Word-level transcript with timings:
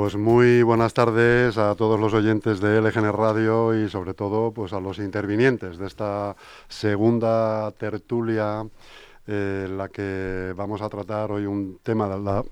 Pues 0.00 0.16
muy 0.16 0.62
buenas 0.62 0.94
tardes 0.94 1.58
a 1.58 1.74
todos 1.74 2.00
los 2.00 2.14
oyentes 2.14 2.58
de 2.58 2.80
LGN 2.80 3.12
Radio 3.12 3.74
y 3.74 3.90
sobre 3.90 4.14
todo 4.14 4.50
pues 4.50 4.72
a 4.72 4.80
los 4.80 4.98
intervinientes 4.98 5.76
de 5.76 5.86
esta 5.86 6.36
segunda 6.68 7.70
tertulia 7.72 8.66
eh, 9.26 9.66
en 9.66 9.76
la 9.76 9.90
que 9.90 10.54
vamos 10.56 10.80
a 10.80 10.88
tratar 10.88 11.30
hoy 11.30 11.44
un 11.44 11.80
tema 11.82 12.08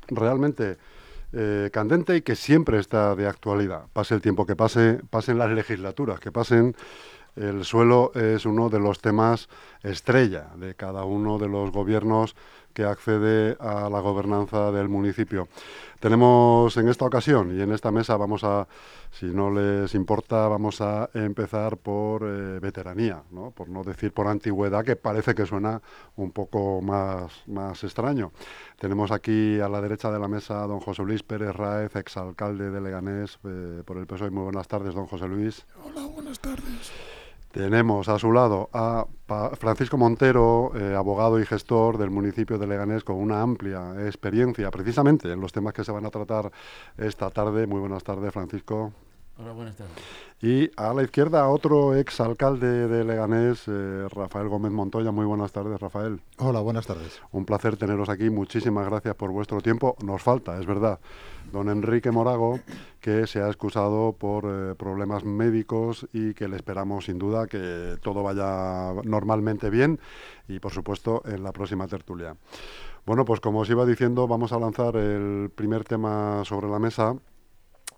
realmente 0.09 0.77
eh, 1.33 1.71
candente 1.73 2.17
y 2.17 2.21
que 2.21 2.37
siempre 2.37 2.81
está 2.81 3.15
de 3.15 3.27
actualidad. 3.27 3.87
Pase 3.95 4.15
el 4.15 4.21
tiempo 4.21 4.45
que 4.45 4.55
pase, 4.55 5.01
pasen 5.09 5.39
las 5.39 5.51
legislaturas, 5.51 6.21
que 6.21 6.31
pasen 6.31 6.77
el 7.35 7.65
suelo 7.65 8.13
es 8.15 8.45
uno 8.45 8.69
de 8.69 8.81
los 8.81 9.01
temas 9.01 9.49
estrella 9.83 10.49
de 10.57 10.75
cada 10.75 11.05
uno 11.05 11.39
de 11.39 11.49
los 11.49 11.71
gobiernos 11.71 12.35
que 12.79 12.85
accede 12.85 13.57
a 13.59 13.91
la 13.91 13.99
gobernanza 13.99 14.71
del 14.71 14.89
municipio. 14.89 15.49
Tenemos 15.99 16.77
en 16.77 16.89
esta 16.89 17.07
ocasión 17.07 17.59
y 17.59 17.61
en 17.61 17.73
esta 17.73 17.91
mesa 17.91 18.17
vamos 18.17 18.45
a, 18.45 18.69
si 19.11 19.27
no 19.27 19.51
les 19.51 19.97
importa, 19.97 20.47
vamos 20.47 20.81
a 20.81 21.11
empezar 21.13 21.77
por 21.79 22.23
eh, 22.23 22.61
veteranía, 22.61 23.25
¿no? 23.33 23.51
por 23.51 23.69
no 23.69 23.83
decir 23.83 24.13
por 24.13 24.29
antigüedad, 24.29 24.85
que 24.85 24.95
parece 24.95 25.35
que 25.35 25.45
suena 25.45 25.83
un 26.15 26.31
poco 26.31 26.81
más, 26.81 27.33
más 27.49 27.83
extraño. 27.83 28.31
Tenemos 28.79 29.11
aquí 29.11 29.59
a 29.59 29.69
la 29.69 29.81
derecha 29.81 30.13
de 30.13 30.21
la 30.21 30.29
mesa 30.29 30.63
a 30.63 30.69
don 30.69 30.79
José 30.79 31.03
Luis 31.03 31.25
Pérez 31.25 31.57
Raez, 31.57 31.97
exalcalde 31.97 32.71
de 32.71 32.81
Leganés 32.81 33.41
eh, 33.43 33.83
por 33.85 33.97
el 33.97 34.07
PSOE. 34.07 34.31
Muy 34.31 34.45
buenas 34.45 34.69
tardes, 34.69 34.95
don 34.95 35.09
José 35.09 35.27
Luis. 35.27 35.67
Hola, 35.85 36.07
buenas 36.07 36.39
tardes. 36.39 36.93
Tenemos 37.53 38.09
a 38.09 38.19
su 38.19 38.31
lado 38.31 38.69
a 38.75 39.07
Francisco 39.59 39.97
Montero, 39.97 40.73
eh, 40.77 40.95
abogado 40.95 41.41
y 41.41 41.47
gestor 41.47 41.97
del 41.97 42.11
municipio 42.11 42.59
de 42.59 42.67
Leganés, 42.67 43.05
con 43.05 43.17
una 43.17 43.41
amplia 43.41 44.07
experiencia 44.07 44.71
precisamente 44.71 45.33
en 45.33 45.41
los 45.41 45.53
temas 45.53 45.73
que 45.73 45.83
se 45.83 45.93
van 45.93 46.05
a 46.05 46.11
tratar 46.11 46.53
esta 46.99 47.31
tarde. 47.31 47.67
Muy 47.67 47.81
buenas 47.81 48.05
tardes, 48.05 48.33
Francisco. 48.33 48.93
Hola, 49.41 49.53
buenas 49.53 49.77
tardes. 49.77 49.95
Y 50.43 50.69
a 50.77 50.93
la 50.93 51.05
izquierda, 51.05 51.49
otro 51.49 51.95
exalcalde 51.95 52.89
de 52.89 53.05
Leganés, 53.05 53.69
eh, 53.69 54.09
Rafael 54.11 54.49
Gómez 54.49 54.73
Montoya. 54.73 55.13
Muy 55.13 55.27
buenas 55.27 55.53
tardes, 55.53 55.81
Rafael. 55.81 56.21
Hola, 56.39 56.59
buenas 56.59 56.89
tardes. 56.89 57.23
Un 57.31 57.45
placer 57.45 57.77
teneros 57.77 58.09
aquí. 58.09 58.31
Muchísimas 58.31 58.85
gracias 58.87 59.15
por 59.15 59.31
vuestro 59.31 59.61
tiempo. 59.61 59.95
Nos 60.03 60.23
falta, 60.23 60.59
es 60.59 60.67
verdad, 60.67 60.99
don 61.53 61.69
Enrique 61.69 62.11
Morago, 62.11 62.59
que 63.01 63.29
se 63.29 63.41
ha 63.41 63.47
excusado 63.47 64.13
por 64.19 64.45
eh, 64.45 64.75
problemas 64.75 65.25
médicos 65.25 66.09
y 66.13 66.35
que 66.35 66.49
le 66.49 66.57
esperamos 66.57 67.05
sin 67.05 67.21
duda 67.21 67.47
que 67.47 67.97
todo 68.03 68.25
vaya 68.25 68.93
normalmente 69.05 69.71
bien 69.71 70.01
y, 70.49 70.59
por 70.59 70.73
supuesto, 70.73 71.23
en 71.27 71.45
la 71.45 71.53
próxima 71.53 71.87
tertulia. 71.87 72.35
Bueno, 73.07 73.25
pues 73.25 73.39
como 73.39 73.61
os 73.61 73.71
iba 73.71 73.87
diciendo, 73.87 74.27
vamos 74.27 74.53
a 74.53 74.59
lanzar 74.59 74.97
el 74.97 75.53
primer 75.55 75.85
tema 75.85 76.43
sobre 76.45 76.69
la 76.69 76.81
mesa 76.81 77.15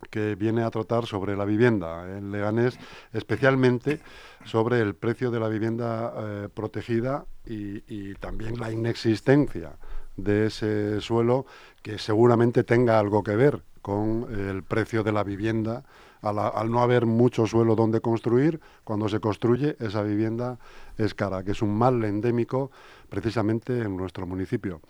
que 0.08 0.34
viene 0.34 0.62
a 0.62 0.70
tratar 0.70 1.06
sobre 1.06 1.36
la 1.36 1.44
vivienda 1.44 2.16
en 2.16 2.32
Leganés, 2.32 2.78
especialmente 3.12 4.00
sobre 4.44 4.80
el 4.80 4.94
precio 4.94 5.30
de 5.30 5.40
la 5.40 5.48
vivienda 5.48 6.14
eh, 6.16 6.48
protegida 6.52 7.26
y, 7.46 8.14
también 8.14 8.60
la 8.60 8.70
inexistencia 8.70 9.72
de 10.16 10.46
ese 10.46 11.00
suelo 11.00 11.46
que 11.82 11.98
seguramente 11.98 12.64
tenga 12.64 12.98
algo 12.98 13.22
que 13.22 13.34
ver 13.34 13.62
con 13.82 14.28
el 14.30 14.62
precio 14.62 15.02
de 15.02 15.12
la 15.12 15.24
vivienda. 15.24 15.84
Al, 16.22 16.70
no 16.70 16.82
haber 16.82 17.06
mucho 17.06 17.46
suelo 17.46 17.74
donde 17.74 18.02
construir, 18.02 18.60
cuando 18.84 19.08
se 19.08 19.20
construye 19.20 19.76
esa 19.80 20.02
vivienda 20.02 20.58
es 20.98 21.14
cara, 21.14 21.42
que 21.42 21.52
es 21.52 21.62
un 21.62 21.74
mal 21.74 22.04
endémico 22.04 22.70
precisamente 23.08 23.80
en 23.80 23.96
nuestro 23.96 24.26
municipio. 24.26 24.82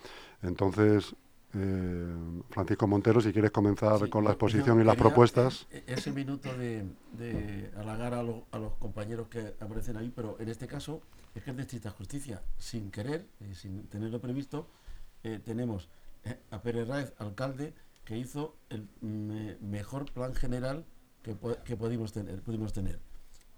Entonces, 0.43 1.15
eh, 1.53 2.15
Francisco 2.49 2.87
Montero, 2.87 3.19
si 3.19 3.33
quieres 3.33 3.51
comenzar 3.51 4.09
con 4.09 4.23
la 4.23 4.31
exposición 4.31 4.79
y 4.79 4.83
las 4.85 4.95
propuestas. 4.95 5.67
E-, 5.71 5.83
ese 5.87 6.11
minuto 6.11 6.49
de, 6.53 7.71
halagar 7.77 8.13
a, 8.13 8.23
los 8.23 8.73
compañeros 8.79 9.27
que 9.27 9.55
aparecen 9.59 9.97
ahí, 9.97 10.11
pero 10.15 10.37
en 10.39 10.47
este 10.47 10.67
caso 10.67 11.01
es 11.35 11.43
que 11.43 11.51
es 11.51 11.57
de 11.57 11.63
estricta 11.63 11.89
justicia. 11.91 12.41
Sin 12.57 12.89
querer, 12.89 13.27
y 13.41 13.53
sin 13.55 13.87
tenerlo 13.87 14.21
previsto, 14.21 14.67
eh, 15.23 15.39
tenemos 15.43 15.89
eh, 16.23 16.39
a 16.51 16.61
Pérez 16.61 16.87
Raez, 16.87 17.13
alcalde, 17.17 17.73
que 18.05 18.17
hizo 18.17 18.55
el 18.69 18.87
mejor 19.61 20.11
plan 20.11 20.33
general 20.33 20.85
que, 21.21 21.35
pudimos 21.35 22.13
tener. 22.13 22.41
Pudimos 22.41 22.71
tener. 22.71 22.99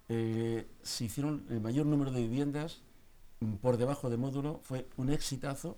se 0.08 1.06
hicieron 1.06 1.46
el 1.50 1.62
mayor 1.62 1.86
número 1.86 2.12
de 2.12 2.22
viviendas 2.22 2.82
mm, 3.40 3.54
por 3.56 3.78
debajo 3.78 4.10
de 4.10 4.18
módulo, 4.18 4.60
fue 4.64 4.88
un 4.98 5.12
exitazo. 5.12 5.78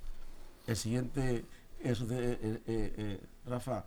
El 0.66 0.78
siguiente 0.78 1.46
eh, 1.86 2.38
eh, 2.42 2.62
eh, 2.68 3.20
Rafa, 3.46 3.86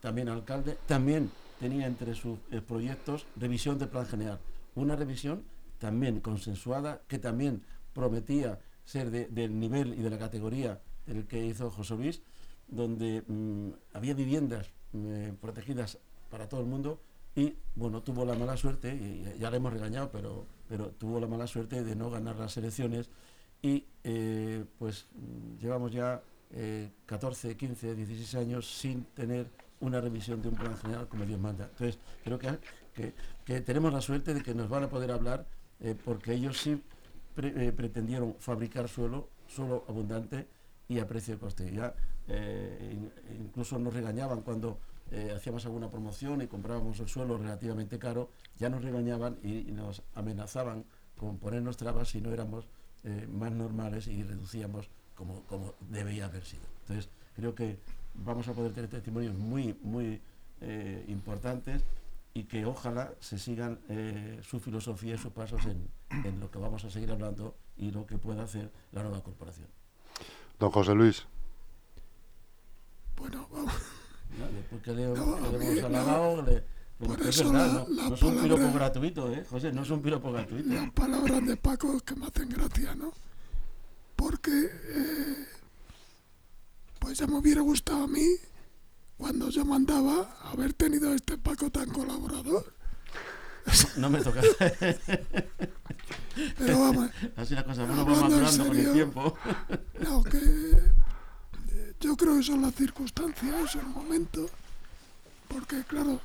también 0.00 0.28
alcalde, 0.28 0.78
también 0.86 1.30
tenía 1.58 1.86
entre 1.86 2.14
sus 2.14 2.38
proyectos 2.66 3.26
revisión 3.36 3.76
del 3.76 3.88
plan 3.88 4.06
general. 4.06 4.38
Una 4.76 4.94
revisión 4.94 5.42
también 5.78 6.20
consensuada, 6.20 7.02
que 7.08 7.18
también 7.18 7.62
prometía 7.92 8.60
ser 8.84 9.10
del 9.10 9.58
nivel 9.58 9.94
y 9.94 10.02
de 10.02 10.10
la 10.10 10.18
categoría 10.18 10.80
del 11.06 11.26
que 11.26 11.44
hizo 11.44 11.70
José 11.70 11.96
Luis, 11.96 12.22
donde 12.68 13.24
mm, 13.26 13.70
había 13.94 14.14
viviendas 14.14 14.70
protegidas 15.40 15.98
para 16.30 16.48
todo 16.48 16.60
el 16.60 16.66
mundo 16.66 17.00
y 17.34 17.56
bueno, 17.74 18.02
tuvo 18.02 18.24
la 18.24 18.34
mala 18.34 18.56
suerte, 18.56 18.94
y 18.94 19.38
ya 19.38 19.50
le 19.50 19.56
hemos 19.58 19.72
regañado, 19.72 20.10
pero, 20.10 20.46
pero 20.68 20.90
tuvo 20.92 21.20
la 21.20 21.26
mala 21.26 21.46
suerte 21.46 21.82
de 21.82 21.96
no 21.96 22.10
ganar 22.10 22.36
las 22.36 22.56
elecciones 22.56 23.10
y 23.60 23.84
pues 24.78 25.08
mm, 25.14 25.58
llevamos 25.58 25.90
ya 25.90 26.22
14, 27.06 27.56
15, 27.56 27.94
16 27.94 28.34
años 28.36 28.70
sin 28.70 29.04
tener 29.04 29.46
una 29.80 30.00
revisión 30.00 30.42
de 30.42 30.48
un 30.48 30.54
plan 30.54 30.76
general 30.76 31.08
como 31.08 31.24
Dios 31.24 31.38
manda. 31.38 31.64
Entonces, 31.70 31.98
creo 32.24 32.38
que, 32.38 32.58
que, 33.44 33.60
tenemos 33.60 33.92
la 33.92 34.00
suerte 34.00 34.34
de 34.34 34.42
que 34.42 34.54
nos 34.54 34.68
van 34.68 34.84
a 34.84 34.88
poder 34.88 35.10
hablar 35.10 35.46
eh, 35.80 35.94
porque 36.04 36.32
ellos 36.32 36.58
sí 36.58 36.82
eh, 37.36 37.72
pretendieron 37.76 38.34
fabricar 38.38 38.88
suelo, 38.88 39.28
suelo 39.46 39.84
abundante 39.88 40.48
y 40.88 40.98
a 40.98 41.06
precio 41.06 41.34
de 41.34 41.40
coste. 41.40 41.72
Eh, 42.28 43.10
incluso 43.38 43.78
nos 43.78 43.94
regañaban 43.94 44.42
cuando 44.42 44.78
hacíamos 45.34 45.64
alguna 45.64 45.90
promoción 45.90 46.42
y 46.42 46.48
comprábamos 46.48 47.00
el 47.00 47.08
suelo 47.08 47.38
relativamente 47.38 47.98
caro, 47.98 48.28
ya 48.58 48.68
nos 48.68 48.82
regañaban 48.82 49.38
y 49.42 49.62
nos 49.72 50.02
amenazaban 50.14 50.84
con 51.16 51.38
ponernos 51.38 51.78
trabas 51.78 52.10
si 52.10 52.20
no 52.20 52.30
éramos 52.30 52.66
más 53.32 53.50
normales 53.52 54.06
y 54.06 54.22
reducíamos 54.22 54.90
como, 55.18 55.42
como 55.46 55.74
debía 55.90 56.26
haber 56.26 56.44
sido. 56.44 56.62
Entonces, 56.82 57.10
creo 57.34 57.52
que 57.52 57.76
vamos 58.14 58.46
a 58.46 58.52
poder 58.52 58.72
tener 58.72 58.88
testimonios 58.88 59.34
muy, 59.34 59.76
muy 59.82 60.20
eh, 60.60 61.04
importantes 61.08 61.82
y 62.34 62.44
que 62.44 62.64
ojalá 62.64 63.12
se 63.18 63.36
sigan 63.36 63.80
eh, 63.88 64.38
su 64.42 64.60
filosofía 64.60 65.16
y 65.16 65.18
sus 65.18 65.32
pasos 65.32 65.66
en, 65.66 65.90
en, 66.24 66.38
lo 66.38 66.48
que 66.52 66.58
vamos 66.58 66.84
a 66.84 66.90
seguir 66.90 67.10
hablando 67.10 67.56
y 67.76 67.90
lo 67.90 68.06
que 68.06 68.16
pueda 68.16 68.44
hacer 68.44 68.70
la 68.92 69.02
nueva 69.02 69.20
corporación. 69.20 69.66
Don 70.60 70.70
José 70.70 70.94
Luis. 70.94 71.26
Bueno, 73.16 73.48
vamos. 73.50 73.74
porque 74.70 74.92
le, 74.92 75.02
hemos 75.02 75.84
halagado, 75.84 76.42
le, 76.42 76.56
es 77.28 77.44
verdad, 77.44 77.88
no, 77.88 78.14
es 78.14 78.22
un 78.22 78.40
piropo 78.40 78.72
gratuito, 78.72 79.32
¿eh? 79.32 79.44
José, 79.50 79.72
no 79.72 79.82
es 79.82 79.90
un 79.90 80.00
piropo 80.00 80.30
gratuito. 80.30 80.68
Las 80.68 80.90
palabras 80.92 81.44
de 81.44 81.56
Paco 81.56 81.98
que 82.00 82.14
me 82.14 82.26
hacen 82.26 82.48
gracia, 82.48 82.94
¿no? 82.94 83.12
Porque 84.18 84.50
eh, 84.50 85.46
pues 86.98 87.18
ya 87.18 87.28
me 87.28 87.36
hubiera 87.36 87.60
gustado 87.60 88.02
a 88.02 88.08
mí 88.08 88.26
cuando 89.16 89.48
yo 89.48 89.64
mandaba 89.64 90.36
haber 90.42 90.74
tenido 90.74 91.14
este 91.14 91.38
Paco 91.38 91.70
tan 91.70 91.88
colaborador. 91.90 92.74
No 93.96 94.10
me 94.10 94.20
toca. 94.20 94.40
Pero 96.58 96.80
vamos. 96.80 97.10
Así 97.36 97.54
las 97.54 97.62
cosas, 97.64 97.86
bueno, 97.86 98.04
vamos 98.04 98.22
madurando 98.22 98.66
con 98.66 98.76
el 98.76 98.92
tiempo. 98.92 99.38
No, 100.00 100.24
que 100.24 100.38
eh, 100.38 101.94
yo 102.00 102.16
creo 102.16 102.38
que 102.38 102.42
son 102.42 102.62
las 102.62 102.74
circunstancias, 102.74 103.76
el 103.76 103.86
momento, 103.86 104.50
porque 105.46 105.84
claro, 105.84 106.20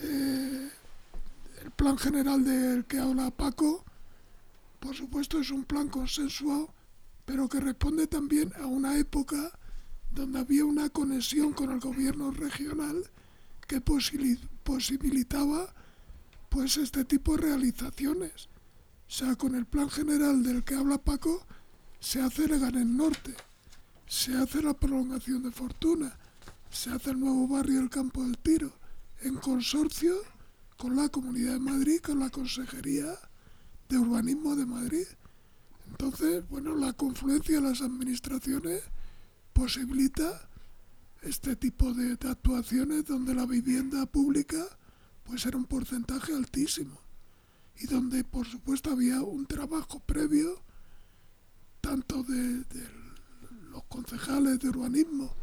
eh, 0.00 0.70
el 1.62 1.70
plan 1.72 1.98
general 1.98 2.42
del 2.42 2.86
que 2.86 2.98
habla 2.98 3.30
Paco, 3.30 3.84
por 4.80 4.94
supuesto, 4.94 5.38
es 5.40 5.50
un 5.50 5.64
plan 5.64 5.88
consensuado 5.88 6.75
pero 7.26 7.48
que 7.48 7.60
responde 7.60 8.06
también 8.06 8.52
a 8.58 8.66
una 8.66 8.96
época 8.96 9.52
donde 10.10 10.38
había 10.38 10.64
una 10.64 10.88
conexión 10.88 11.52
con 11.52 11.70
el 11.70 11.80
gobierno 11.80 12.30
regional 12.30 13.04
que 13.66 13.82
posibilitaba 13.82 15.74
pues 16.48 16.78
este 16.78 17.04
tipo 17.04 17.36
de 17.36 17.42
realizaciones. 17.42 18.48
O 19.08 19.10
sea, 19.10 19.36
con 19.36 19.54
el 19.54 19.66
plan 19.66 19.90
general 19.90 20.42
del 20.42 20.64
que 20.64 20.74
habla 20.74 20.98
Paco, 20.98 21.46
se 22.00 22.22
hace 22.22 22.44
el 22.44 22.96
Norte, 22.96 23.34
se 24.06 24.34
hace 24.34 24.62
la 24.62 24.74
prolongación 24.74 25.42
de 25.42 25.50
Fortuna, 25.50 26.16
se 26.70 26.90
hace 26.90 27.10
el 27.10 27.20
nuevo 27.20 27.48
barrio 27.48 27.80
del 27.80 27.90
Campo 27.90 28.22
del 28.22 28.38
Tiro, 28.38 28.72
en 29.20 29.34
consorcio 29.36 30.16
con 30.76 30.96
la 30.96 31.08
Comunidad 31.08 31.54
de 31.54 31.60
Madrid, 31.60 32.00
con 32.00 32.20
la 32.20 32.30
Consejería 32.30 33.18
de 33.88 33.98
Urbanismo 33.98 34.56
de 34.56 34.66
Madrid. 34.66 35.06
Entonces, 35.88 36.48
bueno, 36.48 36.74
la 36.74 36.92
confluencia 36.92 37.56
de 37.56 37.68
las 37.68 37.80
administraciones 37.80 38.82
posibilita 39.52 40.48
este 41.22 41.56
tipo 41.56 41.92
de, 41.92 42.12
actuaciones 42.12 43.04
donde 43.06 43.34
la 43.34 43.46
vivienda 43.46 44.06
pública 44.06 44.64
pues 45.24 45.44
era 45.46 45.56
un 45.56 45.64
porcentaje 45.64 46.32
altísimo 46.32 47.00
y 47.78 47.86
donde 47.86 48.22
por 48.22 48.46
supuesto 48.46 48.90
había 48.92 49.22
un 49.22 49.46
trabajo 49.46 49.98
previo 50.00 50.62
tanto 51.80 52.22
de, 52.22 52.64
los 53.70 53.82
concejales 53.84 54.60
de 54.60 54.68
urbanismo 54.68 55.34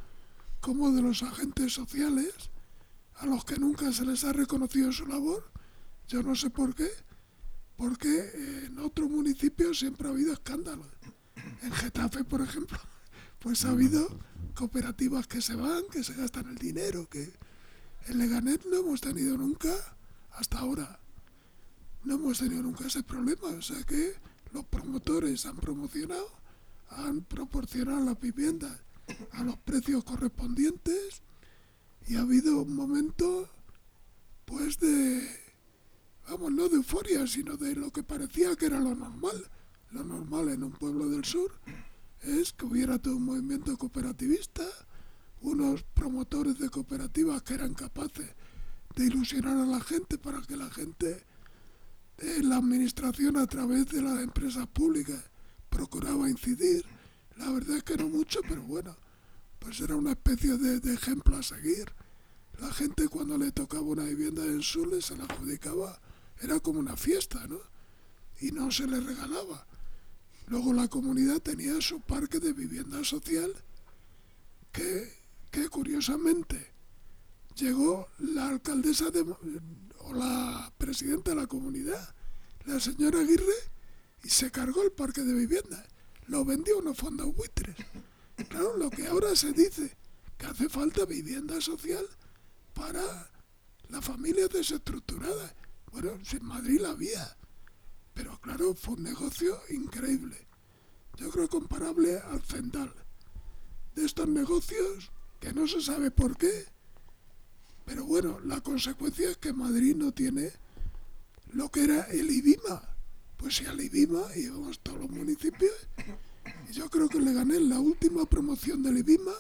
como 0.62 0.92
de 0.92 1.02
los 1.02 1.24
agentes 1.24 1.74
sociales 1.74 2.34
a 3.16 3.26
los 3.26 3.44
que 3.44 3.58
nunca 3.58 3.92
se 3.92 4.06
les 4.06 4.24
ha 4.24 4.32
reconocido 4.32 4.92
su 4.92 5.06
labor. 5.06 5.52
Yo 6.08 6.24
no 6.24 6.36
sé 6.36 6.50
por 6.50 6.74
qué, 6.74 6.90
porque 7.84 8.64
en 8.66 8.80
otros 8.80 9.10
municipios 9.10 9.80
siempre 9.80 10.08
ha 10.08 10.12
habido 10.12 10.32
escándalos. 10.32 10.88
En 11.64 11.72
Getafe, 11.74 12.24
por 12.24 12.40
ejemplo, 12.40 12.80
pues 13.40 13.66
ha 13.66 13.72
habido 13.72 14.08
cooperativas 14.56 15.28
que 15.28 15.42
se 15.42 15.54
van, 15.54 15.84
que 15.92 16.02
se 16.02 16.14
gastan 16.14 16.48
el 16.48 16.56
dinero, 16.56 17.10
que 17.10 17.34
en 18.08 18.20
Leganet 18.20 18.64
no 18.68 18.78
hemos 18.78 19.02
tenido 19.02 19.38
nunca, 19.38 19.76
hasta 20.32 20.60
ahora, 20.60 20.98
no 22.06 22.16
hemos 22.16 22.40
tenido 22.40 22.64
nunca 22.64 22.88
ese 22.88 23.04
problema. 23.04 23.50
O 23.50 23.62
sea 23.62 23.84
que 23.84 24.14
los 24.54 24.64
promotores 24.64 25.46
han 25.46 25.58
promocionado, 25.58 26.32
han 26.88 27.26
proporcionado 27.26 28.00
las 28.06 28.18
viviendas 28.18 28.80
a 29.34 29.44
los 29.44 29.58
precios 29.58 30.06
correspondientes 30.06 31.22
y 32.08 32.16
ha 32.16 32.22
habido 32.22 32.62
un 32.62 32.78
momento, 32.78 33.50
pues 34.46 34.80
de, 34.80 35.43
vamos, 36.30 36.52
no 36.52 36.70
de 36.70 36.76
euforia, 36.76 37.26
sino 37.28 37.58
de 37.58 37.76
lo 37.76 37.92
que 37.92 38.04
parecía 38.04 38.56
que 38.56 38.68
era 38.68 38.80
lo 38.80 38.96
normal. 38.96 39.50
Lo 39.92 40.04
normal 40.04 40.50
en 40.50 40.64
un 40.64 40.72
pueblo 40.72 41.08
del 41.10 41.24
sur 41.24 41.52
es 42.22 42.54
que 42.54 42.66
hubiera 42.66 42.98
todo 42.98 43.18
un 43.18 43.26
movimiento 43.26 43.78
cooperativista, 43.78 44.64
unos 45.42 45.84
promotores 45.94 46.58
de 46.58 46.70
cooperativas 46.70 47.44
que 47.44 47.54
eran 47.54 47.74
capaces 47.74 48.30
de 48.96 49.06
ilusionar 49.06 49.58
a 49.58 49.66
la 49.66 49.82
gente 49.82 50.18
para 50.18 50.42
que 50.42 50.56
la 50.56 50.70
gente, 50.70 51.24
en 52.18 52.50
la 52.50 52.58
administración 52.58 53.38
a 53.38 53.48
través 53.48 53.88
de 53.88 54.02
las 54.02 54.20
empresas 54.22 54.68
públicas, 54.68 55.22
procuraba 55.70 56.30
incidir. 56.30 56.86
La 57.38 57.52
verdad 57.52 57.78
es 57.78 57.84
que 57.84 57.98
no 57.98 58.08
mucho, 58.08 58.42
pero 58.48 58.62
bueno, 58.62 58.96
pues 59.60 59.80
era 59.82 59.96
una 59.96 60.12
especie 60.12 60.58
de, 60.58 60.94
ejemplo 60.94 61.38
a 61.38 61.44
seguir. 61.44 61.92
La 62.60 62.72
gente 62.72 63.08
cuando 63.08 63.38
le 63.38 63.52
tocaba 63.52 63.82
una 63.82 64.04
vivienda 64.04 64.46
en 64.46 64.62
Sule 64.62 65.02
se 65.02 65.18
la 65.18 65.24
adjudicaba, 65.24 66.00
era 66.42 66.60
como 66.60 66.80
una 66.80 66.98
fiesta, 66.98 67.46
¿no? 67.48 67.60
Y 68.40 68.52
no 68.52 68.72
se 68.72 68.88
le 68.88 69.00
regalaba. 69.00 69.66
Luego 70.48 70.74
la 70.74 70.88
comunidad 70.88 71.42
tenía 71.42 71.80
su 71.82 72.02
parque 72.02 72.40
de 72.40 72.54
vivienda 72.54 73.04
social 73.04 73.54
que, 74.72 75.14
que 75.52 75.70
curiosamente 75.70 76.74
llegó 77.56 78.08
la 78.20 78.50
alcaldesa 78.50 79.10
de, 79.12 79.22
o 79.22 80.14
la 80.14 80.74
presidenta 80.78 81.32
de 81.32 81.38
la 81.38 81.48
comunidad, 81.48 82.16
la 82.66 82.80
señora 82.80 83.20
Aguirre, 83.20 83.54
y 84.24 84.30
se 84.30 84.52
cargó 84.52 84.84
el 84.84 84.92
parque 84.92 85.22
de 85.22 85.34
vivienda. 85.34 85.86
Lo 86.28 86.46
vendió 86.46 86.80
unos 86.80 86.98
fondos 86.98 87.34
buitres. 87.36 87.76
Claro, 88.50 88.78
lo 88.78 88.90
que 88.90 89.08
ahora 89.08 89.36
se 89.36 89.52
dice, 89.52 89.96
que 90.38 90.46
hace 90.46 90.70
falta 90.70 91.06
vivienda 91.06 91.60
social 91.62 92.06
para 92.74 93.30
las 93.90 94.04
familias 94.04 94.50
desestructuradas. 94.50 95.54
Bueno, 95.94 96.20
en 96.32 96.46
Madrid 96.46 96.80
la 96.82 96.90
había. 96.90 97.38
Pero 98.16 98.40
claro, 98.42 98.74
fue 98.74 98.96
un 98.96 99.04
negocio 99.04 99.60
increíble. 99.70 100.48
Yo 101.18 101.30
creo 101.30 101.48
comparable 101.48 102.18
al 102.18 102.42
Zendal. 102.42 102.92
De 103.94 104.04
estos 104.04 104.28
negocios 104.28 105.12
que 105.40 105.54
no 105.54 105.68
se 105.68 105.82
sabe 105.82 106.10
por 106.10 106.36
qué. 106.36 106.66
Pero 107.86 108.06
bueno, 108.06 108.40
la 108.44 108.60
consecuencia 108.62 109.30
es 109.30 109.38
que 109.38 109.54
Madrid 109.54 109.96
no 109.96 110.12
tiene 110.12 110.52
lo 111.52 111.70
que 111.70 111.84
era 111.84 112.02
el 112.06 112.32
IBIMA. 112.32 112.82
Pues 113.38 113.58
si 113.58 113.66
al 113.68 113.80
IBIMA 113.80 114.36
íbamos 114.36 114.80
todos 114.80 115.00
los 115.00 115.10
municipios. 115.12 115.74
Yo 116.72 116.90
creo 116.90 117.08
que 117.08 117.20
le 117.20 117.34
gané 117.34 117.60
la 117.60 117.80
última 117.80 118.26
promoción 118.26 118.82
del 118.82 118.98
IBIMA. 118.98 119.34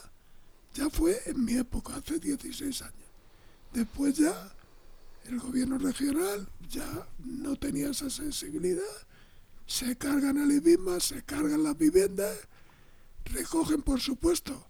Ya 0.76 0.88
fue 0.92 1.20
en 1.26 1.44
mi 1.44 1.56
época, 1.56 1.96
hace 1.96 2.20
16 2.20 2.82
años. 2.84 3.10
Después 3.74 4.18
ya 4.18 4.54
el 5.25 5.40
gobierno 5.40 5.78
regional 5.78 6.48
ya 6.70 7.08
no 7.20 7.56
tenía 7.56 7.90
esa 7.90 8.10
sensibilidad. 8.10 8.84
Se 9.66 9.96
cargan 9.98 10.38
el 10.38 10.52
IBIMA, 10.52 11.00
se 11.00 11.24
cargan 11.24 11.64
las 11.64 11.78
viviendas, 11.78 12.38
recogen 13.25 13.81
por 13.81 14.00
supuesto 14.02 14.68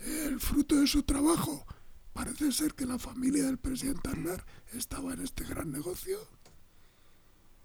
el 0.00 0.40
fruto 0.40 0.76
de 0.76 0.86
su 0.86 1.02
trabajo. 1.02 1.66
Parece 2.12 2.50
ser 2.52 2.74
que 2.74 2.86
la 2.86 2.98
familia 2.98 3.44
del 3.44 3.58
presidente 3.58 4.08
Aznar 4.08 4.44
estaba 4.72 5.12
en 5.12 5.22
este 5.22 5.44
gran 5.44 5.70
negocio. 5.70 6.18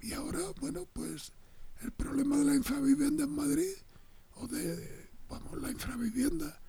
Y 0.01 0.13
ahora, 0.13 0.39
bueno, 0.59 0.87
pues 0.91 1.31
el 1.81 1.91
problema 1.91 2.37
de 2.37 2.45
la 2.45 2.55
infravivienda 2.55 3.23
en 3.23 3.35
Madrid, 3.35 3.73
o 4.35 4.47
de, 4.47 5.09
vamos, 5.29 5.61
la 5.61 5.71
infravivienda 5.71 6.59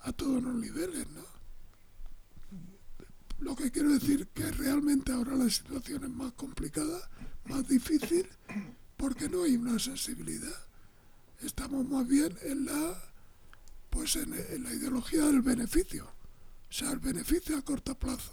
a 0.00 0.12
todos 0.12 0.42
los 0.42 0.54
niveles, 0.54 1.08
¿no? 1.10 1.29
Lo 3.40 3.56
que 3.56 3.70
quiero 3.70 3.90
decir 3.90 4.28
que 4.28 4.50
realmente 4.52 5.12
ahora 5.12 5.34
la 5.34 5.48
situación 5.48 6.04
es 6.04 6.10
más 6.10 6.32
complicada, 6.34 7.10
más 7.46 7.66
difícil, 7.66 8.28
porque 8.96 9.28
no 9.28 9.42
hay 9.44 9.56
una 9.56 9.78
sensibilidad. 9.78 10.66
Estamos 11.40 11.88
más 11.88 12.06
bien 12.06 12.36
en 12.42 12.66
la 12.66 13.10
pues 13.90 14.16
en, 14.16 14.30
la 14.62 14.72
ideología 14.72 15.26
del 15.26 15.42
beneficio. 15.42 16.04
O 16.04 16.72
sea, 16.72 16.92
el 16.92 17.00
beneficio 17.00 17.56
a 17.56 17.62
corto 17.62 17.94
plazo. 17.96 18.32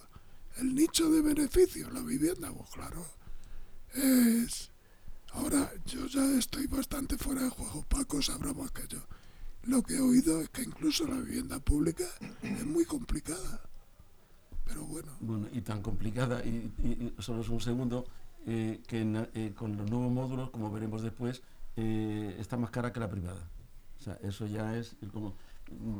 El 0.57 0.75
nicho 0.75 1.09
de 1.09 1.21
beneficio, 1.21 1.89
la 1.91 2.01
vivienda, 2.01 2.51
pues 2.51 2.69
claro, 2.71 3.05
es... 3.93 4.71
Ahora 5.33 5.71
yo 5.85 6.07
ya 6.07 6.23
estoy 6.37 6.67
bastante 6.67 7.17
fuera 7.17 7.43
de 7.43 7.49
juego, 7.49 7.85
Paco 7.89 8.21
sabrá 8.21 8.53
más 8.53 8.71
que 8.71 8.87
yo. 8.87 8.99
Lo 9.63 9.83
que 9.83 9.95
he 9.95 9.99
oído 9.99 10.41
es 10.41 10.49
que 10.49 10.63
incluso 10.63 11.05
la 11.05 11.17
vivienda 11.17 11.59
pública 11.59 12.05
es 12.41 12.65
muy 12.65 12.85
complicada. 12.85 13.61
Bueno. 15.19 15.47
Y 15.53 15.61
tan 15.61 15.81
complicada, 15.81 16.43
y, 16.45 17.13
solo 17.19 17.41
es 17.41 17.49
un 17.49 17.61
segundo, 17.61 18.05
eh, 18.45 18.81
que 18.87 19.01
eh, 19.33 19.53
con 19.55 19.75
los 19.75 19.89
nuevos 19.89 20.11
módulos, 20.11 20.49
como 20.51 20.71
veremos 20.71 21.01
después, 21.01 21.41
eh, 21.75 22.35
está 22.39 22.57
más 22.57 22.69
cara 22.69 22.93
que 22.93 22.99
la 22.99 23.09
privada. 23.09 23.41
O 23.99 24.03
sea, 24.03 24.17
eso 24.23 24.45
ya 24.47 24.77
es 24.77 24.95
como... 25.11 25.35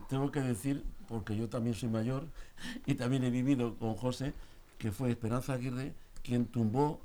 Tengo 0.07 0.31
que 0.31 0.39
decir, 0.39 0.85
porque 1.09 1.35
yo 1.35 1.49
también 1.49 1.75
soy 1.75 1.89
mayor 1.89 2.25
y 2.85 2.95
también 2.95 3.25
he 3.25 3.29
vivido 3.29 3.75
con 3.77 3.95
José, 3.95 4.33
que 4.77 4.93
fue 4.93 5.11
Esperanza 5.11 5.53
Aguirre 5.53 5.93
quien 6.23 6.45
tumbó 6.45 7.01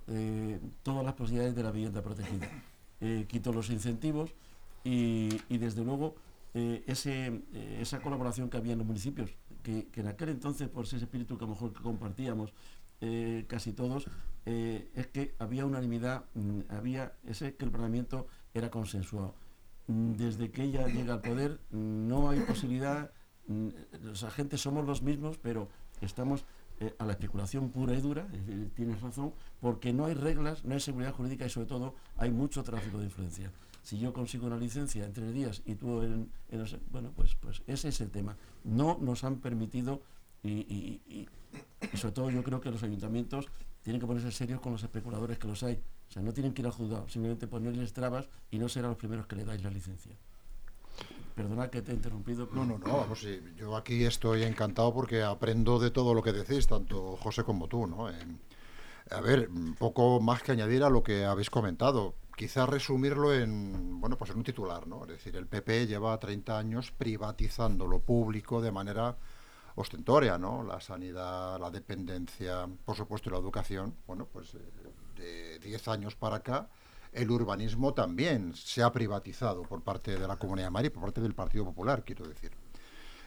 todas 0.83 1.05
las 1.05 1.15
posibilidades 1.15 1.57
de 1.57 1.63
la 1.63 1.73
vivienda 1.73 2.03
protegida. 2.03 2.49
quitó 3.29 3.53
los 3.53 3.71
incentivos 3.71 4.31
y, 4.85 5.29
desde 5.49 5.85
luego 5.85 6.15
esa 6.55 8.01
colaboración 8.01 8.49
que 8.49 8.59
había 8.59 8.73
en 8.73 8.79
los 8.79 8.87
municipios 8.87 9.31
que, 9.63 9.89
en 9.95 10.07
aquel 10.07 10.31
entonces, 10.31 10.69
por 10.69 10.85
ese 10.85 10.97
espíritu 10.97 11.39
que 11.39 11.45
a 11.45 11.47
lo 11.47 11.55
mejor 11.55 11.73
compartíamos 11.73 12.53
eh, 13.01 13.45
casi 13.49 13.73
todos, 13.73 14.07
eh, 14.47 14.91
es 14.95 15.07
que 15.09 15.35
había 15.39 15.67
unanimidad, 15.67 16.25
mm, 16.35 16.61
había 16.69 17.13
ese 17.27 17.55
que 17.55 17.65
el 17.65 17.71
Parlamento 17.71 18.27
era 18.55 18.71
consensuado. 18.71 19.35
Mm, 19.89 20.13
desde 20.13 20.51
que 20.51 20.65
ella 20.65 20.87
llega 20.87 21.15
al 21.15 21.21
poder 21.21 21.61
no 21.71 22.31
hay 22.31 22.41
posibilidad, 22.41 23.11
mm, 23.49 23.69
los 24.03 24.23
agentes 24.23 24.61
somos 24.61 24.87
los 24.87 25.03
mismos, 25.03 25.39
pero 25.39 25.69
estamos 26.01 26.45
eh, 26.81 26.95
a 26.99 27.07
la 27.07 27.13
especulación 27.13 27.71
pura 27.71 27.95
y 27.95 28.01
dura, 28.01 28.27
tienes 28.75 29.01
razón, 29.01 29.33
porque 29.61 29.93
no 29.93 30.07
hay 30.07 30.15
reglas, 30.15 30.65
no 30.65 30.75
hay 30.75 30.81
seguridad 30.81 31.13
jurídica 31.13 31.47
y 31.47 31.51
sobre 31.51 31.67
todo 31.67 31.95
hay 32.17 32.31
mucho 32.31 32.63
tráfico 32.63 32.99
de 32.99 33.05
influencia 33.05 33.53
si 33.83 33.99
yo 33.99 34.13
consigo 34.13 34.47
una 34.47 34.57
licencia 34.57 35.05
en 35.05 35.13
tres 35.13 35.33
días 35.33 35.63
y 35.67 35.75
tú 35.75 36.03
en, 36.03 36.31
bueno, 36.91 37.13
pues, 37.15 37.35
pues 37.35 37.63
ese 37.67 37.89
es 37.89 38.01
el 38.01 38.11
tema. 38.11 38.37
No 38.65 38.99
nos 39.01 39.25
han 39.25 39.37
permitido 39.37 40.03
y, 40.43 41.29
sobre 41.95 42.13
todo 42.13 42.31
yo 42.31 42.43
creo 42.43 42.61
que 42.61 42.71
los 42.71 42.83
ayuntamientos 42.83 43.49
tienen 43.83 44.01
que 44.01 44.07
ponerse 44.07 44.31
serios 44.31 44.61
con 44.61 44.73
los 44.73 44.83
especuladores 44.83 45.39
que 45.39 45.49
los 45.49 45.63
hay. 45.63 45.83
O 46.09 46.13
sea, 46.13 46.23
no 46.23 46.33
tienen 46.33 46.53
que 46.53 46.63
ir 46.63 46.67
al 46.67 46.73
juzgado, 46.73 47.09
simplemente 47.09 47.47
ponerles 47.49 47.93
trabas 47.93 48.29
y 48.51 48.59
no 48.59 48.69
serán 48.69 48.91
los 48.91 48.99
primeros 48.99 49.27
que 49.27 49.37
le 49.37 49.45
dais 49.45 49.63
la 49.63 49.71
licencia. 49.71 50.17
Perdona 51.35 51.69
que 51.69 51.83
te 51.83 51.91
he 51.91 51.95
interrumpido. 51.95 52.49
No, 52.53 52.65
no, 52.65 52.79
no, 52.79 52.99
vamos, 52.99 53.27
yo 53.57 53.77
aquí 53.77 54.05
estoy 54.05 54.43
encantado 54.45 54.93
porque 54.93 55.23
aprendo 55.23 55.79
de 55.79 55.91
todo 55.91 56.15
lo 56.15 56.23
que 56.23 56.33
decís, 56.33 56.67
tanto 56.67 57.17
José 57.17 57.43
como 57.43 57.67
tú, 57.67 57.87
¿no? 57.87 58.09
a 59.11 59.21
ver, 59.21 59.49
poco 59.79 60.21
más 60.21 60.43
que 60.43 60.53
añadir 60.53 60.85
a 60.85 60.91
lo 60.91 61.03
que 61.03 61.25
habéis 61.25 61.51
comentado 61.51 62.15
quizás 62.37 62.69
resumirlo 62.69 63.35
en, 63.35 64.01
bueno, 64.01 64.17
pues 64.17 64.31
en 64.31 64.39
un 64.39 64.45
titular, 64.45 64.87
¿no? 64.87 65.03
Es 65.03 65.09
decir, 65.09 65.37
el 65.37 65.47
PP 65.47 65.87
lleva 65.87 66.19
30 66.19 66.59
años 66.59 66.91
privatizando 66.91 67.87
lo 67.87 68.01
público 68.01 68.61
de 68.61 68.73
manera 68.73 69.17
ostentoria, 69.75 70.39
¿no? 70.39 70.63
La 70.63 70.81
sanidad, 70.81 71.61
la 71.61 71.71
dependencia, 71.71 72.69
por 72.85 72.97
supuesto, 72.97 73.31
la 73.31 73.39
educación. 73.39 73.95
Bueno, 74.07 74.27
pues 74.31 74.55
eh, 74.55 74.59
de 75.17 75.59
10 75.59 75.89
años 75.89 76.17
para 76.17 76.37
acá, 76.37 76.69
el 77.13 77.31
urbanismo 77.31 77.95
también 77.95 78.55
se 78.55 78.83
ha 78.83 78.93
privatizado 78.93 79.63
por 79.63 79.83
parte 79.83 80.19
de 80.19 80.27
la 80.27 80.37
Comunidad 80.37 80.67
de 80.67 80.71
Madrid, 80.71 80.93
por 80.93 81.03
parte 81.03 81.21
del 81.21 81.35
Partido 81.35 81.65
Popular, 81.65 82.05
quiero 82.05 82.27
decir. 82.27 82.53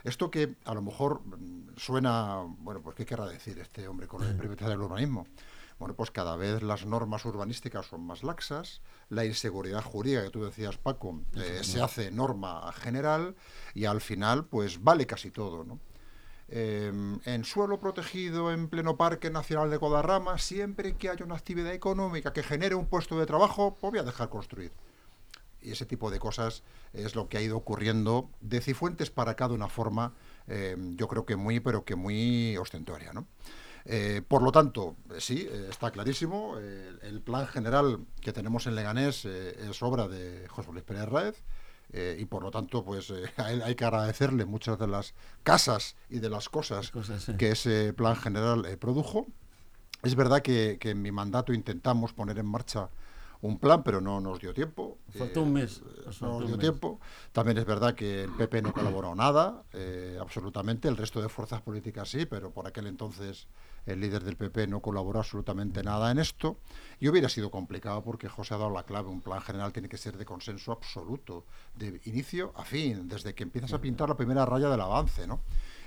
Esto 0.03 0.29
que 0.29 0.55
a 0.65 0.73
lo 0.75 0.83
mejor 0.83 1.21
mm, 1.25 1.77
suena, 1.77 2.43
bueno, 2.59 2.81
pues 2.81 2.95
¿qué 2.95 3.05
querrá 3.05 3.27
decir 3.27 3.57
este 3.59 3.87
hombre 3.87 4.07
con 4.07 4.23
el 4.23 4.35
privatización 4.35 4.77
del 4.77 4.85
urbanismo? 4.85 5.27
Bueno, 5.77 5.93
pues 5.93 6.09
cada 6.09 6.37
vez 6.37 6.63
las 6.63 6.85
normas 6.85 7.25
urbanísticas 7.25 7.87
son 7.87 8.05
más 8.05 8.23
laxas, 8.23 8.81
la 9.09 9.25
inseguridad 9.25 9.83
jurídica 9.83 10.23
que 10.23 10.29
tú 10.29 10.45
decías, 10.45 10.77
Paco, 10.77 11.21
eh, 11.35 11.59
se 11.63 11.81
hace 11.81 12.11
norma 12.11 12.71
general 12.71 13.35
y 13.73 13.85
al 13.85 13.99
final, 13.99 14.45
pues 14.45 14.81
vale 14.81 15.05
casi 15.05 15.31
todo, 15.31 15.65
¿no? 15.65 15.79
Em, 16.47 17.19
en 17.25 17.43
suelo 17.43 17.79
protegido 17.79 18.53
en 18.53 18.69
pleno 18.69 18.97
Parque 18.97 19.31
Nacional 19.31 19.69
de 19.69 19.77
Guadarrama, 19.77 20.37
siempre 20.37 20.95
que 20.95 21.09
haya 21.09 21.25
una 21.25 21.35
actividad 21.35 21.73
económica 21.73 22.33
que 22.33 22.43
genere 22.43 22.75
un 22.75 22.85
puesto 22.85 23.19
de 23.19 23.25
trabajo, 23.25 23.75
pues 23.81 23.91
voy 23.91 23.99
a 23.99 24.03
dejar 24.03 24.29
construir. 24.29 24.71
Y 25.61 25.71
ese 25.71 25.87
tipo 25.87 26.11
de 26.11 26.19
cosas 26.19 26.61
es 26.93 27.15
lo 27.15 27.27
que 27.27 27.37
ha 27.37 27.41
ido 27.41 27.57
ocurriendo 27.57 28.29
de 28.39 28.61
Cifuentes 28.61 29.09
para 29.09 29.31
acá 29.31 29.47
de 29.47 29.55
una 29.55 29.67
forma, 29.67 30.13
em, 30.47 30.95
yo 30.95 31.07
creo 31.07 31.25
que 31.25 31.35
muy, 31.35 31.59
pero 31.59 31.83
que 31.83 31.95
muy 31.95 32.55
ostentoria. 32.57 33.11
¿no? 33.11 33.25
Eh, 33.85 34.21
por 34.27 34.41
lo 34.41 34.51
tanto, 34.51 34.95
sí, 35.19 35.47
eh, 35.49 35.67
está 35.69 35.91
clarísimo, 35.91 36.57
el 36.57 37.21
plan 37.21 37.45
general 37.47 37.99
que 38.19 38.33
tenemos 38.33 38.65
en 38.65 38.75
Leganés 38.75 39.25
eh, 39.25 39.69
es 39.69 39.83
obra 39.83 40.07
de 40.07 40.47
José 40.47 40.71
Luis 40.71 40.83
Pérez 40.83 41.07
Raez, 41.07 41.43
eh, 41.93 42.17
y 42.19 42.25
por 42.25 42.43
lo 42.43 42.51
tanto, 42.51 42.83
pues 42.83 43.09
eh, 43.09 43.23
hay 43.37 43.75
que 43.75 43.85
agradecerle 43.85 44.45
muchas 44.45 44.77
de 44.79 44.87
las 44.87 45.13
casas 45.43 45.95
y 46.09 46.19
de 46.19 46.29
las 46.29 46.49
cosas, 46.49 46.91
que 47.37 47.51
ese 47.51 47.93
plan 47.93 48.15
general 48.15 48.65
eh, 48.65 48.77
produjo. 48.77 49.27
Es 50.03 50.15
verdad 50.15 50.41
que, 50.41 50.77
en 50.81 51.01
mi 51.01 51.11
mandato 51.11 51.53
intentamos 51.53 52.13
poner 52.13 52.37
en 52.37 52.45
marcha 52.45 52.89
un 53.45 53.59
plan, 53.59 53.83
pero 53.83 54.01
no 54.01 54.19
nos 54.19 54.39
dio 54.39 54.53
tiempo. 54.53 54.97
Faltó 55.09 55.43
un 55.43 55.53
mes. 55.53 55.81
no 56.21 56.39
nos 56.39 56.47
dio 56.47 56.57
tiempo. 56.57 56.99
También 57.31 57.57
es 57.57 57.65
verdad 57.65 57.95
que 57.95 58.23
el 58.23 58.31
PP 58.31 58.61
no 58.61 58.73
colaboró 58.73 59.15
nada, 59.15 59.63
absolutamente. 60.19 60.87
El 60.87 60.97
resto 60.97 61.21
de 61.21 61.29
fuerzas 61.29 61.61
políticas 61.61 62.09
sí, 62.09 62.25
pero 62.25 62.51
por 62.51 62.67
aquel 62.67 62.87
entonces 62.87 63.47
el 63.85 63.99
líder 63.99 64.23
del 64.23 64.35
PP 64.35 64.65
no 64.65 64.79
colaboró 64.81 65.19
absolutamente 65.19 65.83
nada 65.83 66.09
en 66.09 66.17
esto, 66.17 66.57
y 66.99 67.07
hubiera 67.07 67.29
sido 67.29 67.51
complicado 67.51 68.03
porque 68.03 68.27
José 68.27 68.55
ha 68.55 68.57
dado 68.57 68.71
la 68.71 68.81
clave, 68.81 69.09
un 69.09 69.21
plan 69.21 69.41
general 69.41 69.73
tiene 69.73 69.87
que 69.87 69.97
ser 69.97 70.17
de 70.17 70.25
consenso 70.25 70.71
absoluto, 70.71 71.45
de 71.75 72.01
inicio 72.05 72.51
a 72.55 72.63
fin, 72.63 73.07
desde 73.07 73.35
que 73.35 73.43
empiezas 73.43 73.73
a 73.73 73.79
pintar 73.79 74.09
la 74.09 74.17
primera 74.17 74.43
raya 74.43 74.69
del 74.69 74.81
avance, 74.81 75.27
¿no? 75.27 75.41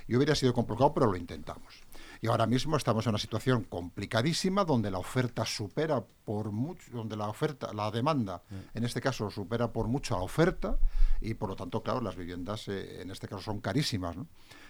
Y 0.07 0.15
hubiera 0.15 0.33
sido 0.33 0.53
complicado, 0.53 0.93
pero 0.93 1.07
lo 1.07 1.17
intentamos. 1.17 1.81
Y 2.21 2.27
ahora 2.27 2.47
mismo 2.47 2.75
estamos 2.75 3.05
en 3.05 3.11
una 3.11 3.17
situación 3.17 3.63
complicadísima 3.63 4.65
donde 4.65 4.91
la 4.91 4.99
oferta 4.99 5.45
supera 5.45 6.03
por 6.25 6.51
mucho, 6.51 6.91
donde 6.91 7.15
la 7.15 7.29
oferta, 7.29 7.71
la 7.73 7.89
demanda, 7.91 8.43
en 8.73 8.83
este 8.83 8.99
caso, 8.99 9.29
supera 9.31 9.71
por 9.71 9.87
mucho 9.87 10.15
a 10.15 10.19
la 10.19 10.25
oferta, 10.25 10.77
y 11.21 11.35
por 11.35 11.49
lo 11.49 11.55
tanto, 11.55 11.81
claro, 11.81 12.01
las 12.01 12.17
viviendas 12.17 12.67
eh, 12.67 13.01
en 13.01 13.11
este 13.11 13.27
caso 13.27 13.41
son 13.41 13.61
carísimas, 13.61 14.17
¿no? 14.17 14.27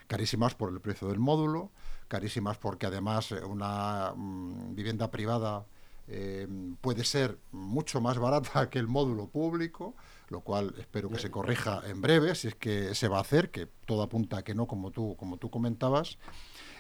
Carísimas 0.08 0.54
por 0.54 0.72
el 0.72 0.80
precio 0.80 1.08
del 1.08 1.20
módulo, 1.20 1.72
carísimas 2.08 2.58
porque 2.58 2.86
además 2.86 3.32
eh, 3.32 3.44
una 3.44 4.14
mm, 4.16 4.76
vivienda 4.76 5.10
privada 5.10 5.66
eh, 6.08 6.48
puede 6.82 7.04
ser 7.04 7.38
mucho 7.52 8.02
más 8.02 8.18
barata 8.18 8.70
que 8.70 8.80
el 8.80 8.88
módulo 8.88 9.28
público, 9.28 9.96
lo 10.30 10.42
cual 10.42 10.76
espero 10.78 11.10
que 11.10 11.20
se 11.20 11.32
corrija 11.32 11.82
en 11.88 12.02
breve, 12.02 12.36
si 12.36 12.50
es 12.50 12.56
que 12.56 12.94
se 12.96 13.08
va 13.08 13.18
a 13.18 13.22
hacer, 13.22 13.52
que 13.52 13.68
todo 13.86 14.04
apunta 14.04 14.38
a 14.38 14.44
que 14.44 14.54
no, 14.54 14.68
como 14.68 14.92
tú, 14.92 15.16
como 15.18 15.38
tú 15.38 15.50
comentabas, 15.50 16.18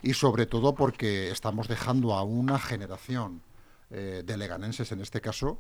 y 0.02 0.14
sobre 0.14 0.46
todo 0.46 0.76
porque 0.76 1.32
estamos 1.32 1.68
dejando 1.68 2.14
a 2.14 2.24
una 2.24 2.60
generación 2.60 3.42
eh, 3.90 4.24
de 4.26 4.38
leganenses, 4.38 4.92
en 4.92 5.02
este 5.02 5.22
caso, 5.22 5.60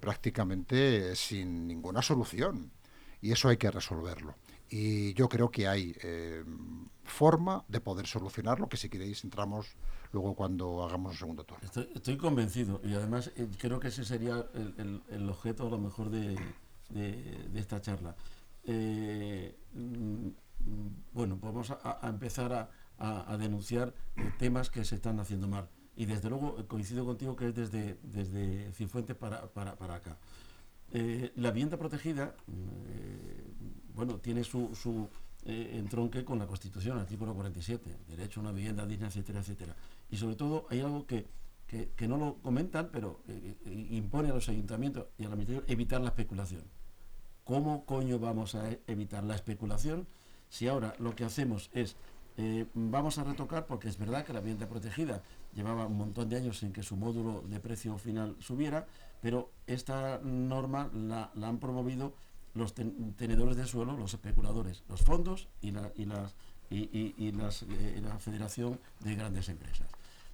prácticamente 0.00 1.14
sin 1.14 1.66
ninguna 1.66 2.00
solución. 2.00 2.70
Y 3.20 3.32
eso 3.32 3.50
hay 3.50 3.58
que 3.58 3.70
resolverlo. 3.70 4.34
Y 4.70 5.12
yo 5.12 5.28
creo 5.28 5.50
que 5.50 5.68
hay 5.68 5.94
forma 7.04 7.64
de 7.68 7.80
poder 7.80 8.06
solucionarlo, 8.06 8.68
que 8.68 8.76
si 8.76 8.88
queréis 8.88 9.22
entramos 9.24 9.76
luego 10.12 10.34
cuando 10.34 10.84
hagamos 10.84 11.12
el 11.12 11.18
segundo 11.18 11.44
turno. 11.44 11.68
Estoy, 11.94 12.16
convencido 12.16 12.80
y 12.84 12.94
además 12.94 13.30
eh, 13.36 13.48
creo 13.58 13.80
que 13.80 13.88
ese 13.88 14.04
sería 14.04 14.46
el, 14.54 15.28
objeto 15.28 15.66
a 15.66 15.70
lo 15.70 15.78
mejor 15.78 16.10
de, 16.10 16.36
esta 17.54 17.80
charla. 17.80 18.14
Eh, 18.64 19.54
mm, 19.74 20.28
bueno, 21.12 21.36
pues 21.38 21.52
vamos 21.52 21.70
a, 21.70 22.08
empezar 22.08 22.52
a, 22.52 22.70
denunciar 23.38 23.94
temas 24.38 24.70
que 24.70 24.84
se 24.84 24.94
están 24.94 25.20
haciendo 25.20 25.48
mal. 25.48 25.68
Y 25.96 26.06
desde 26.06 26.28
luego 26.28 26.56
eh, 26.58 26.64
coincido 26.66 27.04
contigo 27.04 27.36
que 27.36 27.48
es 27.48 27.54
desde, 27.54 27.98
desde 28.02 28.72
Cifuentes 28.72 29.16
para, 29.16 29.46
para, 29.52 29.76
para 29.76 29.96
acá. 29.96 30.16
la 31.36 31.50
vivienda 31.50 31.76
protegida, 31.76 32.34
mm, 32.46 33.94
bueno, 33.94 34.18
tiene 34.18 34.42
su, 34.44 34.74
su 34.74 35.08
eh, 35.46 35.76
entronque 35.78 36.24
con 36.24 36.38
la 36.38 36.46
Constitución, 36.46 36.98
artículo 36.98 37.34
47, 37.34 37.98
derecho 38.08 38.40
a 38.40 38.44
una 38.44 38.52
vivienda 38.52 38.86
digna, 38.86 39.08
etcétera, 39.08 39.40
etcétera. 39.40 39.76
Y 40.10 40.16
sobre 40.16 40.36
todo 40.36 40.66
hay 40.70 40.80
algo 40.80 41.06
que, 41.06 41.26
que, 41.66 42.08
no 42.08 42.16
lo 42.16 42.36
comentan, 42.36 42.88
pero 42.90 43.20
eh, 43.28 43.54
eh, 43.66 43.86
impone 43.90 44.30
a 44.30 44.34
los 44.34 44.48
ayuntamientos 44.48 45.04
y 45.18 45.24
a 45.24 45.28
la 45.28 45.34
Administración 45.34 45.70
evitar 45.70 46.00
la 46.00 46.08
especulación. 46.08 46.62
¿Cómo 47.44 47.84
coño 47.84 48.18
vamos 48.18 48.54
a 48.54 48.70
evitar 48.86 49.22
la 49.22 49.34
especulación 49.34 50.06
si 50.48 50.66
ahora 50.66 50.94
lo 50.98 51.14
que 51.14 51.24
hacemos 51.24 51.68
es 51.74 51.96
vamos 52.74 53.18
a 53.18 53.24
retocar, 53.24 53.66
porque 53.66 53.88
es 53.88 53.98
verdad 53.98 54.24
que 54.24 54.32
la 54.32 54.40
vivienda 54.40 54.68
protegida 54.68 55.22
llevaba 55.54 55.86
un 55.86 55.96
montón 55.96 56.28
de 56.28 56.36
años 56.36 56.58
sin 56.58 56.72
que 56.72 56.82
su 56.82 56.96
módulo 56.96 57.42
de 57.48 57.60
precio 57.60 57.96
final 57.98 58.36
subiera, 58.40 58.86
pero 59.20 59.50
esta 59.66 60.20
norma 60.22 60.90
la, 60.92 61.30
han 61.42 61.58
promovido 61.58 62.12
los 62.54 62.74
tenedores 62.74 63.56
de 63.56 63.66
suelo, 63.66 63.96
los 63.96 64.14
especuladores, 64.14 64.82
los 64.88 65.02
fondos 65.02 65.48
y 65.60 65.72
eh, 66.70 67.32
la 67.34 68.18
Federación 68.18 68.78
de 69.00 69.14
Grandes 69.14 69.48
Empresas. 69.48 69.88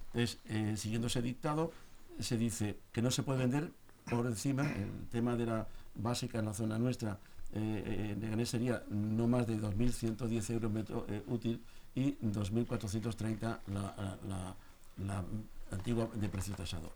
Entonces, 0.07 0.39
eh, 0.49 0.75
siguiendo 0.77 1.07
ese 1.07 1.21
dictado, 1.21 1.71
se 2.19 2.37
dice 2.37 2.77
que 2.91 3.01
no 3.01 3.11
se 3.11 3.23
puede 3.23 3.39
vender 3.39 3.71
por 4.09 4.25
encima, 4.25 4.69
el 4.71 5.07
tema 5.09 5.35
de 5.35 5.45
la 5.45 5.67
básica 5.95 6.39
en 6.39 6.45
la 6.45 6.53
zona 6.53 6.77
nuestra, 6.77 7.19
eh, 7.53 8.15
de 8.17 8.45
sería 8.45 8.83
no 8.89 9.27
más 9.27 9.47
de 9.47 9.57
2.110 9.57 10.53
euros 10.53 10.71
metro 10.71 11.05
útil 11.27 11.61
y 11.95 12.13
2.430 12.17 13.59
la, 13.67 14.17
la, 14.27 14.55
la, 15.05 15.23
antigua 15.71 16.09
de 16.13 16.29
precio 16.29 16.55
tasado. 16.55 16.91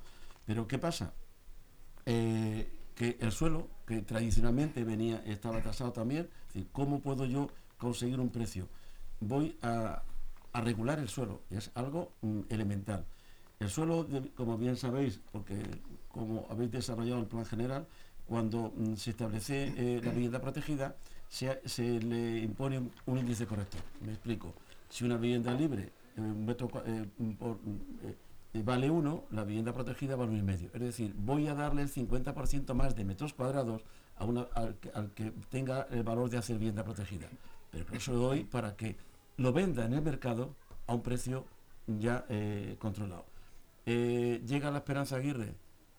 Pero 0.46 0.68
¿qué 0.68 0.78
pasa? 0.78 1.14
que 2.96 3.18
el 3.20 3.32
suelo, 3.32 3.68
que 3.86 4.02
tradicionalmente 4.02 4.84
venía, 4.84 5.22
estaba 5.25 5.62
tasado 5.62 5.92
también, 5.92 6.30
¿cómo 6.72 7.02
puedo 7.02 7.25
yo 7.25 7.50
conseguir 7.78 8.20
un 8.20 8.30
precio? 8.30 8.68
Voy 9.20 9.58
a, 9.62 10.02
regular 10.54 11.00
el 11.00 11.10
suelo, 11.10 11.42
es 11.50 11.70
algo 11.75 12.14
mm, 12.22 12.42
elemental. 12.50 13.06
El 13.60 13.70
suelo, 13.70 14.08
como 14.36 14.58
bien 14.58 14.78
sabéis, 14.78 15.20
porque 15.34 15.62
como 16.08 16.48
habéis 16.50 16.72
desarrollado 16.72 17.20
el 17.20 17.28
plan 17.28 17.46
general, 17.46 17.86
cuando 18.25 18.72
mm, 18.75 18.96
se 18.96 19.12
establece 19.12 19.74
eh, 19.75 20.02
la 20.02 20.12
vivienda 20.12 20.40
protegida, 20.40 20.96
se, 21.28 21.60
le 22.02 22.40
impone 22.40 22.90
un, 23.06 23.18
índice 23.18 23.46
corrector. 23.46 23.82
Me 24.02 24.14
explico. 24.14 24.54
Si 24.96 25.04
una 25.04 25.18
vivienda 25.18 25.54
libre, 25.54 25.92
eh, 26.16 26.56
eh, 26.86 27.36
por, 27.38 27.60
vale 28.64 28.90
uno, 28.90 29.25
la 29.32 29.44
vivienda 29.44 29.74
protegida 29.74 30.16
vale 30.16 30.32
un 30.32 30.38
y 30.38 30.42
medio. 30.42 30.70
Es 30.74 30.80
decir, 30.80 31.14
voy 31.18 31.48
a 31.50 31.54
darle 31.54 31.82
el 31.82 31.92
50% 31.92 32.74
más 32.74 32.96
de 32.96 33.04
metros 33.04 33.34
cuadrados 33.34 33.84
a 34.16 34.24
una, 34.24 34.44
al, 34.54 34.78
que, 35.14 35.34
tenga 35.50 35.86
el 35.92 36.04
valor 36.04 36.30
de 36.30 36.38
hacer 36.38 36.58
vivienda 36.58 36.86
protegida. 36.86 37.28
Pero 37.72 37.86
eso 37.92 38.14
lo 38.14 38.20
doy 38.20 38.46
para 38.46 38.78
que 38.78 38.96
lo 39.36 39.52
venda 39.52 39.84
en 39.84 39.96
el 39.96 40.02
mercado 40.02 40.56
a 40.88 40.94
un 40.94 41.02
precio 41.02 41.44
ya 41.88 42.25
eh, 42.30 42.78
controlado. 42.80 43.25
Eh, 43.86 44.42
llega 44.48 44.72
la 44.72 44.78
Esperanza 44.78 45.18
Aguirre, 45.18 45.56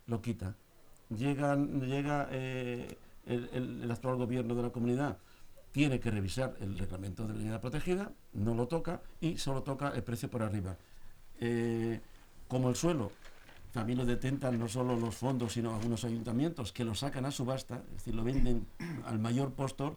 lo 0.07 0.23
quita. 0.23 0.57
Llega, 1.11 1.55
llega 1.55 2.29
eh, 2.31 2.97
el, 3.27 3.91
actual 3.91 4.17
gobierno 4.17 4.55
de 4.55 4.63
la 4.63 4.71
comunidad, 4.71 5.19
tiene 5.77 6.01
que 6.01 6.11
revisar 6.11 6.57
el 6.61 6.79
reglamento 6.79 7.23
de 7.25 7.29
la 7.29 7.35
vivienda 7.35 7.61
protegida, 7.61 8.11
no 8.33 8.55
lo 8.55 8.67
toca 8.67 9.03
y 9.21 9.37
solo 9.37 9.63
toca 9.63 9.91
el 9.91 10.03
precio 10.03 10.31
por 10.31 10.43
arriba 10.43 10.75
como 12.49 12.69
el 12.69 12.77
suelo, 12.77 13.13
también 13.73 13.99
lo 13.99 14.07
detentan 14.07 14.59
no 14.59 14.69
solo 14.69 14.97
los 14.97 15.15
fondos, 15.17 15.53
sino 15.53 15.75
algunos 15.75 16.05
ayuntamientos 16.05 16.73
que 16.73 16.85
lo 16.85 16.95
sacan 16.95 17.27
a 17.27 17.31
subasta, 17.31 17.83
es 17.89 17.93
decir, 17.99 18.15
lo 18.15 18.25
venden 18.25 18.67
al 19.05 19.19
mayor 19.19 19.53
postor, 19.53 19.97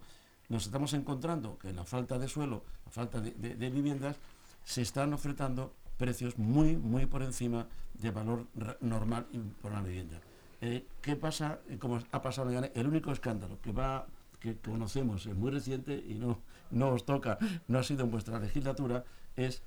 nos 0.50 0.65
estamos 0.65 0.93
encontrando 0.93 1.57
que 1.59 1.71
la 1.71 1.86
falta 1.86 2.17
de 2.17 2.27
suelo, 2.27 2.63
la 2.86 2.91
falta 2.91 3.21
de, 3.21 3.69
viviendas, 3.69 4.17
se 4.63 4.81
están 4.81 5.13
ofertando 5.13 5.74
precios 5.98 6.38
muy, 6.38 6.75
muy 6.75 7.05
por 7.05 7.21
encima 7.24 7.67
del 7.93 8.12
valor 8.12 8.48
normal 8.81 9.27
por 9.62 9.71
una 9.71 9.81
vivienda. 9.81 10.19
Eh, 10.62 10.86
¿Qué 11.01 11.15
pasa? 11.15 11.59
Como 11.79 12.00
ha 12.12 12.21
pasado 12.21 12.51
en 12.51 12.71
el 12.74 12.88
único 12.88 13.12
escándalo 13.12 13.59
que 13.62 13.71
va 13.71 14.05
que 14.39 14.58
conocemos 14.58 15.25
es 15.25 15.36
muy 15.36 15.51
reciente 15.51 16.03
y 16.08 16.15
no, 16.15 16.41
no 16.72 16.89
os 16.89 17.05
toca, 17.05 17.38
no 17.67 17.79
ha 17.79 17.84
sido 17.84 18.03
en 18.03 18.12
vuestra 18.12 18.39
legislatura, 18.39 19.03
es 19.36 19.63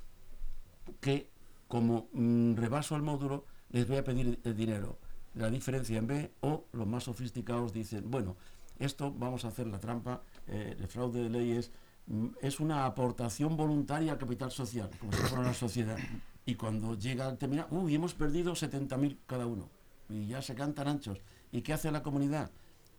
que 1.01 1.31
como 1.69 2.09
mm, 2.13 2.57
rebaso 2.57 2.95
al 2.95 3.03
módulo, 3.03 3.47
les 3.71 3.89
voy 3.89 3.97
a 3.97 4.05
pedir 4.05 4.39
el 4.45 4.57
dinero, 4.57 4.99
la 5.35 5.49
diferencia 5.49 5.99
en 5.99 6.07
B, 6.07 6.33
o 6.41 6.67
los 6.73 6.87
más 6.87 7.05
sofisticados 7.05 7.73
dicen, 7.73 8.11
bueno, 8.11 8.37
esto 8.79 9.13
vamos 9.13 9.45
a 9.45 9.49
hacer 9.49 9.67
la 9.67 9.79
trampa, 9.79 10.23
eh, 10.47 10.77
el 10.79 10.89
fraude 10.89 11.23
de 11.23 11.31
leyes, 11.31 11.71
mm, 12.07 12.29
es 12.43 12.61
una 12.61 12.85
aportación 12.85 13.57
voluntaria 13.57 14.13
al 14.13 14.19
capital 14.19 14.51
social, 14.51 14.91
como 14.99 15.13
si 15.13 15.23
fuera 15.23 15.41
una 15.41 15.55
sociedad. 15.55 15.97
Y 16.45 16.57
cuando 16.57 16.99
llega 16.99 17.27
al 17.27 17.39
terminar, 17.39 17.69
uy, 17.71 17.95
hemos 17.95 18.15
perdido 18.15 18.55
70.000 18.55 19.17
cada 19.27 19.47
uno. 19.47 19.71
Y 20.09 20.27
ya 20.27 20.43
se 20.43 20.55
cantan 20.55 20.89
anchos. 20.89 21.21
¿Y 21.53 21.63
qué 21.63 21.73
hace 21.73 21.91
la 21.91 22.03
comunidad? 22.03 22.51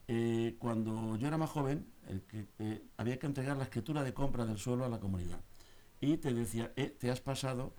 Eh, 0.07 0.55
cuando 0.60 1.15
yo 1.15 1.27
era 1.27 1.38
más 1.38 1.50
joven, 1.50 1.86
eh, 2.60 2.83
había 2.98 3.17
que 3.19 3.25
entregar 3.25 3.57
la 3.57 3.63
escritura 3.63 4.03
de 4.03 4.13
compra 4.13 4.45
del 4.45 4.57
suelo 4.57 4.86
a 4.86 4.89
la 4.89 5.00
comunidad. 5.00 5.39
Y 6.01 6.17
te 6.17 6.33
decía, 6.33 6.74
eh, 6.75 6.89
te 6.89 7.10
has 7.10 7.22
pasado, 7.22 7.74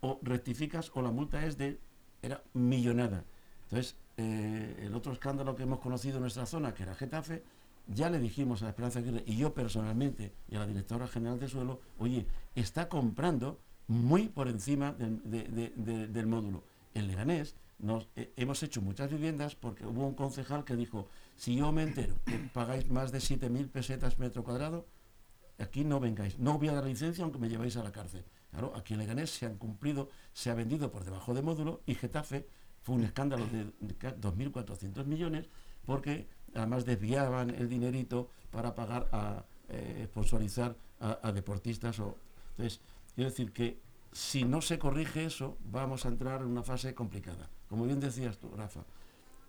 o 0.00 0.20
rectificas, 0.22 0.92
o 0.94 1.02
la 1.02 1.10
multa 1.10 1.44
es 1.44 1.58
de, 1.58 1.80
era 2.22 2.42
millonada. 2.54 3.24
Entonces, 3.64 3.96
el 4.16 4.94
otro 4.94 5.12
escándalo 5.12 5.56
que 5.56 5.64
hemos 5.64 5.80
conocido 5.80 6.16
en 6.16 6.22
nuestra 6.22 6.46
zona, 6.46 6.72
que 6.72 6.84
era 6.84 6.94
Getafe, 6.94 7.42
ya 7.88 8.08
le 8.08 8.18
dijimos 8.18 8.62
a 8.62 8.68
Esperanza 8.68 9.00
Aguirre, 9.00 9.24
y 9.26 9.36
yo 9.36 9.52
personalmente, 9.52 10.32
y 10.48 10.56
a 10.56 10.60
la 10.60 10.66
directora 10.66 11.06
general 11.06 11.38
de 11.38 11.48
suelo, 11.48 11.80
oye, 11.98 12.26
está 12.54 12.88
comprando 12.88 13.60
muy 13.88 14.28
por 14.28 14.48
encima 14.48 14.92
del 14.92 16.26
módulo. 16.26 16.62
En 16.94 17.08
Leganés 17.08 17.56
hemos 18.36 18.62
hecho 18.62 18.80
muchas 18.80 19.10
viviendas 19.10 19.54
porque 19.54 19.84
hubo 19.84 20.06
un 20.06 20.14
concejal 20.14 20.64
que 20.64 20.76
dijo, 20.76 21.08
si 21.36 21.56
yo 21.56 21.70
me 21.72 21.82
entero 21.82 22.14
que 22.24 22.38
pagáis 22.52 22.90
más 22.90 23.12
de 23.12 23.18
7.000 23.18 23.70
pesetas 23.70 24.18
metro 24.18 24.42
cuadrado, 24.42 24.86
aquí 25.58 25.84
no 25.84 26.00
vengáis, 26.00 26.38
no 26.38 26.58
voy 26.58 26.68
a 26.68 26.72
dar 26.72 26.84
licencia 26.84 27.24
aunque 27.24 27.38
me 27.38 27.48
llevéis 27.48 27.76
a 27.76 27.84
la 27.84 27.92
cárcel. 27.92 28.24
Claro, 28.50 28.72
aquí 28.74 28.94
en 28.94 29.00
Leganés 29.00 29.30
se 29.30 29.46
han 29.46 29.58
cumplido, 29.58 30.08
se 30.32 30.50
ha 30.50 30.54
vendido 30.54 30.90
por 30.90 31.04
debajo 31.04 31.34
de 31.34 31.42
módulo 31.42 31.82
y 31.86 31.94
Getafe 31.94 32.46
fue 32.82 32.94
un 32.94 33.04
escándalo 33.04 33.46
de 33.46 33.66
2.400 33.76 35.04
millones 35.04 35.50
porque 35.84 36.28
además 36.54 36.84
desviaban 36.84 37.50
el 37.50 37.68
dinerito 37.68 38.30
para 38.50 38.74
pagar 38.74 39.08
a 39.12 39.44
eh, 39.68 40.06
sponsorizar 40.06 40.76
a, 41.00 41.32
deportistas. 41.32 41.98
O, 42.00 42.16
entonces, 42.52 42.80
quiero 43.14 43.30
decir 43.30 43.52
que 43.52 43.80
si 44.12 44.44
no 44.44 44.62
se 44.62 44.78
corrige 44.78 45.26
eso, 45.26 45.58
vamos 45.60 46.06
a 46.06 46.08
entrar 46.08 46.40
en 46.40 46.48
una 46.48 46.62
fase 46.62 46.94
complicada. 46.94 47.50
Como 47.68 47.84
bien 47.84 48.00
decías 48.00 48.38
tú, 48.38 48.50
Rafa, 48.56 48.84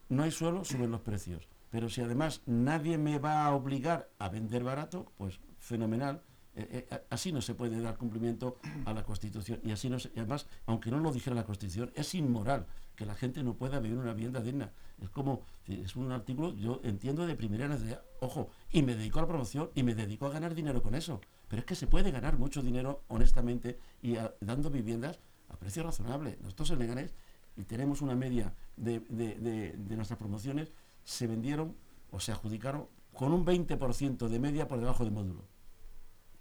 no 0.10 0.24
hay 0.24 0.32
suelo, 0.32 0.66
suben 0.66 0.92
los 0.92 1.02
precios. 1.02 1.48
Pero 1.78 1.90
si 1.90 2.02
además 2.02 2.42
nadie 2.48 2.98
me 2.98 3.20
va 3.20 3.46
a 3.46 3.54
obligar 3.54 4.10
a 4.18 4.30
vender 4.30 4.64
barato, 4.64 5.12
pues 5.16 5.40
fenomenal. 5.60 6.24
Eh, 6.56 6.88
eh, 6.90 7.04
así 7.12 7.32
no 7.32 7.40
se 7.40 7.54
puede 7.54 7.80
dar 7.80 7.98
cumplimiento 7.98 8.58
a 8.86 8.96
la 8.96 9.04
Constitución. 9.04 9.60
Y 9.64 9.70
así 9.70 9.88
además, 10.16 10.48
aunque 10.66 10.90
no 10.90 10.98
lo 10.98 11.12
dijera 11.12 11.36
la 11.36 11.46
Constitución, 11.46 11.92
es 11.94 12.16
inmoral 12.16 12.66
que 12.96 13.06
la 13.06 13.14
gente 13.14 13.44
no 13.44 13.54
pueda 13.54 13.80
vivir 13.80 14.00
una 14.00 14.16
vivienda 14.16 14.40
digna. 14.42 14.72
Es 15.00 15.12
como, 15.12 15.44
es 15.68 15.96
un 15.96 16.12
artículo, 16.12 16.56
yo 16.56 16.82
entiendo 16.84 17.28
de 17.28 17.36
primera 17.36 17.68
necesidad, 17.68 18.02
ojo, 18.22 18.50
y 18.72 18.82
me 18.82 18.96
dedico 18.96 19.20
a 19.20 19.22
la 19.22 19.28
promoción 19.28 19.70
y 19.76 19.84
me 19.84 19.94
dedico 19.94 20.26
a 20.26 20.32
ganar 20.32 20.56
dinero 20.56 20.82
con 20.82 20.96
eso. 20.96 21.22
Pero 21.48 21.60
es 21.60 21.66
que 21.68 21.76
se 21.76 21.86
puede 21.86 22.10
ganar 22.10 22.40
mucho 22.40 22.64
dinero 22.64 23.04
honestamente 23.08 23.78
y 24.02 24.16
dando 24.42 24.72
viviendas 24.72 25.20
a 25.50 25.58
precio 25.58 25.84
razonable. 25.84 26.40
Nosotros 26.42 26.72
en 26.72 26.80
Leganés, 26.80 27.14
y 27.56 27.66
tenemos 27.66 28.02
una 28.02 28.16
media 28.16 28.56
de, 28.78 29.00
de 29.00 29.96
nuestras 29.96 30.18
promociones, 30.18 30.72
se 31.08 31.26
vendieron 31.26 31.74
o 32.12 32.20
se 32.20 32.34
adjudicaron 32.34 32.86
con 33.14 33.32
un 33.32 33.46
20% 33.46 34.28
de 34.28 34.40
media 34.40 34.68
por 34.68 34.78
debajo 34.78 35.06
de 35.06 35.12
módulo. 35.12 35.46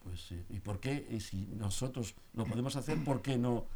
Pues, 0.02 0.35
¿y 0.50 0.58
por 0.58 0.80
qué? 0.80 1.06
Y 1.08 1.20
si 1.20 1.46
nosotros 1.54 2.16
lo 2.35 2.44
podemos 2.44 2.75
hacer, 2.75 3.02
¿por 3.04 3.23
qué 3.23 3.38
no 3.38 3.66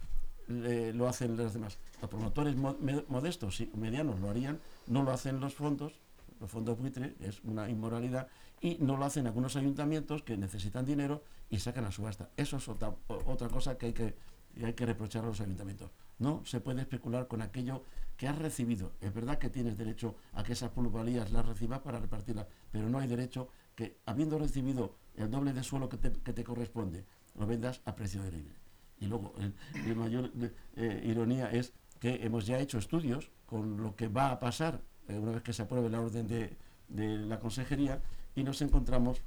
lo 0.48 1.08
hacen 1.08 1.36
los 1.36 1.54
demás? 1.54 1.78
Los 2.00 2.10
promotores 2.10 2.56
modestos 2.56 3.60
y 3.60 3.70
medianos 3.76 4.18
lo 4.18 4.30
harían, 4.30 4.58
no 4.88 5.04
lo 5.04 5.12
hacen 5.12 5.38
los 5.38 5.54
fondos, 5.54 5.92
los 6.40 6.50
fondos 6.50 6.76
buitre, 6.76 7.14
es 7.20 7.40
una 7.44 7.70
inmoralidad, 7.70 8.26
y 8.60 8.76
no 8.80 8.96
lo 8.96 9.04
hacen 9.04 9.28
algunos 9.28 9.54
ayuntamientos 9.54 10.24
que 10.24 10.36
necesitan 10.36 10.84
dinero 10.84 11.22
y 11.50 11.60
sacan 11.60 11.84
a 11.84 11.92
subasta. 11.92 12.30
Eso 12.36 12.56
es 12.56 12.68
otra, 12.68 12.96
otra 13.06 13.48
cosa 13.48 13.78
que 13.78 13.86
hay 13.86 13.92
que, 13.92 14.16
hay 14.62 14.72
que 14.72 14.86
reprochar 14.86 15.22
a 15.22 15.28
los 15.28 15.40
ayuntamientos. 15.40 15.90
No 16.20 16.42
se 16.44 16.60
puede 16.60 16.82
especular 16.82 17.26
con 17.26 17.42
aquello 17.42 17.82
que 18.16 18.28
has 18.28 18.38
recibido. 18.38 18.92
Es 19.00 19.12
verdad 19.12 19.38
que 19.38 19.50
tienes 19.50 19.76
derecho 19.76 20.14
a 20.34 20.44
que 20.44 20.52
esas 20.52 20.70
plusvalías 20.70 21.32
las 21.32 21.44
recibas 21.44 21.80
para 21.80 21.98
repartirlas, 21.98 22.46
pero 22.70 22.88
no 22.88 22.98
hay 22.98 23.08
derecho 23.08 23.48
que, 23.74 23.98
habiendo 24.06 24.38
recibido 24.38 24.94
el 25.16 25.30
doble 25.30 25.52
de 25.52 25.62
suelo 25.62 25.88
que 25.88 25.96
te, 25.96 26.44
corresponde, 26.44 27.04
lo 27.34 27.46
vendas 27.46 27.80
a 27.84 27.96
precio 27.96 28.22
de 28.22 28.30
libre. 28.30 28.54
Y 29.00 29.06
luego, 29.06 29.34
la 29.72 29.94
mayor 29.94 30.30
eh, 30.76 31.02
ironía 31.04 31.50
es 31.50 31.72
que 31.98 32.24
hemos 32.24 32.46
ya 32.46 32.58
hecho 32.58 32.78
estudios 32.78 33.30
con 33.46 33.82
lo 33.82 33.96
que 33.96 34.08
va 34.08 34.30
a 34.30 34.38
pasar 34.40 34.82
eh, 35.08 35.18
una 35.18 35.32
vez 35.32 35.42
que 35.42 35.52
se 35.52 35.62
apruebe 35.62 35.90
la 35.90 36.00
orden 36.00 36.26
de, 36.26 36.56
la 36.88 37.38
consejería 37.38 38.02
y 38.34 38.42
nos 38.42 38.62
encontramos 38.62 39.22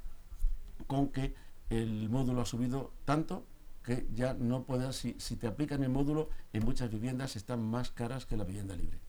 con 0.86 1.10
que 1.10 1.34
el 1.70 2.10
módulo 2.10 2.42
ha 2.42 2.46
subido 2.46 2.94
tanto 3.06 3.46
que 3.84 4.08
ya 4.14 4.34
no 4.34 4.64
puedas, 4.64 4.96
si, 4.96 5.16
si 5.20 5.36
te 5.36 5.48
aplican 5.48 5.84
el 5.84 5.90
módulo, 5.90 6.30
en 6.54 6.64
muchas 6.64 6.90
viviendas 6.90 7.36
están 7.36 7.64
más 7.64 7.92
caras 7.92 8.26
que 8.26 8.38
la 8.38 8.44
vivienda 8.44 8.76
libre. 8.76 9.00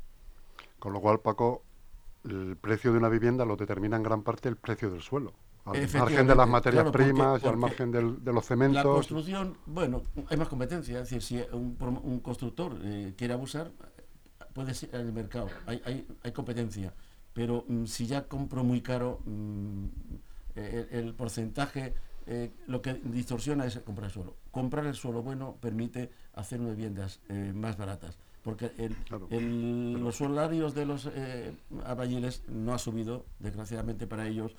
Con 0.78 0.92
lo 0.92 1.00
cual, 1.00 1.20
Paco, 1.20 1.62
el 2.24 2.56
precio 2.56 2.92
de 2.92 2.98
una 2.98 3.08
vivienda 3.08 3.44
lo 3.44 3.56
determina 3.56 3.96
en 3.96 4.02
gran 4.02 4.22
parte 4.22 4.48
el 4.48 4.56
precio 4.56 4.90
del 4.90 5.02
suelo. 5.02 5.32
Al 5.64 5.88
margen 5.94 6.26
de 6.26 6.34
las 6.34 6.48
materias 6.48 6.90
primas 6.90 7.42
y 7.42 7.46
al 7.46 7.56
margen 7.56 7.90
de 7.90 8.32
los 8.32 8.44
cementos. 8.44 8.76
La 8.76 8.82
construcción, 8.82 9.56
bueno, 9.64 10.02
hay 10.28 10.36
más 10.36 10.48
competencia. 10.48 11.00
Es 11.00 11.08
decir, 11.08 11.22
si 11.22 11.56
un, 11.56 12.20
constructor 12.20 12.76
eh, 12.82 13.14
quiere 13.16 13.32
abusar, 13.32 13.72
puede 14.52 14.74
ser 14.74 14.94
en 14.94 15.00
el 15.06 15.12
mercado, 15.14 15.48
hay, 15.64 15.80
hay, 15.86 16.06
hay 16.22 16.32
competencia. 16.32 16.92
Pero 17.32 17.64
mm, 17.66 17.86
si 17.86 18.06
ya 18.06 18.28
compro 18.28 18.62
muy 18.62 18.82
caro, 18.82 19.20
mm, 19.24 19.86
el, 20.54 21.14
porcentaje, 21.14 21.94
eh, 22.26 22.52
lo 22.66 22.80
que 22.80 22.94
distorsiona 22.94 23.66
es 23.66 23.78
comprar 23.80 24.06
el 24.06 24.12
suelo. 24.12 24.36
Comprar 24.50 24.86
el 24.86 24.94
suelo 24.94 25.22
bueno 25.22 25.56
permite 25.60 26.10
hacer 26.34 26.60
viviendas 26.60 27.20
eh, 27.28 27.52
más 27.54 27.76
baratas 27.76 28.18
porque 28.42 28.72
los 29.10 30.16
salarios 30.16 30.74
de 30.74 30.84
los 30.84 31.08
eh, 31.14 31.56
no 32.48 32.74
ha 32.74 32.78
subido, 32.78 33.24
desgraciadamente 33.38 34.06
para 34.06 34.26
ellos. 34.28 34.54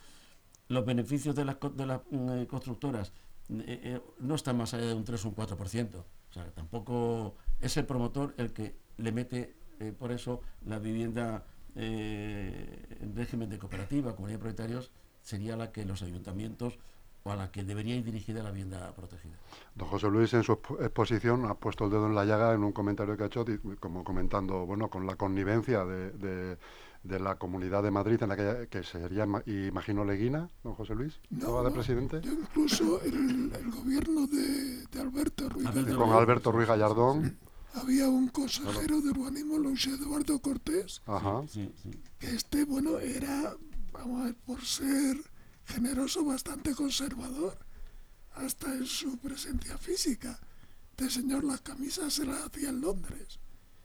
Los 0.69 0.83
beneficios 0.87 1.35
de 1.35 1.45
las, 1.45 1.57
de 1.75 1.85
las 1.85 2.01
mm, 2.09 2.29
eh, 2.31 2.47
constructoras 2.47 3.13
no 3.47 4.33
están 4.33 4.57
más 4.57 4.73
allá 4.73 4.87
de 4.87 4.95
un 4.95 5.03
3 5.03 5.23
o 5.25 5.29
un 5.29 5.35
4%. 5.35 5.95
O 5.97 6.33
sea, 6.33 6.51
tampoco 6.55 7.35
es 7.61 7.77
el 7.77 7.85
promotor 7.85 8.33
el 8.37 8.53
que 8.53 8.75
le 8.97 9.11
mete 9.11 9.53
por 9.99 10.11
eso 10.11 10.41
la 10.65 10.79
vivienda 10.79 11.45
en 11.75 13.15
régimen 13.15 13.51
de 13.51 13.59
cooperativa, 13.59 14.15
comunidad 14.15 14.39
de 14.39 14.45
propietarios, 14.45 14.91
sería 15.21 15.55
la 15.55 15.71
que 15.71 15.85
los 15.85 16.01
ayuntamientos 16.01 16.79
o 17.25 17.31
a 17.31 17.35
la 17.35 17.51
que 17.51 17.63
debería 17.63 17.95
ir 17.95 18.03
dirigida 18.03 18.43
la 18.43 18.51
vivienda 18.51 18.93
protegida. 18.95 19.33
Don 19.73 19.87
José 19.87 20.09
Luis 20.09 20.31
en 20.35 20.43
su 20.43 20.53
exposición 20.79 21.45
ha 21.45 21.55
puesto 21.55 21.85
el 21.85 21.91
dedo 21.91 22.05
en 22.05 22.13
la 22.13 22.23
llaga 22.23 22.53
en 22.53 22.63
un 22.63 22.71
comentario 22.71 23.17
que 23.17 23.23
ha 23.23 23.27
hecho, 23.27 23.43
como 23.79 24.03
comentando, 24.03 24.65
bueno, 24.67 24.89
con 24.91 25.07
la 25.07 25.15
connivencia 25.15 25.85
de, 25.85 26.57
la 27.03 27.35
Comunidad 27.35 27.81
de 27.81 27.89
Madrid, 27.89 28.21
en 28.21 28.29
la 28.29 28.67
que, 28.67 28.83
sería, 28.83 29.27
imagino, 29.47 30.05
Leguina, 30.05 30.49
don 30.63 30.75
José 30.75 30.93
Luis, 30.93 31.19
no, 31.31 31.63
de 31.63 31.71
presidente. 31.71 32.21
incluso 32.23 33.01
el, 33.01 33.51
el 33.53 33.71
gobierno 33.71 34.27
de, 34.27 34.85
Alberto 35.01 35.49
Ruiz 35.49 35.65
Gallardón. 35.65 35.97
Con 35.97 36.09
Alberto 36.11 36.51
Ruiz 36.51 36.67
Gallardón. 36.67 37.37
Había 37.73 38.07
un 38.07 38.27
consejero 38.27 39.01
de 39.01 39.09
urbanismo, 39.09 39.57
Luis 39.57 39.87
Eduardo 39.87 40.39
Cortés, 40.39 41.01
que 42.19 42.35
este, 42.35 42.65
bueno, 42.65 42.99
era, 42.99 43.55
vamos 43.91 44.21
a 44.21 44.23
ver, 44.25 44.35
por 44.45 44.61
ser 44.61 45.17
generoso, 45.65 46.23
bastante 46.23 46.73
conservador, 46.73 47.57
hasta 48.33 48.73
en 48.73 48.85
su 48.85 49.17
presencia 49.17 49.77
física. 49.77 50.39
De 50.97 51.09
señor 51.09 51.43
las 51.43 51.61
camisas 51.61 52.13
se 52.13 52.25
las 52.25 52.45
hacía 52.45 52.69
en 52.69 52.81
Londres. 52.81 53.39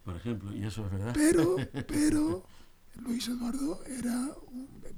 Por 0.05 0.16
ejemplo, 0.16 0.55
y 0.55 0.64
eso 0.64 0.87
es 0.87 0.93
verdad. 0.93 1.12
Pero, 1.14 1.57
pero 1.87 2.45
Luis 2.97 3.29
Eduardo 3.29 3.85
era, 3.87 4.35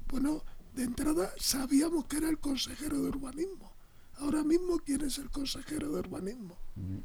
bueno, 0.07 0.43
de 0.73 0.83
entrada 0.83 1.31
sabíamos 1.37 2.05
que 2.05 2.17
era 2.17 2.29
el 2.29 2.39
consejero 2.39 3.01
de 3.01 3.09
urbanismo. 3.09 3.73
Ahora 4.17 4.43
mismo, 4.43 4.79
¿quién 4.79 5.01
es 5.01 5.17
el 5.17 5.29
consejero 5.29 5.91
de 5.91 5.99
urbanismo? 5.99 6.57
Mm. 6.75 6.99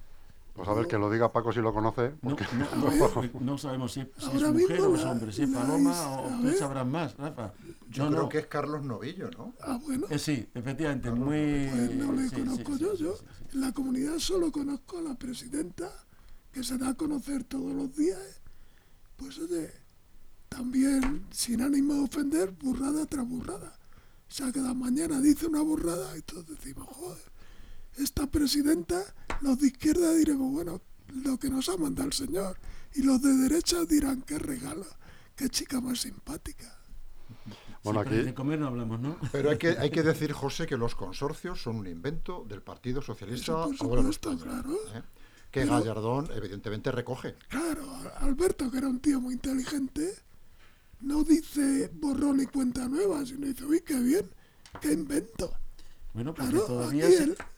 Pues 0.58 0.68
a 0.68 0.74
ver, 0.74 0.88
que 0.88 0.98
lo 0.98 1.08
diga 1.08 1.32
Paco 1.32 1.52
si 1.52 1.60
lo 1.60 1.72
conoce. 1.72 2.14
No, 3.40 3.58
sabemos 3.58 3.92
si, 3.92 4.00
es 4.00 4.52
mujer 4.52 4.80
o 4.80 4.96
es 4.96 5.04
hombre, 5.04 5.32
si 5.32 5.44
es 5.44 5.50
Paloma 5.50 6.18
o 6.18 6.28
tú 6.42 6.52
sabrás 6.58 6.84
más, 6.84 7.16
Rafa. 7.16 7.52
Yo, 7.88 8.10
creo 8.10 8.28
que 8.28 8.38
es 8.38 8.46
Carlos 8.48 8.82
Novillo, 8.82 9.30
¿no? 9.38 9.54
Ah, 9.60 9.78
bueno. 9.84 10.08
Eh, 10.10 10.18
sí, 10.18 10.48
efectivamente, 10.52 11.12
muy... 11.12 11.68
Pues 11.70 11.94
no 11.94 12.12
le 12.12 12.28
conozco 12.28 12.76
yo, 12.76 12.94
yo 12.96 13.14
en 13.52 13.60
la 13.60 13.72
comunidad 13.72 14.18
solo 14.18 14.50
conozco 14.50 14.98
a 14.98 15.02
la 15.02 15.14
presidenta, 15.14 15.92
que 16.50 16.64
se 16.64 16.76
da 16.76 16.88
a 16.88 16.94
conocer 16.94 17.44
todos 17.44 17.72
los 17.72 17.94
días. 17.94 18.42
Pues 19.16 19.38
oye, 19.38 19.70
también, 20.48 21.24
sin 21.30 21.62
ánimo 21.62 21.94
de 21.94 22.00
ofender, 22.00 22.50
burrada 22.50 23.06
tras 23.06 23.28
burrada. 23.28 23.78
O 24.28 24.30
sea, 24.32 24.50
cada 24.50 24.74
mañana 24.74 25.20
dice 25.20 25.46
una 25.46 25.62
burrada 25.62 26.18
y 26.18 26.22
todos 26.22 26.48
decimos, 26.48 26.88
joder 26.88 27.37
esta 27.98 28.26
presidenta, 28.26 29.02
los 29.40 29.58
de 29.58 29.68
izquierda 29.68 30.12
diremos, 30.14 30.52
bueno, 30.52 30.80
lo 31.24 31.38
que 31.38 31.50
nos 31.50 31.68
ha 31.68 31.76
mandado 31.76 32.08
el 32.08 32.14
señor. 32.14 32.58
Y 32.94 33.02
los 33.02 33.20
de 33.22 33.34
derecha 33.34 33.84
dirán, 33.84 34.22
qué 34.22 34.38
regalo, 34.38 34.86
qué 35.36 35.48
chica 35.48 35.80
más 35.80 36.00
simpática. 36.00 36.78
Bueno, 37.84 38.00
aquí... 38.00 38.16
De 38.16 38.34
comer 38.34 38.58
no 38.58 38.66
hablamos, 38.66 39.00
¿no? 39.00 39.18
Pero 39.32 39.50
hay 39.50 39.58
que, 39.58 39.70
hay 39.78 39.90
que 39.90 40.02
decir, 40.02 40.32
José, 40.32 40.66
que 40.66 40.76
los 40.76 40.94
consorcios 40.94 41.62
son 41.62 41.76
un 41.76 41.86
invento 41.86 42.44
del 42.48 42.62
Partido 42.62 43.02
Socialista 43.02 43.66
claro. 44.42 44.74
¿eh? 44.94 45.02
Que 45.50 45.64
Gallardón, 45.64 46.28
evidentemente, 46.34 46.90
recoge. 46.92 47.34
Claro, 47.48 47.86
Alberto, 48.20 48.70
que 48.70 48.78
era 48.78 48.88
un 48.88 49.00
tío 49.00 49.20
muy 49.20 49.34
inteligente, 49.34 50.14
no 51.00 51.24
dice 51.24 51.90
borrón 51.94 52.40
y 52.40 52.46
cuenta 52.46 52.86
nueva, 52.88 53.24
sino 53.24 53.46
dice, 53.46 53.64
uy, 53.64 53.80
qué 53.80 53.98
bien, 53.98 54.28
qué 54.80 54.92
invento. 54.92 55.54
Bueno, 56.14 56.34
porque 56.34 56.56
todavía, 56.56 57.08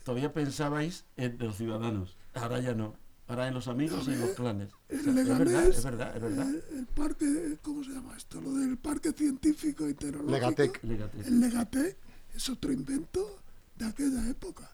todavía 0.04 0.32
pensabais 0.32 1.04
en 1.16 1.38
los 1.38 1.56
ciudadanos, 1.56 2.16
ahora 2.34 2.60
ya 2.60 2.74
no. 2.74 2.94
Ahora 3.28 3.46
en 3.46 3.54
los 3.54 3.68
amigos 3.68 4.08
y 4.08 4.12
en 4.12 4.20
los 4.20 4.30
clanes. 4.30 4.70
es 4.88 5.04
verdad, 5.04 5.68
es 5.68 5.84
verdad, 5.84 6.16
es 6.16 6.22
verdad. 6.22 6.48
El, 6.72 6.86
parque, 6.86 7.58
¿cómo 7.62 7.84
se 7.84 7.90
llama 7.90 8.16
esto? 8.16 8.40
Lo 8.40 8.52
del 8.54 8.76
parque 8.76 9.12
científico 9.12 9.88
y 9.88 9.94
tecnológico. 9.94 10.32
Legatec. 10.32 10.84
El 11.26 11.40
Legatec 11.40 11.96
es 12.34 12.48
otro 12.48 12.72
invento 12.72 13.38
de 13.76 13.86
aquella 13.86 14.28
época. 14.28 14.68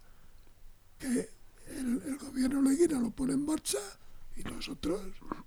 Que 0.98 1.28
el, 1.68 2.02
el 2.06 2.16
gobierno 2.16 2.62
leguina 2.62 2.98
lo 2.98 3.10
pone 3.10 3.34
en 3.34 3.44
marcha 3.44 3.78
y 4.36 4.42
nosotros 4.44 5.02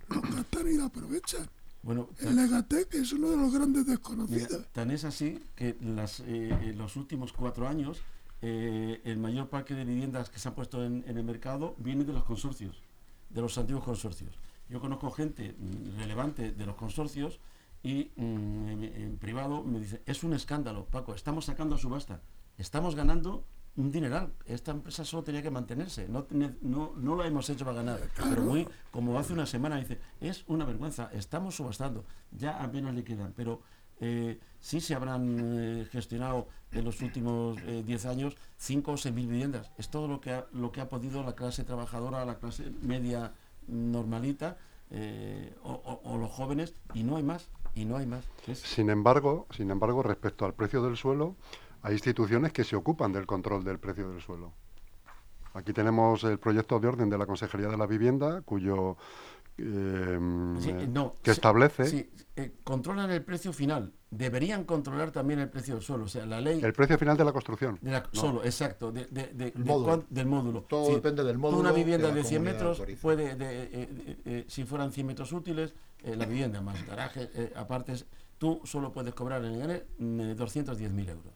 lo 0.07 0.21
captan 0.21 0.67
y 0.67 0.77
lo 0.77 0.85
aprovechan. 0.85 1.49
Bueno, 1.81 2.09
el 2.19 2.35
Legatec 2.35 2.93
es 2.93 3.13
uno 3.13 3.29
de 3.29 3.37
los 3.37 3.53
grandes 3.53 3.85
desconocidos. 3.85 4.67
tan 4.73 4.91
es 4.91 5.05
así 5.05 5.39
que 5.55 5.77
las, 5.81 6.19
eh, 6.21 6.49
en 6.61 6.77
los 6.77 6.95
últimos 6.97 7.31
cuatro 7.31 7.67
años 7.67 8.01
eh, 8.41 9.01
el 9.03 9.17
mayor 9.17 9.49
parque 9.49 9.73
de 9.73 9.85
viviendas 9.85 10.29
que 10.29 10.39
se 10.39 10.49
ha 10.49 10.55
puesto 10.55 10.83
en, 10.83 11.03
en 11.07 11.17
el 11.17 11.23
mercado 11.23 11.75
viene 11.77 12.03
de 12.03 12.13
los 12.13 12.23
consorcios 12.23 12.81
de 13.29 13.41
los 13.41 13.57
antiguos 13.57 13.83
consorcios. 13.83 14.31
Yo 14.69 14.79
conozco 14.79 15.11
gente 15.11 15.55
mm, 15.57 15.99
relevante 15.99 16.51
de 16.51 16.65
los 16.65 16.75
consorcios 16.75 17.39
y 17.81 18.11
mm, 18.15 18.69
en, 18.69 19.17
privado 19.19 19.63
me 19.63 19.79
dice, 19.79 20.01
es 20.05 20.23
un 20.23 20.33
escándalo, 20.33 20.85
Paco, 20.85 21.15
estamos 21.15 21.45
sacando 21.45 21.75
a 21.75 21.77
subasta, 21.77 22.21
estamos 22.57 22.95
ganando 22.95 23.45
un 23.77 23.91
dineral, 23.91 24.33
esta 24.45 24.71
empresa 24.71 25.05
solo 25.05 25.23
tenía 25.23 25.41
que 25.41 25.51
mantenerse, 25.51 26.09
no, 26.09 26.27
no, 26.31 26.91
no 26.97 27.15
lo 27.15 27.23
hemos 27.23 27.49
hecho 27.49 27.63
para 27.63 27.77
ganar, 27.77 27.99
pero 28.29 28.41
muy, 28.41 28.67
como 28.91 29.17
hace 29.17 29.31
una 29.31 29.45
semana 29.45 29.77
dice, 29.77 29.99
es 30.19 30.43
una 30.47 30.65
vergüenza, 30.65 31.09
estamos 31.13 31.55
subastando, 31.55 32.03
ya 32.31 32.61
apenas 32.61 32.93
le 32.93 33.05
quedan, 33.05 33.31
pero 33.37 33.61
eh, 33.99 34.39
sí 34.59 34.81
se 34.81 34.95
habrán 34.95 35.37
eh, 35.39 35.87
gestionado 35.91 36.47
en 36.71 36.85
los 36.85 37.01
últimos 37.01 37.57
10 37.65 38.05
eh, 38.05 38.07
años 38.07 38.37
5 38.57 38.91
o 38.91 38.97
6 38.97 39.13
mil 39.13 39.27
viviendas. 39.27 39.71
Es 39.77 39.89
todo 39.89 40.07
lo 40.07 40.21
que, 40.21 40.31
ha, 40.31 40.45
lo 40.53 40.71
que 40.71 40.81
ha 40.81 40.89
podido 40.89 41.23
la 41.23 41.33
clase 41.33 41.63
trabajadora, 41.63 42.25
la 42.25 42.37
clase 42.37 42.71
media 42.81 43.33
normalita 43.67 44.57
o, 45.63 46.17
los 46.17 46.31
jóvenes 46.31 46.73
y 46.93 47.03
no 47.03 47.17
hay 47.17 47.23
más. 47.23 47.49
Y 47.75 47.85
no 47.85 47.97
hay 47.97 48.07
más. 48.07 48.25
Sin 48.53 48.89
embargo, 48.89 49.45
sin 49.51 49.69
embargo, 49.69 50.01
respecto 50.01 50.45
al 50.45 50.53
precio 50.53 50.81
del 50.81 50.97
suelo, 50.97 51.35
hay 51.83 51.93
instituciones 51.93 52.51
que 52.51 52.63
se 52.63 52.75
ocupan 52.75 53.13
del 53.13 53.25
control 53.25 53.63
del 53.63 53.79
precio 53.79 54.09
del 54.09 54.21
suelo. 54.21 54.53
Aquí 55.53 55.73
tenemos 55.73 56.23
el 56.23 56.39
proyecto 56.39 56.79
de 56.79 56.87
orden 56.87 57.09
de 57.09 57.17
la 57.17 57.25
Consejería 57.25 57.67
de 57.67 57.77
la 57.77 57.87
Vivienda, 57.87 58.41
cuyo 58.41 58.97
eh, 59.61 60.19
que 61.21 61.31
establece. 61.31 61.85
Sí, 61.85 62.09
eh, 62.35 62.53
controlan 62.63 63.11
el 63.11 63.23
precio 63.23 63.53
final. 63.53 63.93
Deberían 64.09 64.63
controlar 64.63 65.11
también 65.11 65.39
el 65.39 65.49
precio 65.49 65.75
del 65.75 65.83
suelo. 65.83 66.05
O 66.05 66.07
sea, 66.07 66.25
la 66.25 66.41
ley. 66.41 66.61
El 66.63 66.73
precio 66.73 66.97
final 66.97 67.17
de 67.17 67.25
la 67.25 67.31
construcción. 67.31 67.79
Solo, 68.11 68.43
exacto. 68.43 68.91
De, 68.91 69.53
módulo. 69.55 70.05
del 70.09 70.25
módulo. 70.25 70.61
Todo 70.63 70.95
depende 70.95 71.23
del 71.23 71.37
módulo. 71.37 71.59
Una 71.59 71.71
vivienda 71.71 72.11
de, 72.11 72.23
100 72.23 72.41
metros 72.41 72.81
puede, 73.01 73.35
eh, 73.39 74.45
si 74.47 74.63
fueran 74.63 74.91
100 74.91 75.07
metros 75.07 75.31
útiles, 75.31 75.73
la 76.03 76.25
vivienda 76.25 76.61
más 76.61 76.85
garaje, 76.87 77.29
aparte, 77.55 77.93
tú 78.37 78.61
solo 78.63 78.91
puedes 78.91 79.13
cobrar 79.13 79.43
en 79.43 79.61
el 80.19 80.37
210.000 80.37 81.09
euros. 81.09 81.33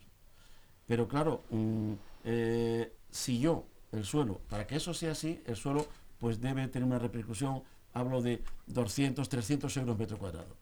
Pero 0.88 1.08
claro, 1.08 1.44
mm, 1.50 1.94
si 3.10 3.40
yo, 3.40 3.66
el 3.92 4.06
suelo, 4.06 4.42
para 4.50 4.66
que 4.66 4.78
eso 4.78 4.94
sea 4.94 5.12
así, 5.12 5.42
el 5.46 5.56
suelo 5.56 5.86
pues 6.24 6.40
debe 6.40 6.66
tener 6.70 6.88
una 6.88 7.00
repercusión 7.00 7.64
hablo 7.94 8.22
de 8.22 8.44
200, 8.68 9.28
300 9.28 9.78
euros 9.78 9.98
metro 9.98 10.18
cuadrado. 10.18 10.56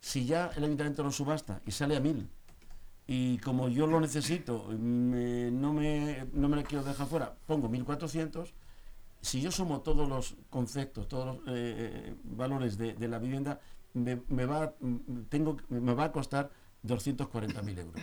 Si 0.00 0.26
ya 0.26 0.50
el 0.56 0.64
ayuntamiento 0.64 1.02
lo 1.02 1.10
subasta 1.10 1.60
y 1.66 1.72
sale 1.72 1.96
a 1.96 2.00
1000, 2.00 2.28
y 3.08 3.38
como 3.38 3.68
yo 3.68 3.86
lo 3.86 4.00
necesito, 4.00 4.66
no, 4.70 5.72
me, 5.72 6.26
no 6.32 6.48
me 6.48 6.64
quiero 6.64 6.84
dejar 6.84 7.06
fuera, 7.06 7.34
pongo 7.46 7.68
1400, 7.68 8.52
si 9.20 9.40
yo 9.40 9.50
sumo 9.50 9.80
todos 9.80 10.08
los 10.08 10.36
conceptos, 10.50 11.08
todos 11.08 11.26
los 11.26 11.44
eh, 11.48 12.14
valores 12.24 12.76
de, 12.76 13.08
la 13.08 13.18
vivienda, 13.18 13.60
me, 13.94 14.44
va, 14.44 14.74
tengo, 15.28 15.56
me 15.68 15.94
va 15.94 16.04
a 16.04 16.12
costar 16.12 16.50
240.000 16.84 17.78
euros. 17.78 18.02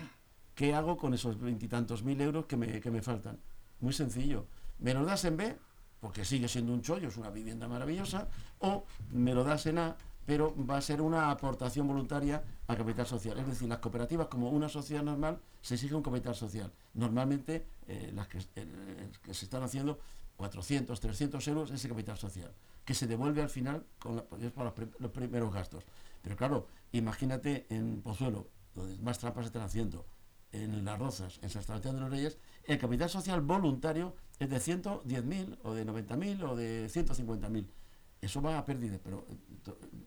¿Qué 0.56 0.74
hago 0.74 0.98
con 0.98 1.14
esos 1.14 1.40
veintitantos 1.40 2.04
mil 2.04 2.20
euros 2.22 2.46
que 2.46 2.58
me, 2.58 2.80
que 2.80 2.92
me 2.92 3.02
faltan? 3.02 3.40
Muy 3.80 3.94
sencillo. 3.94 4.46
¿Me 4.80 4.94
lo 4.94 5.04
das 5.04 5.26
en 5.26 5.38
B? 5.38 5.58
porque 6.04 6.26
sigue 6.26 6.50
siendo 6.50 6.74
un 6.74 6.82
chollo, 6.82 7.08
es 7.08 7.16
una 7.16 7.30
vivienda 7.30 7.66
maravillosa, 7.70 8.28
o 8.64 8.86
me 9.12 9.34
lo 9.34 9.44
das 9.44 9.66
en 9.68 9.78
A, 9.78 9.98
pero 10.26 10.56
va 10.56 10.78
a 10.78 10.82
ser 10.82 11.02
una 11.02 11.30
aportación 11.30 11.86
voluntaria 11.88 12.44
a 12.68 12.76
capital 12.76 13.06
social. 13.06 13.38
Es 13.38 13.46
decir, 13.46 13.68
las 13.68 13.80
cooperativas, 13.80 14.28
como 14.28 14.50
una 14.50 14.70
sociedad 14.70 15.04
normal, 15.04 15.40
se 15.62 15.76
exige 15.76 15.96
un 15.96 16.02
capital 16.02 16.34
social. 16.34 16.72
Normalmente, 16.94 17.68
eh, 17.88 18.12
las 18.14 18.28
que, 18.28 18.40
se 18.42 19.46
están 19.46 19.64
haciendo 19.64 20.00
400, 20.38 20.98
300 21.00 21.48
euros, 21.50 21.72
ese 21.72 21.90
capital 21.90 22.18
social, 22.18 22.52
que 22.86 22.94
se 22.94 23.06
devuelve 23.06 23.42
al 23.42 23.50
final 23.50 23.86
con 24.00 24.24
para 24.56 24.74
los, 25.00 25.12
primeros 25.12 25.54
gastos. 25.54 25.84
Pero 26.22 26.38
claro, 26.38 26.68
imagínate 26.94 27.66
en 27.70 28.02
Pozuelo, 28.02 28.48
donde 28.74 28.98
más 29.00 29.20
trampas 29.20 29.44
se 29.44 29.48
están 29.48 29.64
haciendo, 29.64 30.06
en 30.54 30.86
Las 30.86 31.00
Rozas, 31.00 31.40
en 31.42 31.50
San 31.50 31.64
Sebastián 31.64 31.96
de 31.96 32.02
los 32.02 32.12
Reyes, 32.12 32.38
el 32.66 32.78
capital 32.78 33.10
social 33.10 33.42
voluntario 33.42 34.16
es 34.40 34.50
de 34.50 34.58
110.000 34.58 35.58
o 35.64 35.74
de 35.74 35.86
90.000 35.86 36.44
o 36.44 36.56
de 36.56 36.86
150.000. 36.86 37.66
Eso 38.24 38.42
va 38.42 38.58
a 38.58 38.66
pérdida, 38.66 39.00
pero 39.04 39.26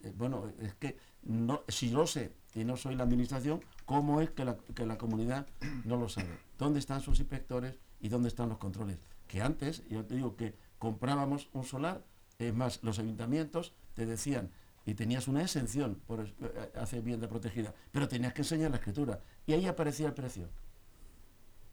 eh, 0.03 0.13
bueno, 0.17 0.51
es 0.61 0.75
que 0.75 0.97
no, 1.23 1.63
si 1.69 1.91
lo 1.91 2.07
sé 2.07 2.33
y 2.55 2.65
no 2.65 2.77
soy 2.77 2.95
la 2.95 3.05
administración, 3.05 3.61
¿cómo 3.85 4.21
es 4.21 4.31
que 4.31 4.45
la, 4.45 4.57
que 4.75 4.87
la 4.87 4.97
comunidad 4.97 5.47
no 5.85 5.97
lo 5.97 6.09
sabe? 6.09 6.39
¿Dónde 6.59 6.79
están 6.79 7.01
sus 7.01 7.21
inspectores 7.21 7.79
y 8.01 8.09
dónde 8.09 8.29
están 8.29 8.49
los 8.49 8.59
controles? 8.59 8.99
Que 9.27 9.43
antes, 9.43 9.87
yo 9.89 10.05
te 10.05 10.15
digo 10.15 10.37
que 10.37 10.55
comprábamos 10.79 11.49
un 11.53 11.65
solar, 11.65 12.05
es 12.39 12.55
más, 12.55 12.83
los 12.83 12.99
ayuntamientos 12.99 13.75
te 13.95 14.07
decían, 14.07 14.51
y 14.85 14.95
tenías 14.95 15.27
una 15.29 15.43
exención 15.43 16.01
por 16.07 16.21
eh, 16.21 16.73
hacer 16.77 17.03
vivienda 17.03 17.29
protegida, 17.29 17.75
pero 17.93 18.09
tenías 18.09 18.33
que 18.33 18.43
enseñar 18.43 18.71
la 18.71 18.77
escritura, 18.77 19.21
y 19.47 19.53
ahí 19.53 19.67
aparecía 19.67 20.07
el 20.07 20.15
precio. 20.15 20.49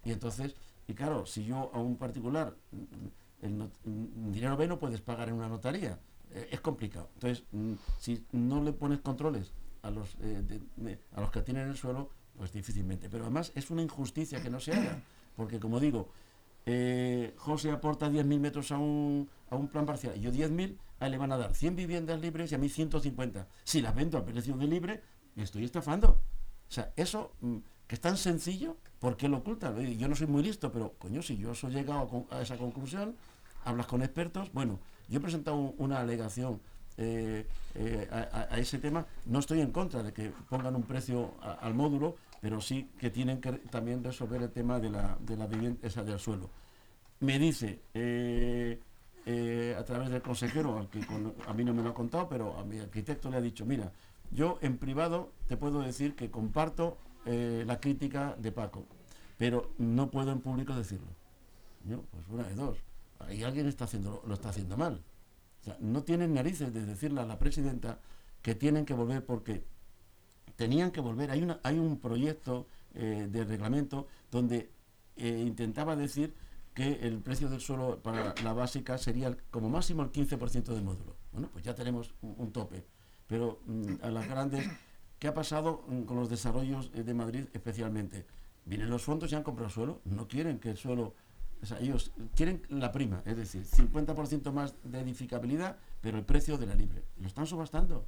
Y 0.03 0.11
entonces 0.11 0.55
y 0.87 0.93
claro, 0.93 1.25
si 1.25 1.45
yo 1.45 1.71
a 1.73 1.79
un 1.79 1.97
particular 1.97 2.55
el 3.41 3.69
dinero 4.31 4.57
B 4.57 4.67
no 4.67 4.79
puedes 4.79 5.01
pagar 5.01 5.29
en 5.29 5.35
una 5.35 5.47
notaría, 5.47 5.99
eh, 6.33 6.49
es 6.51 6.61
complicado. 6.61 7.09
Entonces, 7.15 7.43
mm, 7.51 7.73
si 7.99 8.25
no 8.31 8.63
le 8.63 8.73
pones 8.73 8.99
controles 8.99 9.51
a 9.81 9.89
los, 9.91 10.15
eh, 10.21 10.99
a 11.15 11.21
los 11.21 11.31
que 11.31 11.41
tienen 11.41 11.69
el 11.69 11.77
suelo, 11.77 12.09
pues 12.37 12.51
difícilmente. 12.51 13.09
Pero 13.09 13.23
además 13.23 13.51
es 13.55 13.69
una 13.69 13.81
injusticia 13.81 14.41
que 14.41 14.49
no 14.49 14.59
se 14.59 14.73
haga, 14.73 15.01
porque 15.35 15.59
como 15.59 15.79
digo, 15.79 16.09
eh, 16.65 17.33
José 17.37 17.71
aporta 17.71 18.09
10.000 18.09 18.39
metros 18.39 18.71
a 18.71 18.77
un, 18.77 19.29
a 19.49 19.55
un 19.55 19.67
plan 19.67 19.85
parcial, 19.85 20.15
y 20.17 20.21
yo 20.21 20.31
10.000, 20.31 20.77
a 20.99 21.05
él 21.05 21.11
le 21.11 21.17
van 21.17 21.31
a 21.31 21.37
dar 21.37 21.53
100 21.53 21.75
viviendas 21.75 22.19
libres 22.21 22.51
y 22.51 22.55
a 22.55 22.57
mí 22.57 22.69
150. 22.69 23.47
Si 23.63 23.81
las 23.81 23.93
vendo 23.93 24.17
a 24.17 24.25
precio 24.25 24.55
de 24.55 24.67
libre, 24.67 25.01
me 25.35 25.43
estoy 25.43 25.65
estafando. 25.65 26.21
O 26.69 26.71
sea, 26.71 26.93
eso 26.95 27.33
mm, 27.41 27.57
que 27.87 27.95
es 27.95 28.01
tan 28.01 28.17
sencillo, 28.17 28.77
¿por 28.99 29.17
qué 29.17 29.27
lo 29.27 29.37
ocultan? 29.37 29.79
Yo 29.97 30.07
no 30.07 30.15
soy 30.15 30.27
muy 30.27 30.43
listo, 30.43 30.71
pero 30.71 30.93
coño, 30.97 31.21
si 31.21 31.37
yo 31.37 31.51
he 31.51 31.69
llegado 31.69 32.25
a, 32.31 32.41
esa 32.41 32.57
conclusión, 32.57 33.15
hablas 33.65 33.87
con 33.87 34.01
expertos, 34.01 34.51
bueno, 34.53 34.79
yo 35.13 35.19
he 35.19 35.21
presentado 35.21 35.75
una 35.77 35.99
alegación 35.99 36.59
eh, 36.97 37.45
eh, 37.75 38.07
a, 38.11 38.57
ese 38.57 38.79
tema, 38.79 39.05
no 39.27 39.37
estoy 39.37 39.61
en 39.61 39.71
contra 39.71 40.01
de 40.01 40.11
que 40.11 40.31
pongan 40.49 40.75
un 40.75 40.81
precio 40.81 41.35
al 41.39 41.75
módulo, 41.75 42.15
pero 42.41 42.59
sí 42.59 42.89
que 42.97 43.11
tienen 43.11 43.39
que 43.39 43.51
también 43.69 44.03
resolver 44.03 44.41
el 44.41 44.49
tema 44.49 44.79
de 44.79 44.89
la, 44.89 45.15
de 45.21 45.37
la 45.37 45.45
vivienda, 45.45 45.87
esa 45.87 46.03
del 46.03 46.17
suelo. 46.17 46.49
Me 47.19 47.37
dice, 47.37 47.83
eh, 47.93 48.79
a 49.77 49.83
través 49.83 50.09
del 50.09 50.23
consejero, 50.23 50.89
que 50.89 51.05
a 51.47 51.53
mí 51.53 51.63
no 51.63 51.75
me 51.75 51.83
lo 51.83 51.91
ha 51.91 51.93
contado, 51.93 52.27
pero 52.27 52.57
a 52.57 52.65
mi 52.65 52.79
arquitecto 52.79 53.29
le 53.29 53.37
ha 53.37 53.41
dicho, 53.41 53.67
mira, 53.67 53.91
yo 54.31 54.57
en 54.61 54.79
privado 54.79 55.31
te 55.47 55.57
puedo 55.57 55.81
decir 55.81 56.15
que 56.15 56.31
comparto 56.31 56.97
la 57.25 57.79
crítica 57.79 58.35
de 58.39 58.51
Paco, 58.51 58.87
pero 59.37 59.73
no 59.77 60.09
puedo 60.09 60.31
en 60.31 60.41
público 60.41 60.75
decirlo. 60.75 61.09
Yo, 61.85 62.01
pues 62.01 62.27
una 62.29 62.45
de 62.45 62.55
dos. 62.55 62.79
Ahí 63.27 63.43
alguien 63.43 63.67
está 63.67 63.85
haciendo, 63.85 64.23
lo 64.25 64.33
está 64.33 64.49
haciendo 64.49 64.77
mal. 64.77 65.03
No 65.79 66.03
tienen 66.03 66.33
narices 66.33 66.73
de 66.73 66.85
decirle 66.85 67.21
a 67.21 67.25
la 67.25 67.39
presidenta 67.39 67.99
que 68.41 68.55
tienen 68.55 68.85
que 68.85 68.93
volver 68.93 69.25
porque 69.25 69.63
tenían 70.55 70.91
que 70.91 71.01
volver. 71.01 71.31
Hay, 71.31 71.41
una, 71.41 71.59
hay 71.63 71.79
un 71.79 71.99
proyecto 71.99 72.67
eh, 72.93 73.27
de 73.31 73.43
reglamento 73.45 74.07
donde 74.29 74.69
eh, 75.15 75.43
intentaba 75.45 75.95
decir 75.95 76.33
que 76.73 76.99
el 77.01 77.19
precio 77.19 77.49
del 77.49 77.61
suelo 77.61 77.99
para 78.01 78.33
la 78.43 78.53
básica 78.53 78.97
sería 78.97 79.35
como 79.51 79.69
máximo 79.69 80.03
el 80.03 80.11
15% 80.11 80.73
del 80.73 80.83
módulo. 80.83 81.15
Bueno, 81.31 81.49
pues 81.51 81.63
ya 81.63 81.75
tenemos 81.75 82.13
un, 82.21 82.51
tope. 82.51 82.83
Pero 83.27 83.61
mm, 83.65 83.93
a 84.01 84.09
las 84.09 84.27
grandes 84.27 84.67
¿qué 85.19 85.29
ha 85.29 85.33
pasado 85.33 85.85
mm, 85.87 86.01
con 86.01 86.17
los 86.17 86.29
desarrollos 86.29 86.91
eh, 86.93 87.03
de 87.03 87.13
Madrid 87.13 87.45
especialmente? 87.53 88.25
Vienen 88.65 88.89
los 88.89 89.03
fondos 89.03 89.31
y 89.31 89.35
han 89.35 89.43
comprado 89.43 89.69
suelo, 89.69 90.01
no 90.05 90.27
quieren 90.27 90.59
que 90.59 90.71
el 90.71 90.77
suelo, 90.77 91.15
o 91.63 91.65
sea, 91.65 91.79
ellos 91.79 92.11
quieren 92.35 92.61
la 92.69 92.91
prima, 92.91 93.21
es 93.25 93.37
decir, 93.37 93.63
50% 93.65 94.51
más 94.51 94.75
de 94.83 94.99
edificabilidad, 94.99 95.77
pero 96.01 96.17
el 96.17 96.23
precio 96.25 96.57
de 96.57 96.67
la 96.67 96.75
libre. 96.75 97.03
Lo 97.19 97.27
están 97.27 97.47
subastando. 97.47 98.05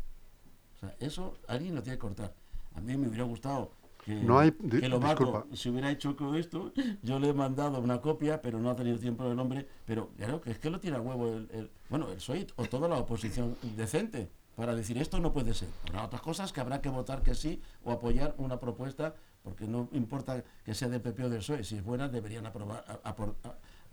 O 0.76 0.80
sea, 0.80 0.94
eso 1.00 1.38
alguien 1.48 1.74
lo 1.74 1.82
tiene 1.82 1.98
que 1.98 2.02
cortar. 2.02 2.34
A 2.76 2.82
mí 2.82 2.96
me 2.98 3.08
hubiera 3.08 3.24
gustado 3.24 3.72
que, 4.04 4.14
No 4.16 4.38
hay- 4.38 4.52
que 4.52 4.82
di- 4.82 4.88
Lobato 4.90 5.24
disculpa. 5.24 5.56
se 5.56 5.70
hubiera 5.70 5.90
hecho 5.90 6.16
con 6.16 6.36
esto. 6.36 6.72
Yo 7.02 7.18
le 7.18 7.30
he 7.30 7.34
mandado 7.34 7.80
una 7.80 8.02
copia, 8.02 8.42
pero 8.42 8.60
no 8.60 8.70
ha 8.70 8.76
tenido 8.76 9.00
tiempo 9.00 9.26
el 9.32 9.40
hombre. 9.40 9.68
Pero 9.86 10.10
claro, 10.18 10.42
que 10.42 10.52
es 10.52 10.60
que 10.60 10.70
lo 10.70 10.80
tira 10.80 10.98
a 10.98 11.02
huevo 11.02 11.28
el, 11.30 11.50
el- 11.54 11.72
bueno, 11.90 12.10
el 12.10 12.16
PSOE 12.18 12.46
o 12.58 12.66
toda 12.66 12.88
la 12.90 12.98
oposición 13.00 13.56
decente 13.78 14.30
para 14.56 14.76
decir 14.76 14.98
esto 14.98 15.20
no 15.20 15.32
puede 15.34 15.54
ser. 15.54 15.70
Habrá 15.88 16.06
otras 16.06 16.22
cosas 16.22 16.52
que 16.54 16.60
habrá 16.62 16.82
que 16.82 16.90
votar 16.90 17.24
que 17.24 17.34
sí 17.36 17.62
o 17.84 17.92
apoyar 17.92 18.36
una 18.38 18.60
propuesta, 18.60 19.16
porque 19.46 19.66
no 19.68 19.88
importa 19.94 20.44
que 20.66 20.74
sea 20.74 20.90
del 20.90 21.00
PP 21.02 21.24
o 21.24 21.30
del 21.30 21.40
PSOE, 21.40 21.64
si 21.64 21.78
es 21.78 21.84
buena 21.84 22.10
deberían 22.10 22.46
aprobar, 22.48 22.84
a- 22.88 23.10
a- 23.10 23.16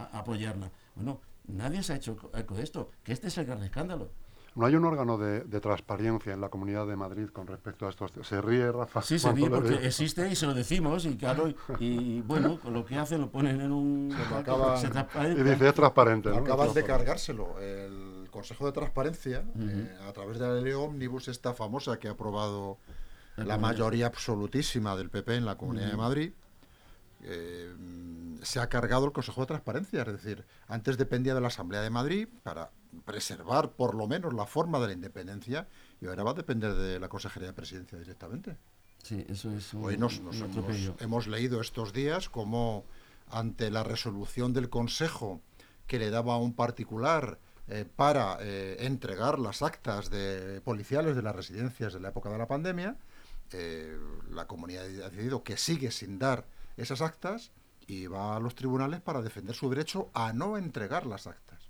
a- 0.02 0.18
apoyarla. 0.18 0.70
Bueno, 0.96 1.20
nadie 1.46 1.82
se 1.82 1.92
ha 1.92 1.96
hecho 1.96 2.16
eco 2.34 2.54
de 2.56 2.62
esto, 2.64 2.90
que 3.04 3.12
este 3.12 3.28
es 3.28 3.38
el 3.38 3.44
gran 3.44 3.62
escándalo. 3.62 4.08
No 4.54 4.66
hay 4.66 4.74
un 4.74 4.84
órgano 4.84 5.16
de, 5.16 5.40
de 5.44 5.60
transparencia 5.60 6.34
en 6.34 6.40
la 6.42 6.50
Comunidad 6.50 6.86
de 6.86 6.94
Madrid 6.94 7.28
con 7.30 7.46
respecto 7.46 7.86
a 7.86 7.90
estos. 7.90 8.10
Se 8.22 8.38
ríe 8.42 8.70
Rafa. 8.70 9.00
Sí, 9.00 9.18
se 9.18 9.32
ríe 9.32 9.48
porque 9.48 9.70
veo. 9.70 9.78
existe 9.80 10.28
y 10.30 10.36
se 10.36 10.44
lo 10.44 10.52
decimos 10.52 11.06
y 11.06 11.16
claro, 11.16 11.48
y, 11.48 11.56
y, 11.80 12.20
bueno, 12.20 12.60
con 12.60 12.74
lo 12.74 12.84
que 12.84 12.98
hacen 12.98 13.22
lo 13.22 13.30
ponen 13.30 13.62
en 13.62 13.72
un... 13.72 14.14
lo 14.30 14.36
acaban- 14.36 14.76
se 14.78 14.88
Y 14.88 15.42
dice, 15.42 15.68
es 15.68 15.74
transparente. 15.74 16.28
¿no? 16.28 16.36
Acaban 16.36 16.74
de 16.74 16.84
cargárselo. 16.84 17.58
El 17.60 18.28
Consejo 18.30 18.66
de 18.66 18.72
Transparencia, 18.72 19.42
eh, 19.58 19.96
a 20.06 20.12
través 20.12 20.38
de 20.38 20.46
la 20.46 20.54
ley 20.60 20.72
Omnibus, 20.74 21.28
esta 21.28 21.54
famosa 21.54 21.98
que 21.98 22.08
ha 22.08 22.12
aprobado 22.12 22.76
La 23.36 23.58
mayoría 23.58 24.06
absolutísima 24.06 24.96
del 24.96 25.10
PP 25.10 25.36
en 25.36 25.46
la 25.46 25.56
Comunidad 25.56 25.90
de 25.90 25.96
Madrid, 25.96 26.32
eh, 27.24 27.72
se 28.42 28.58
ha 28.58 28.68
cargado 28.68 29.06
el 29.06 29.12
Consejo 29.12 29.42
de 29.42 29.46
Transparencia. 29.46 30.02
Es 30.02 30.12
decir, 30.12 30.44
antes 30.68 30.98
dependía 30.98 31.34
de 31.34 31.40
la 31.40 31.48
Asamblea 31.48 31.80
de 31.80 31.90
Madrid 31.90 32.28
para 32.42 32.70
preservar 33.04 33.70
por 33.70 33.94
lo 33.94 34.06
menos 34.06 34.34
la 34.34 34.46
forma 34.46 34.80
de 34.80 34.88
la 34.88 34.92
independencia 34.92 35.68
y 36.00 36.06
ahora 36.06 36.24
va 36.24 36.32
a 36.32 36.34
depender 36.34 36.74
de 36.74 36.98
la 36.98 37.08
Consejería 37.08 37.48
de 37.48 37.54
Presidencia 37.54 37.98
directamente. 37.98 38.56
Sí, 39.02 39.24
eso 39.28 39.50
es 39.52 39.72
un, 39.74 39.84
Hoy 39.84 39.96
nos, 39.96 40.18
un 40.18 40.94
hemos 41.00 41.26
leído 41.26 41.60
estos 41.60 41.92
días 41.92 42.28
como 42.28 42.84
ante 43.30 43.70
la 43.70 43.82
resolución 43.82 44.52
del 44.52 44.68
Consejo 44.68 45.40
que 45.86 45.98
le 45.98 46.10
daba 46.10 46.34
a 46.34 46.38
un 46.38 46.54
particular 46.54 47.38
eh, 47.68 47.84
para 47.84 48.38
eh, 48.40 48.76
entregar 48.80 49.38
las 49.38 49.62
actas 49.62 50.10
de 50.10 50.60
policiales 50.64 51.16
de 51.16 51.22
las 51.22 51.34
residencias 51.34 51.92
de 51.92 52.00
la 52.00 52.08
época 52.08 52.30
de 52.30 52.38
la 52.38 52.46
pandemia, 52.46 52.96
eh, 53.54 53.96
la 54.30 54.46
comunidad 54.46 54.84
ha 54.84 55.10
decidido 55.10 55.42
que 55.42 55.56
sigue 55.56 55.90
sin 55.90 56.18
dar 56.18 56.46
esas 56.76 57.00
actas 57.02 57.52
y 57.86 58.06
va 58.06 58.36
a 58.36 58.40
los 58.40 58.54
tribunales 58.54 59.00
para 59.00 59.22
defender 59.22 59.54
su 59.54 59.68
derecho 59.70 60.10
a 60.14 60.32
no 60.32 60.56
entregar 60.56 61.06
las 61.06 61.26
actas. 61.26 61.68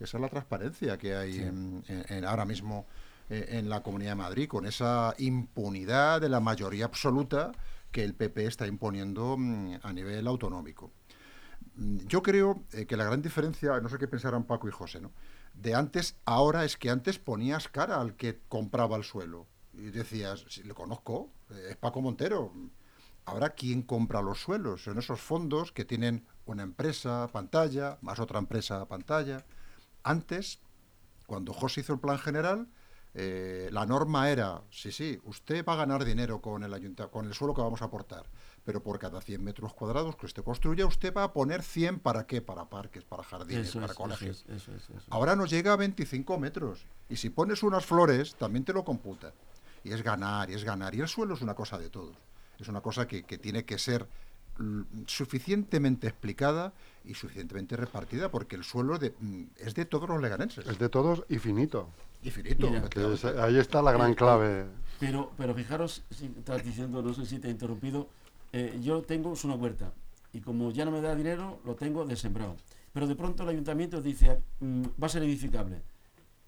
Esa 0.00 0.16
es 0.16 0.20
la 0.20 0.28
transparencia 0.28 0.98
que 0.98 1.14
hay 1.14 1.32
Sí. 1.34 1.42
en- 1.42 1.84
en- 1.88 2.04
en- 2.08 2.24
ahora 2.24 2.44
mismo 2.44 2.86
eh, 3.30 3.46
en 3.58 3.70
la 3.70 3.82
Comunidad 3.82 4.10
de 4.10 4.16
Madrid, 4.16 4.48
con 4.48 4.66
esa 4.66 5.14
impunidad 5.18 6.20
de 6.20 6.28
la 6.28 6.40
mayoría 6.40 6.84
absoluta 6.84 7.52
que 7.90 8.02
el 8.04 8.14
PP 8.14 8.46
está 8.46 8.66
imponiendo 8.66 9.36
mm, 9.38 9.76
a 9.82 9.92
nivel 9.92 10.26
autonómico. 10.26 10.92
Mm, 11.76 11.98
Yo 12.08 12.22
creo 12.22 12.62
eh, 12.72 12.84
que 12.86 12.96
la 12.96 13.04
gran 13.04 13.22
diferencia, 13.22 13.80
no 13.80 13.88
sé 13.88 13.96
qué 13.98 14.08
pensarán 14.08 14.44
Paco 14.44 14.68
y 14.68 14.72
José, 14.72 15.00
¿no? 15.00 15.12
de 15.54 15.74
antes 15.74 16.16
ahora 16.24 16.64
es 16.64 16.76
que 16.76 16.90
antes 16.90 17.18
ponías 17.18 17.68
cara 17.68 18.00
al 18.00 18.16
que 18.16 18.40
compraba 18.48 18.96
el 18.96 19.04
suelo 19.04 19.46
y 19.72 19.90
decías, 19.90 20.44
si 20.48 20.62
le 20.62 20.74
conozco, 20.74 21.30
es 21.68 21.76
Paco 21.76 22.00
Montero. 22.02 22.52
Ahora, 23.24 23.50
¿quién 23.50 23.82
compra 23.82 24.20
los 24.20 24.40
suelos? 24.40 24.82
Son 24.84 24.98
esos 24.98 25.20
fondos 25.20 25.72
que 25.72 25.84
tienen 25.84 26.26
una 26.44 26.62
empresa 26.64 27.28
pantalla, 27.32 27.98
más 28.02 28.18
otra 28.18 28.38
empresa 28.38 28.84
pantalla. 28.86 29.44
Antes, 30.02 30.58
cuando 31.26 31.52
José 31.52 31.82
hizo 31.82 31.92
el 31.94 32.00
plan 32.00 32.18
general, 32.18 32.68
eh, 33.14 33.68
la 33.72 33.86
norma 33.86 34.30
era, 34.30 34.62
sí, 34.70 34.90
sí, 34.90 35.20
usted 35.24 35.64
va 35.64 35.74
a 35.74 35.76
ganar 35.76 36.04
dinero 36.04 36.40
con 36.40 36.64
el, 36.64 36.72
ayunta- 36.74 37.08
con 37.10 37.26
el 37.26 37.34
suelo 37.34 37.54
que 37.54 37.60
vamos 37.60 37.82
a 37.82 37.84
aportar, 37.84 38.24
pero 38.64 38.82
por 38.82 38.98
cada 38.98 39.20
100 39.20 39.44
metros 39.44 39.74
cuadrados 39.74 40.16
que 40.16 40.26
usted 40.26 40.42
construya, 40.42 40.86
usted 40.86 41.14
va 41.14 41.24
a 41.24 41.32
poner 41.32 41.62
100 41.62 42.00
para 42.00 42.26
qué, 42.26 42.40
para 42.42 42.68
parques, 42.70 43.04
para 43.04 43.22
jardines, 43.22 43.68
Eso 43.68 43.80
para 43.80 43.92
es, 43.92 43.98
colegios. 43.98 44.44
es, 44.48 44.56
eso 44.62 44.72
es, 44.74 44.82
eso 44.84 44.94
es. 44.96 45.04
Ahora 45.10 45.36
nos 45.36 45.50
llega 45.50 45.74
a 45.74 45.76
25 45.76 46.38
metros. 46.38 46.86
Y 47.08 47.16
si 47.16 47.28
pones 47.30 47.62
unas 47.62 47.84
flores, 47.84 48.34
también 48.34 48.64
te 48.64 48.72
lo 48.72 48.82
computa. 48.84 49.32
Y 49.84 49.92
es 49.92 50.02
ganar, 50.02 50.50
y 50.50 50.54
es 50.54 50.64
ganar. 50.64 50.94
Y 50.94 51.00
el 51.00 51.08
suelo 51.08 51.34
es 51.34 51.40
una 51.42 51.54
cosa 51.54 51.78
de 51.78 51.88
todos. 51.90 52.16
Es 52.58 52.68
una 52.68 52.80
cosa 52.80 53.06
que, 53.08 53.24
que 53.24 53.38
tiene 53.38 53.64
que 53.64 53.78
ser 53.78 54.06
mm, 54.58 54.82
suficientemente 55.06 56.06
explicada 56.06 56.72
y 57.04 57.14
suficientemente 57.14 57.74
repartida, 57.76 58.30
porque 58.30 58.54
el 58.56 58.64
suelo 58.64 58.98
de- 58.98 59.14
mm, 59.18 59.42
es 59.56 59.74
de 59.74 59.84
todos 59.86 60.08
los 60.08 60.20
leganenses. 60.20 60.66
Es 60.66 60.78
de 60.78 60.88
todos 60.88 61.24
y 61.28 61.38
finito. 61.38 61.88
Y 62.22 62.30
finito. 62.30 62.68
Mira, 62.70 62.88
Que 62.88 63.14
es- 63.14 63.24
ahí 63.24 63.58
está 63.58 63.80
la 63.82 63.92
gran 63.92 64.14
clave. 64.14 64.66
Pero, 65.00 65.32
pero 65.36 65.54
fijaros, 65.54 66.04
si 66.10 66.26
estás 66.26 66.62
diciendo, 66.64 67.02
no 67.02 67.12
sé 67.14 67.26
si 67.26 67.38
te 67.38 67.48
he 67.48 67.50
interrumpido, 67.50 68.08
eh, 68.52 68.78
yo 68.82 69.02
tengo 69.02 69.32
una 69.42 69.54
huerta 69.54 69.92
y 70.32 70.40
como 70.40 70.70
ya 70.70 70.84
no 70.84 70.90
me 70.92 71.00
da 71.00 71.14
dinero, 71.16 71.58
lo 71.64 71.74
tengo 71.74 72.04
de 72.04 72.14
sembrado. 72.14 72.56
Pero 72.92 73.06
de 73.08 73.16
pronto 73.16 73.42
el 73.42 73.48
ayuntamiento 73.48 74.00
dice, 74.02 74.38
mm, 74.60 74.82
va 75.02 75.06
a 75.06 75.08
ser 75.08 75.22
edificable. 75.22 75.80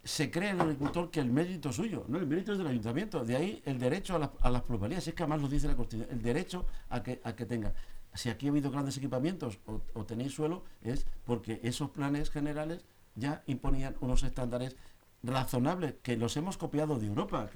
Se 0.04 0.30
cree 0.30 0.50
el 0.50 0.60
agricultor 0.60 1.10
que 1.10 1.20
el 1.20 1.30
mérito 1.30 1.70
es 1.70 1.76
suyo, 1.76 2.04
no, 2.08 2.18
el 2.18 2.26
mérito 2.26 2.52
es 2.52 2.58
del 2.58 2.66
ayuntamiento. 2.66 3.24
De 3.24 3.36
ahí 3.36 3.62
el 3.64 3.78
derecho 3.78 4.16
a, 4.16 4.18
la- 4.18 4.32
a 4.42 4.50
las 4.50 4.62
plusvalías, 4.62 5.06
es 5.08 5.14
que 5.14 5.22
además 5.22 5.40
lo 5.40 5.48
dice 5.48 5.66
la 5.66 5.76
Constitución, 5.76 6.14
el 6.14 6.22
derecho 6.22 6.66
a 6.90 7.02
que, 7.02 7.20
a 7.24 7.34
que 7.34 7.46
tenga. 7.46 7.72
Si 8.12 8.28
aquí 8.28 8.46
ha 8.46 8.50
habido 8.50 8.70
grandes 8.70 8.96
equipamientos 8.98 9.58
o, 9.94 10.04
tenéis 10.04 10.32
suelo, 10.34 10.62
es 10.82 11.06
porque 11.24 11.58
esos 11.62 11.90
planes 11.90 12.30
generales 12.30 12.84
ya 13.16 13.42
imponían 13.46 13.96
unos 14.00 14.22
estándares 14.24 14.76
razonables 15.22 15.94
que 16.02 16.16
los 16.16 16.36
hemos 16.36 16.56
copiado 16.58 16.98
de 16.98 17.06
Europa, 17.06 17.48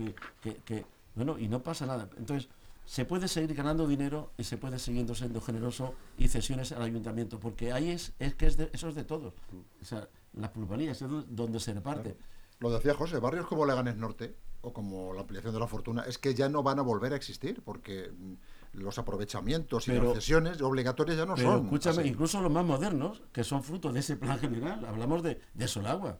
que, 0.42 0.56
que- 0.64 0.84
bueno, 1.14 1.38
y 1.38 1.48
no 1.48 1.62
pasa 1.62 1.84
nada. 1.84 2.08
Entonces, 2.16 2.48
se 2.87 3.04
puede 3.04 3.28
seguir 3.28 3.54
ganando 3.54 3.87
dinero 3.87 4.32
y 4.38 4.44
se 4.44 4.56
puede 4.56 4.78
seguir 4.78 5.06
siendo 5.14 5.40
generoso 5.42 5.94
y 6.16 6.28
cesiones 6.28 6.72
al 6.72 6.82
ayuntamiento, 6.82 7.38
porque 7.38 7.72
ahí 7.72 7.90
es, 7.90 8.12
es 8.18 8.34
que 8.34 8.46
es 8.46 8.56
de- 8.56 8.70
eso 8.72 8.88
es 8.88 8.94
de 8.94 9.04
todos. 9.04 9.34
O 9.82 9.84
sea, 9.84 10.08
las 10.32 10.50
plusvalías 10.50 11.02
es 11.02 11.08
do- 11.08 11.24
donde 11.28 11.61
se 11.61 11.74
reparte. 11.74 12.16
Lo 12.61 12.71
decía 12.71 12.94
José, 12.94 13.18
barrios 13.18 13.47
como 13.47 13.66
Leganés 13.66 13.97
Norte 13.97 14.35
o 14.62 14.73
como 14.73 15.12
la 15.14 15.21
ampliación 15.21 15.55
de 15.55 15.61
la 15.61 15.66
fortuna 15.68 16.03
es 16.03 16.18
que 16.18 16.35
ya 16.35 16.49
no 16.49 16.62
van 16.62 16.79
a 16.81 16.83
volver 16.83 17.12
a 17.12 17.16
existir 17.16 17.62
porque 17.64 18.11
mm, 18.11 18.79
los 18.81 18.99
aprovechamientos 18.99 19.87
y 19.88 19.92
Pero- 19.92 20.05
las 20.07 20.14
cesiones 20.14 20.61
obligatorias 20.61 21.16
ya 21.16 21.27
no 21.27 21.35
Pero 21.37 21.53
son. 21.53 21.64
escúchame, 21.64 22.01
así. 22.01 22.09
incluso 22.09 22.40
los 22.40 22.51
más 22.51 22.64
modernos, 22.64 23.23
que 23.33 23.44
son 23.44 23.62
fruto 23.62 23.92
de 23.92 24.01
ese 24.01 24.16
plan 24.16 24.38
general, 24.38 24.85
hablamos 24.85 25.23
de, 25.23 25.40
de 25.55 25.68
Solagua, 25.68 26.18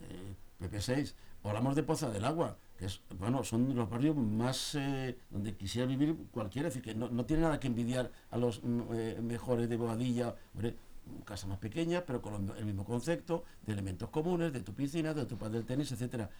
eh, 0.00 0.34
PP6, 0.60 1.12
o 1.42 1.48
hablamos 1.50 1.76
de 1.76 1.82
Poza 1.82 2.08
del 2.10 2.24
Agua, 2.24 2.56
que 2.78 2.86
es, 2.86 3.02
bueno, 3.18 3.44
son 3.44 3.74
los 3.76 3.88
barrios 3.90 4.16
más 4.16 4.74
eh, 4.76 5.18
donde 5.30 5.54
quisiera 5.54 5.86
vivir 5.86 6.16
cualquiera, 6.32 6.68
es 6.68 6.74
decir, 6.74 6.90
que 6.94 6.98
no, 6.98 7.10
no 7.10 7.26
tiene 7.26 7.42
nada 7.42 7.60
que 7.60 7.66
envidiar 7.66 8.10
a 8.30 8.38
los 8.38 8.62
mm, 8.64 8.80
eh, 8.94 9.18
mejores 9.22 9.68
de 9.68 9.76
Boadilla, 9.76 10.34
hombre, 10.54 10.74
casa 11.24 11.46
más 11.46 11.58
pequeña, 11.58 12.04
pero 12.04 12.20
con 12.22 12.52
el 12.56 12.64
mismo 12.64 12.84
concepto, 12.84 13.44
de 13.62 13.72
elementos 13.72 14.10
comunes, 14.10 14.52
de 14.52 14.60
tu 14.60 14.74
piscina, 14.74 15.14
de 15.14 15.26
tu 15.26 15.36
pad 15.36 15.50
del 15.50 15.64
tenis, 15.64 15.90
etcétera. 15.92 16.30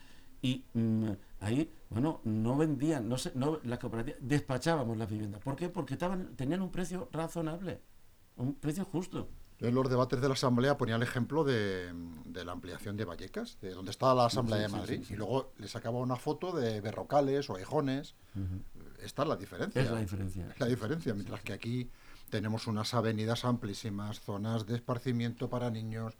Y 0.42 0.64
mm, 0.74 1.10
ahí, 1.40 1.72
bueno, 1.88 2.20
no 2.24 2.56
vendían, 2.56 3.08
no 3.08 3.16
sé, 3.16 3.32
no, 3.34 3.60
las 3.64 3.78
cooperativas, 3.78 4.20
despachábamos 4.22 4.96
las 4.98 5.08
viviendas. 5.08 5.40
¿Por 5.40 5.56
qué? 5.56 5.68
Porque 5.68 5.94
estaban, 5.94 6.36
tenían 6.36 6.60
un 6.60 6.70
precio 6.70 7.08
razonable, 7.12 7.80
un 8.36 8.54
precio 8.54 8.84
justo. 8.84 9.28
En 9.60 9.74
los 9.74 9.88
debates 9.88 10.20
de 10.20 10.26
la 10.28 10.34
Asamblea 10.34 10.76
ponía 10.76 10.96
el 10.96 11.02
ejemplo 11.02 11.44
de, 11.44 11.90
de 12.26 12.44
la 12.44 12.52
ampliación 12.52 12.96
de 12.96 13.04
Vallecas, 13.04 13.58
de 13.62 13.70
donde 13.70 13.92
está 13.92 14.12
la 14.12 14.26
Asamblea 14.26 14.66
Sí, 14.66 14.72
de 14.72 14.78
Madrid, 14.78 14.98
sí, 14.98 15.04
sí. 15.04 15.14
y 15.14 15.16
luego 15.16 15.52
le 15.56 15.68
sacaba 15.68 16.00
una 16.00 16.16
foto 16.16 16.52
de 16.52 16.80
berrocales 16.80 17.48
o 17.48 17.56
ejones. 17.56 18.16
Esta 19.04 19.22
es 19.22 19.28
la 19.28 19.36
diferencia. 19.36 19.82
Es 19.82 19.90
la 19.90 20.00
diferencia. 20.00 20.46
Es 20.50 20.60
la 20.60 20.66
diferencia, 20.66 21.14
mientras 21.14 21.40
que 21.42 21.52
aquí 21.52 21.90
tenemos 22.30 22.66
unas 22.66 22.94
avenidas 22.94 23.44
amplísimas, 23.44 24.20
zonas 24.20 24.66
de 24.66 24.74
esparcimiento 24.76 25.48
para 25.48 25.70
niños, 25.70 26.14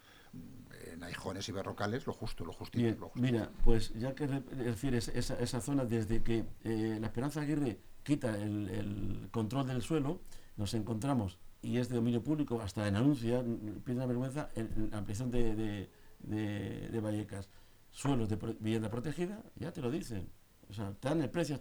en 0.92 1.02
Aijones 1.02 1.48
y 1.48 1.52
Berrocales, 1.52 2.06
lo 2.06 2.12
justo, 2.12 2.44
lo 2.44 2.52
justito. 2.52 2.78
Bien, 2.84 2.96
lo 3.00 3.08
justo. 3.08 3.20
mira, 3.20 3.50
pues 3.64 3.92
ya 3.94 4.14
que 4.14 4.26
re- 4.26 4.42
refieres 4.56 5.08
esa, 5.08 5.38
esa 5.40 5.60
zona, 5.60 5.84
desde 5.84 6.22
que 6.22 6.44
eh, 6.64 6.98
la 7.00 7.06
Esperanza 7.06 7.40
Aguirre 7.40 7.80
quita 8.02 8.36
el, 8.36 8.68
el 8.68 9.28
control 9.30 9.66
del 9.66 9.82
suelo, 9.82 10.20
nos 10.56 10.74
encontramos, 10.74 11.38
y 11.62 11.78
es 11.78 11.88
de 11.88 11.96
dominio 11.96 12.22
público, 12.22 12.60
hasta 12.60 12.86
en 12.86 12.96
anuncia, 12.96 13.40
una 13.40 14.06
vergüenza, 14.06 14.50
en, 14.54 14.66
en 14.76 14.90
la 14.90 14.98
ampliación 14.98 15.30
de, 15.30 15.54
de, 15.56 15.90
de- 16.20 16.88
de 16.90 17.00
Vallecas. 17.00 17.48
Suelos 17.90 18.28
de 18.28 18.36
pro- 18.36 18.54
vivienda 18.60 18.90
protegida, 18.90 19.42
ya 19.56 19.72
te 19.72 19.80
lo 19.80 19.90
dicen. 19.90 20.28
O 20.70 20.72
sea, 20.72 20.90
están 20.90 21.20
el 21.22 21.30
precio, 21.30 21.60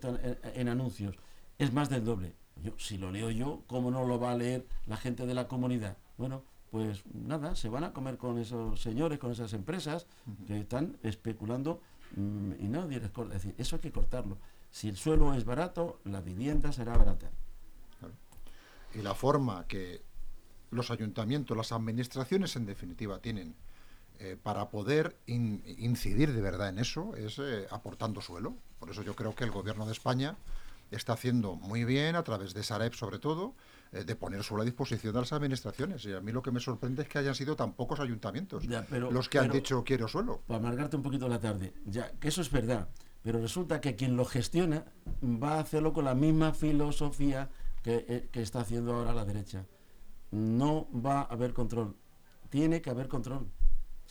en 0.55 0.69
anuncios. 0.69 1.15
Es 1.57 1.73
más 1.73 1.89
del 1.89 2.03
doble. 2.03 2.35
Yo, 2.63 2.73
si 2.77 2.97
lo 2.97 3.11
leo 3.11 3.29
yo, 3.29 3.63
¿cómo 3.67 3.91
no 3.91 4.05
lo 4.05 4.19
va 4.19 4.31
a 4.31 4.37
leer 4.37 4.65
la 4.85 4.97
gente 4.97 5.25
de 5.25 5.33
la 5.33 5.47
comunidad? 5.47 5.97
Bueno, 6.17 6.43
pues 6.71 7.03
nada, 7.13 7.55
se 7.55 7.69
van 7.69 7.83
a 7.83 7.93
comer 7.93 8.17
con 8.17 8.39
esos 8.39 8.81
señores, 8.81 9.19
con 9.19 9.31
esas 9.31 9.53
empresas 9.53 10.07
que 10.47 10.59
están 10.59 10.97
especulando 11.03 11.81
mm, 12.15 12.53
y 12.59 12.67
nadie 12.67 12.99
les 12.99 13.11
corta. 13.11 13.35
Es 13.35 13.43
decir, 13.43 13.55
eso 13.59 13.75
hay 13.75 13.81
que 13.81 13.91
cortarlo. 13.91 14.37
Si 14.71 14.89
el 14.89 14.97
suelo 14.97 15.33
es 15.35 15.45
barato, 15.45 15.99
la 16.03 16.21
vivienda 16.21 16.71
será 16.71 16.97
barata. 16.97 17.29
Y 18.95 19.01
la 19.01 19.13
forma 19.15 19.67
que 19.67 20.01
los 20.71 20.91
ayuntamientos, 20.91 21.55
las 21.55 21.71
administraciones 21.71 22.55
en 22.55 22.65
definitiva 22.65 23.19
tienen 23.19 23.55
eh, 24.19 24.37
para 24.41 24.69
poder 24.69 25.17
incidir 25.25 26.31
de 26.33 26.41
verdad 26.41 26.69
en 26.69 26.79
eso 26.79 27.15
es 27.15 27.39
eh, 27.39 27.67
aportando 27.71 28.21
suelo. 28.21 28.55
Por 28.79 28.89
eso 28.89 29.01
yo 29.01 29.15
creo 29.15 29.35
que 29.35 29.43
el 29.43 29.51
gobierno 29.51 29.85
de 29.85 29.91
España 29.91 30.37
está 30.91 31.13
haciendo 31.13 31.55
muy 31.55 31.83
bien, 31.83 32.15
a 32.15 32.23
través 32.23 32.53
de 32.53 32.63
Sareb 32.63 32.93
sobre 32.93 33.19
todo, 33.19 33.55
eh, 33.91 34.03
de 34.03 34.15
poner 34.15 34.43
suelo 34.43 34.61
a 34.61 34.65
disposición 34.65 35.13
de 35.13 35.21
las 35.21 35.33
administraciones. 35.33 36.05
Y 36.05 36.13
a 36.13 36.21
mí 36.21 36.31
lo 36.31 36.41
que 36.41 36.51
me 36.51 36.59
sorprende 36.59 37.03
es 37.03 37.09
que 37.09 37.17
hayan 37.17 37.35
sido 37.35 37.55
tan 37.55 37.73
pocos 37.73 37.99
ayuntamientos 37.99 38.63
los 38.91 39.29
que 39.29 39.39
han 39.39 39.51
dicho 39.51 39.83
quiero 39.83 40.07
suelo. 40.07 40.41
Para 40.47 40.59
amargarte 40.59 40.95
un 40.95 41.03
poquito 41.03 41.27
la 41.27 41.39
tarde, 41.39 41.73
ya 41.85 42.11
que 42.11 42.27
eso 42.27 42.41
es 42.41 42.51
verdad, 42.51 42.87
pero 43.23 43.41
resulta 43.41 43.81
que 43.81 43.95
quien 43.95 44.15
lo 44.15 44.25
gestiona 44.25 44.85
va 45.23 45.55
a 45.55 45.59
hacerlo 45.59 45.91
con 45.91 46.05
la 46.05 46.13
misma 46.13 46.53
filosofía 46.53 47.49
que, 47.81 48.29
que 48.31 48.41
está 48.41 48.61
haciendo 48.61 48.93
ahora 48.93 49.13
la 49.13 49.25
derecha. 49.25 49.65
No 50.31 50.87
va 50.93 51.21
a 51.21 51.23
haber 51.23 51.53
control. 51.53 51.95
Tiene 52.49 52.81
que 52.81 52.89
haber 52.89 53.07
control. 53.07 53.47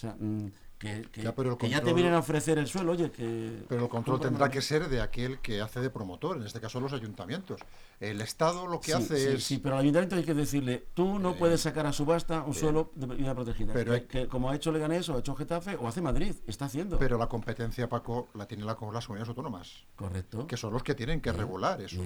O 0.03 0.05
sea, 0.05 0.17
mm, 0.19 0.51
que, 0.83 1.23
ya, 1.23 1.81
te 1.81 1.93
vienen 1.93 2.12
a 2.12 2.19
ofrecer 2.19 2.59
el 2.59 2.67
suelo, 2.67 2.91
oye, 2.91 3.12
que... 3.12 3.62
Pero 3.69 3.85
el 3.85 3.88
control 3.88 4.19
tendrá 4.19 4.51
que 4.51 4.61
ser 4.61 4.88
de 4.88 5.01
aquel 5.01 5.38
que 5.38 5.61
hace 5.61 5.79
de 5.79 5.91
promotor, 5.91 6.37
en 6.37 6.43
este 6.43 6.61
caso 6.61 6.81
los 6.81 6.93
ayuntamientos. 6.93 7.61
El 8.01 8.21
Estado 8.21 8.67
lo 8.67 8.81
que 8.81 8.93
hace 8.93 9.35
es... 9.35 9.45
Sí, 9.45 9.59
pero 9.59 9.77
al 9.77 9.83
ayuntamiento 9.83 10.17
hay 10.17 10.25
que 10.25 10.35
decirle, 10.35 10.88
tú 10.93 11.21
no 11.21 11.31
eh, 11.31 11.37
puedes 11.38 11.61
sacar 11.61 11.87
a 11.87 11.93
subasta 11.93 12.43
un 12.43 12.55
suelo 12.55 12.91
de 12.97 13.07
vida 13.15 13.33
protegida. 13.33 13.73
Pero 13.73 14.09
que, 14.09 14.27
como 14.27 14.51
ha 14.51 14.57
hecho 14.57 14.73
Leganés 14.73 15.09
o 15.09 15.15
ha 15.15 15.21
hecho 15.21 15.37
Getafe 15.37 15.77
o 15.77 15.87
hace 15.87 16.01
Madrid, 16.01 16.35
está 16.49 16.65
haciendo. 16.65 16.99
Pero 16.99 17.17
la 17.17 17.29
competencia, 17.29 17.88
Paco, 17.88 18.31
la 18.35 18.47
tienen 18.47 18.67
las 18.67 18.75
comunidades 18.75 19.29
autónomas. 19.29 19.85
Correcto. 19.95 20.49
Que 20.49 20.57
son 20.57 20.73
los 20.73 20.83
que 20.83 20.97
tienen 20.97 21.21
que 21.21 21.31
regular 21.31 21.81
eso. 21.81 22.03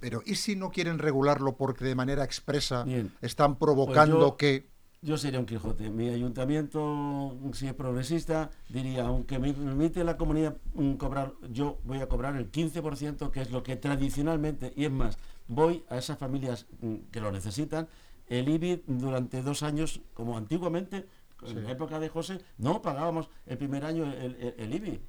Pero 0.00 0.20
¿y 0.26 0.34
si 0.34 0.56
no 0.56 0.70
quieren 0.70 0.98
regularlo 0.98 1.56
porque 1.56 1.84
de 1.84 1.94
manera 1.94 2.24
expresa 2.24 2.84
están 3.20 3.56
provocando 3.56 4.30
pues 4.30 4.38
que 4.38 4.75
yo 5.02 5.16
sería 5.16 5.38
un 5.38 5.46
Quijote. 5.46 5.90
Mi 5.90 6.08
ayuntamiento, 6.08 7.36
si 7.52 7.66
es 7.66 7.74
progresista, 7.74 8.50
diría, 8.68 9.06
aunque 9.06 9.38
me 9.38 9.52
permite 9.52 10.04
la 10.04 10.16
comunidad 10.16 10.56
cobrar, 10.98 11.32
yo 11.50 11.78
voy 11.84 12.00
a 12.00 12.08
cobrar 12.08 12.36
el 12.36 12.50
15%, 12.50 13.30
que 13.30 13.40
es 13.40 13.50
lo 13.50 13.62
que 13.62 13.76
tradicionalmente, 13.76 14.72
y 14.76 14.84
es 14.84 14.90
más, 14.90 15.18
voy 15.48 15.84
a 15.88 15.98
esas 15.98 16.18
familias 16.18 16.66
mm, 16.80 16.94
que 17.10 17.20
lo 17.20 17.30
necesitan, 17.30 17.88
el 18.28 18.48
IBI 18.48 18.82
durante 18.86 19.42
dos 19.42 19.62
años, 19.62 20.00
como 20.14 20.36
antiguamente, 20.36 21.06
en 21.46 21.64
la 21.64 21.70
época 21.70 22.00
de 22.00 22.08
José, 22.08 22.40
no 22.58 22.82
pagábamos 22.82 23.28
el 23.46 23.58
primer 23.58 23.84
año 23.84 24.04
el, 24.04 24.74
IBI, 24.74 25.00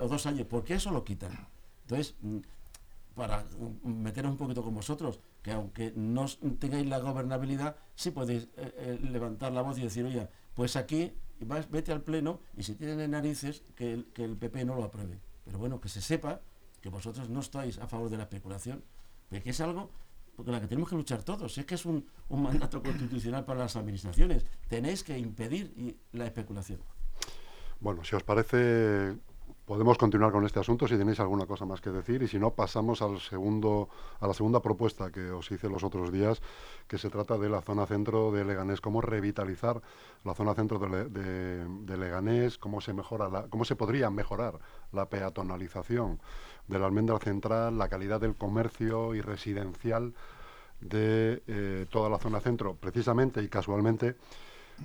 o, 0.00 0.08
dos 0.08 0.26
años, 0.26 0.46
¿por 0.46 0.64
qué 0.64 0.74
eso 0.74 0.90
lo 0.90 1.04
quitan? 1.04 1.48
Entonces, 1.82 2.16
mm, 2.20 2.38
para 3.14 3.44
meteros 3.84 4.32
un 4.32 4.38
poquito 4.38 4.62
con 4.62 4.74
vosotros, 4.74 5.20
que 5.42 5.52
aunque 5.52 5.92
no 5.96 6.26
tengáis 6.58 6.86
la 6.86 6.98
gobernabilidad, 6.98 7.76
sí 7.94 8.10
podéis 8.10 8.44
eh, 8.56 8.72
eh, 8.76 8.98
levantar 9.02 9.52
la 9.52 9.62
voz 9.62 9.78
y 9.78 9.82
decir, 9.82 10.04
oye, 10.04 10.28
pues 10.54 10.76
aquí 10.76 11.12
vas, 11.40 11.70
vete 11.70 11.92
al 11.92 12.02
pleno 12.02 12.40
y 12.56 12.62
si 12.62 12.74
tienen 12.74 13.10
narices, 13.10 13.64
que 13.74 13.92
el, 13.92 14.06
que 14.12 14.24
el 14.24 14.36
PP 14.36 14.64
no 14.64 14.74
lo 14.74 14.84
apruebe. 14.84 15.20
Pero 15.44 15.58
bueno, 15.58 15.80
que 15.80 15.88
se 15.88 16.00
sepa 16.00 16.40
que 16.80 16.88
vosotros 16.88 17.28
no 17.28 17.40
estáis 17.40 17.78
a 17.78 17.86
favor 17.86 18.10
de 18.10 18.16
la 18.16 18.24
especulación, 18.24 18.82
que 19.30 19.50
es 19.50 19.60
algo 19.60 19.90
porque 20.40 20.52
la 20.52 20.60
que 20.62 20.68
tenemos 20.68 20.88
que 20.88 20.96
luchar 20.96 21.22
todos. 21.22 21.58
Es 21.58 21.66
que 21.66 21.74
es 21.74 21.84
un, 21.84 22.06
un 22.30 22.42
mandato 22.42 22.82
constitucional 22.82 23.44
para 23.44 23.60
las 23.60 23.76
administraciones. 23.76 24.46
Tenéis 24.68 25.04
que 25.04 25.18
impedir 25.18 25.98
la 26.12 26.24
especulación. 26.24 26.80
Bueno, 27.78 28.04
si 28.04 28.16
os 28.16 28.22
parece, 28.22 29.18
podemos 29.70 29.98
continuar 29.98 30.32
con 30.32 30.44
este 30.44 30.58
asunto 30.58 30.88
si 30.88 30.98
tenéis 30.98 31.20
alguna 31.20 31.46
cosa 31.46 31.64
más 31.64 31.80
que 31.80 31.90
decir 31.90 32.24
y 32.24 32.26
si 32.26 32.40
no 32.40 32.50
pasamos 32.50 33.02
a 33.02 33.08
la 33.08 34.34
segunda 34.34 34.60
propuesta 34.60 35.12
que 35.12 35.30
os 35.30 35.48
hice 35.52 35.68
los 35.68 35.84
otros 35.84 36.10
días 36.10 36.42
que 36.88 36.98
se 36.98 37.08
trata 37.08 37.38
de 37.38 37.48
la 37.48 37.62
zona 37.62 37.86
centro 37.86 38.32
de 38.32 38.44
Leganés 38.44 38.80
cómo 38.80 39.00
revitalizar 39.00 39.80
la 40.24 40.34
zona 40.34 40.54
centro 40.54 40.80
de, 40.80 41.96
Leganés 41.96 42.58
cómo 42.58 42.80
se 42.80 42.92
mejora 42.94 43.46
cómo 43.48 43.64
se 43.64 43.76
podría 43.76 44.10
mejorar 44.10 44.58
la 44.90 45.08
peatonalización 45.08 46.20
de 46.66 46.78
la 46.80 46.86
almendra 46.86 47.20
central 47.20 47.78
la 47.78 47.88
calidad 47.88 48.20
del 48.20 48.34
comercio 48.34 49.14
y 49.14 49.20
residencial 49.20 50.14
de 50.80 51.44
eh, 51.46 51.86
toda 51.90 52.10
la 52.10 52.18
zona 52.18 52.40
centro 52.40 52.74
precisamente 52.74 53.40
y 53.40 53.48
casualmente 53.48 54.16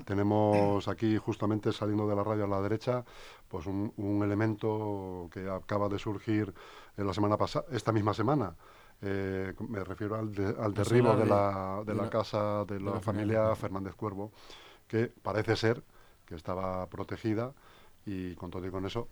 tenemos 0.04 0.88
aquí 0.88 1.18
justamente 1.18 1.72
saliendo 1.72 2.08
de 2.08 2.16
la 2.16 2.24
radio 2.24 2.46
a 2.46 2.48
la 2.48 2.62
derecha, 2.62 3.04
pues 3.48 3.66
un, 3.68 3.94
elemento 4.24 5.30
que 5.32 5.50
acaba 5.50 5.88
de 5.88 6.00
surgir 6.00 6.54
en 6.98 7.08
la 7.08 7.14
semana 7.14 7.38
pasada, 7.38 7.66
esta 7.72 7.92
misma 7.92 8.14
semana. 8.14 8.56
Eh, 9.02 9.54
me 9.68 9.84
refiero 9.84 10.16
al, 10.16 10.32
al 10.60 10.74
derribo 10.74 11.16
de, 11.16 11.26
la, 11.26 11.84
de, 11.86 11.94
la, 11.94 12.10
casa 12.10 12.64
de 12.66 12.80
la, 12.80 13.00
familia 13.00 13.56
Fernández 13.56 13.96
Cuervo, 13.96 14.32
que 14.88 15.12
parece 15.22 15.56
ser 15.56 15.84
que 16.26 16.36
estaba 16.36 16.88
protegida 16.88 17.54
y 18.06 18.36
con 18.36 18.50
todo 18.50 18.66
y 18.66 18.72
con 18.72 18.86
eso 18.86 19.08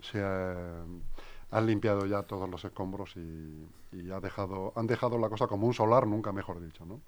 se 0.00 0.22
han 0.22 1.66
limpiado 1.66 2.06
ya 2.06 2.22
todos 2.22 2.48
los 2.48 2.64
escombros 2.64 3.16
y, 3.16 3.68
y 3.92 4.10
ha 4.10 4.20
dejado, 4.20 4.72
han 4.76 4.86
dejado 4.86 5.18
la 5.18 5.28
cosa 5.28 5.46
como 5.46 5.66
un 5.66 5.74
solar, 5.74 6.06
nunca 6.06 6.32
mejor 6.32 6.60
dicho, 6.60 6.84
¿no? 6.86 7.00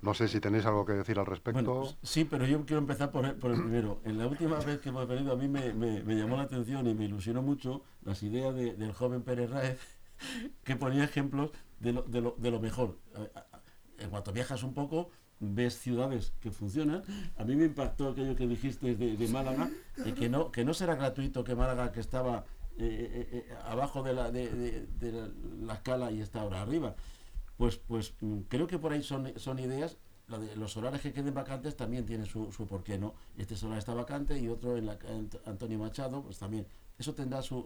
No 0.00 0.14
sé 0.14 0.28
si 0.28 0.40
tenéis 0.40 0.64
algo 0.64 0.84
que 0.84 0.92
decir 0.92 1.18
al 1.18 1.26
respecto. 1.26 1.96
sí, 2.02 2.24
pero 2.24 2.46
yo 2.46 2.64
quiero 2.64 2.80
empezar 2.80 3.10
por 3.10 3.24
el, 3.24 3.34
primero. 3.34 4.00
En 4.04 4.18
la 4.18 4.28
última 4.28 4.58
vez 4.58 4.80
que 4.80 4.90
hemos 4.90 5.08
venido, 5.08 5.32
a 5.32 5.36
mí 5.36 5.48
me, 5.48 6.14
llamó 6.14 6.36
la 6.36 6.44
atención 6.44 6.86
y 6.86 6.94
me 6.94 7.04
ilusionó 7.04 7.42
mucho 7.42 7.82
las 8.04 8.22
ideas 8.22 8.54
del 8.54 8.92
joven 8.92 9.22
Pérez 9.22 9.50
Raez, 9.50 9.78
que 10.64 10.76
ponía 10.76 11.02
ejemplos 11.02 11.50
de 11.80 11.92
lo, 11.92 12.02
de 12.02 12.50
lo, 12.50 12.60
mejor. 12.60 12.98
En 13.98 14.10
cuanto 14.10 14.32
viajas 14.32 14.62
un 14.62 14.72
poco, 14.72 15.10
ves 15.40 15.78
ciudades 15.78 16.32
que 16.40 16.52
funcionan. 16.52 17.02
A 17.36 17.44
mí 17.44 17.56
me 17.56 17.64
impactó 17.64 18.10
aquello 18.10 18.36
que 18.36 18.46
dijiste 18.46 18.94
de, 18.94 19.28
Málaga, 19.28 19.68
y 20.04 20.12
que 20.12 20.28
no, 20.28 20.52
que 20.52 20.64
no 20.64 20.74
será 20.74 20.94
gratuito 20.94 21.42
que 21.42 21.56
Málaga, 21.56 21.90
que 21.90 21.98
estaba 21.98 22.44
eh, 22.78 22.84
eh, 23.12 23.28
eh, 23.32 23.54
abajo 23.64 24.04
de 24.04 24.12
la, 24.12 24.30
de, 24.30 24.86
la 25.60 25.74
escala 25.74 26.12
y 26.12 26.20
está 26.20 26.42
ahora 26.42 26.62
arriba 26.62 26.94
pues, 27.58 27.76
pues 27.76 28.14
mm, 28.20 28.42
creo 28.48 28.66
que 28.66 28.78
por 28.78 28.92
ahí 28.92 29.02
son, 29.02 29.32
son 29.36 29.58
ideas. 29.58 29.98
los 30.56 30.72
solares 30.72 31.00
que 31.00 31.12
queden 31.12 31.34
vacantes 31.34 31.76
también 31.76 32.06
tienen 32.06 32.26
su, 32.26 32.52
su 32.52 32.66
porqué, 32.66 32.98
¿no? 32.98 33.14
Este 33.36 33.56
solar 33.56 33.78
está 33.78 33.94
vacante 33.94 34.38
y 34.38 34.48
otro 34.48 34.76
en, 34.76 34.86
la, 34.86 34.98
Antonio 35.44 35.78
Machado, 35.78 36.22
pues 36.22 36.38
también. 36.38 36.66
Eso 36.98 37.14
tendrá 37.14 37.42
su, 37.42 37.64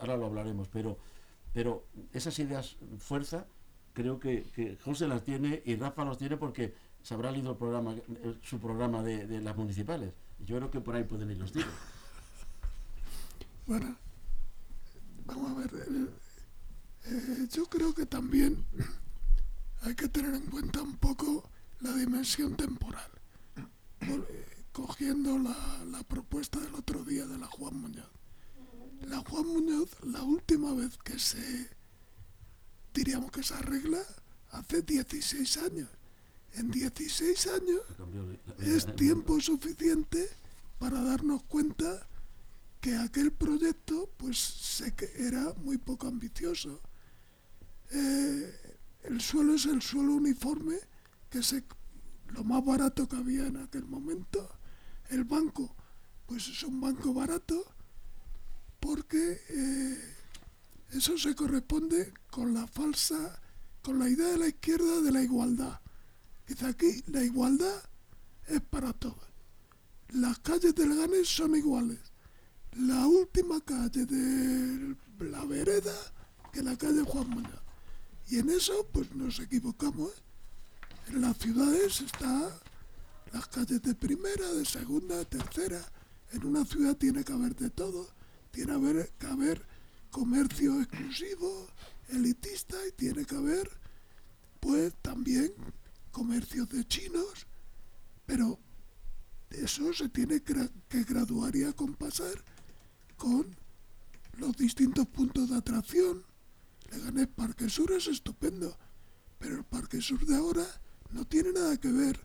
ahora 0.00 0.16
lo 0.16 0.26
hablaremos, 0.26 0.68
pero, 0.68 0.98
pero 1.52 1.84
esas 2.12 2.38
ideas 2.38 2.76
fuerza, 2.98 3.46
creo 3.92 4.18
que, 4.20 4.78
José 4.84 5.08
las 5.08 5.24
tiene 5.24 5.62
y 5.64 5.76
Rafa 5.76 6.04
las 6.04 6.18
tiene 6.18 6.36
porque 6.36 6.74
se 7.02 7.14
habrá 7.14 7.30
leído 7.30 7.50
el 7.52 7.56
programa, 7.56 7.94
eh, 7.94 8.38
su 8.42 8.60
programa 8.60 9.02
de, 9.02 9.40
las 9.40 9.56
municipales. 9.56 10.12
Yo 10.44 10.56
creo 10.56 10.70
que 10.70 10.80
por 10.80 10.94
ahí 10.94 11.04
pueden 11.04 11.30
ir 11.30 11.38
los 11.38 11.52
tiros. 11.52 11.68
Bueno, 13.66 13.96
vamos 15.24 15.52
a 15.52 15.54
ver. 15.54 15.70
Eh, 15.74 16.06
eh, 17.06 17.48
yo 17.50 17.64
creo 17.64 17.94
que 17.94 18.04
también 18.04 18.62
hay 19.84 19.94
que 19.94 20.08
tener 20.08 20.34
en 20.34 20.46
cuenta 20.46 20.82
un 20.82 20.96
poco 20.96 21.48
la 21.80 21.92
dimensión 21.92 22.56
temporal. 22.56 23.10
Cogiendo 24.72 25.38
la, 25.38 26.02
propuesta 26.08 26.58
del 26.58 26.74
otro 26.74 27.04
día 27.04 27.26
de 27.26 27.38
la 27.38 27.46
Juan 27.46 27.76
Muñoz. 27.76 28.10
La 29.02 29.18
Juan 29.18 29.46
Muñoz, 29.46 29.90
la 30.02 30.22
última 30.22 30.72
vez 30.74 30.96
que 30.98 31.18
se, 31.18 31.68
diríamos 32.92 33.30
que 33.30 33.42
se 33.42 33.54
arregla, 33.54 34.00
hace 34.50 34.82
16 34.82 35.56
años. 35.58 35.88
En 36.54 36.70
16 36.70 37.46
años 37.48 37.80
es 38.60 38.94
tiempo 38.96 39.40
suficiente 39.40 40.28
para 40.78 41.02
darnos 41.02 41.42
cuenta 41.44 42.06
que 42.80 42.96
aquel 42.96 43.32
proyecto 43.32 44.10
pues 44.16 44.38
sé 44.38 44.94
que 44.94 45.10
era 45.16 45.52
muy 45.62 45.78
poco 45.78 46.06
ambicioso. 46.06 46.80
Eh, 47.90 48.73
el 49.04 49.20
suelo 49.20 49.54
es 49.54 49.66
el 49.66 49.82
suelo 49.82 50.14
uniforme, 50.14 50.76
que 51.30 51.38
es 51.38 51.54
lo 52.28 52.44
más 52.44 52.64
barato 52.64 53.08
que 53.08 53.16
había 53.16 53.46
en 53.46 53.58
aquel 53.58 53.86
momento. 53.86 54.48
El 55.10 55.24
banco, 55.24 55.74
pues 56.26 56.48
es 56.48 56.62
un 56.62 56.80
banco 56.80 57.12
barato, 57.12 57.64
porque 58.80 59.40
eh, 59.48 60.14
eso 60.92 61.18
se 61.18 61.34
corresponde 61.34 62.12
con 62.30 62.54
la 62.54 62.66
falsa, 62.66 63.40
con 63.82 63.98
la 63.98 64.08
idea 64.08 64.28
de 64.28 64.38
la 64.38 64.48
izquierda 64.48 65.00
de 65.00 65.12
la 65.12 65.22
igualdad. 65.22 65.80
Dice 66.46 66.66
aquí, 66.66 67.02
la 67.06 67.22
igualdad 67.22 67.82
es 68.46 68.60
para 68.60 68.92
todos. 68.92 69.24
Las 70.10 70.38
calles 70.38 70.74
del 70.74 70.96
Ganes 70.96 71.28
son 71.28 71.56
iguales. 71.56 71.98
La 72.76 73.06
última 73.06 73.60
calle 73.60 74.06
de 74.06 74.96
la 75.18 75.44
vereda 75.44 75.94
que 76.52 76.62
la 76.62 76.76
calle 76.76 77.02
Juan 77.02 77.28
Muñoz. 77.30 77.63
Y 78.28 78.38
en 78.38 78.50
eso, 78.50 78.86
pues 78.92 79.14
nos 79.14 79.38
equivocamos. 79.40 80.12
En 81.08 81.20
las 81.20 81.36
ciudades 81.38 82.00
está 82.00 82.58
las 83.32 83.46
calles 83.48 83.82
de 83.82 83.94
primera, 83.94 84.52
de 84.52 84.64
segunda, 84.64 85.16
de 85.16 85.24
tercera. 85.26 85.80
En 86.32 86.46
una 86.46 86.64
ciudad 86.64 86.96
tiene 86.96 87.24
que 87.24 87.32
haber 87.32 87.54
de 87.54 87.70
todo. 87.70 88.08
Tiene 88.50 89.06
que 89.18 89.26
haber 89.26 89.66
comercio 90.10 90.80
exclusivo, 90.80 91.66
elitista, 92.08 92.76
y 92.86 92.92
tiene 92.92 93.24
que 93.24 93.34
haber, 93.34 93.68
pues 94.60 94.94
también 95.02 95.52
comercios 96.12 96.68
de 96.68 96.84
chinos, 96.86 97.46
pero 98.24 98.60
eso 99.50 99.92
se 99.92 100.08
tiene 100.08 100.40
que 100.42 101.04
graduar 101.04 101.56
y 101.56 101.64
acompasar 101.64 102.44
con 103.16 103.56
los 104.38 104.56
distintos 104.56 105.06
puntos 105.08 105.50
de 105.50 105.56
atracción. 105.56 106.24
Leganés 106.94 107.26
Parque 107.26 107.68
Sur 107.68 107.92
es 107.92 108.06
estupendo, 108.06 108.76
pero 109.38 109.56
el 109.56 109.64
Parque 109.64 110.00
Sur 110.00 110.24
de 110.24 110.36
ahora 110.36 110.64
no 111.10 111.24
tiene 111.26 111.52
nada 111.52 111.76
que 111.76 111.90
ver 111.90 112.20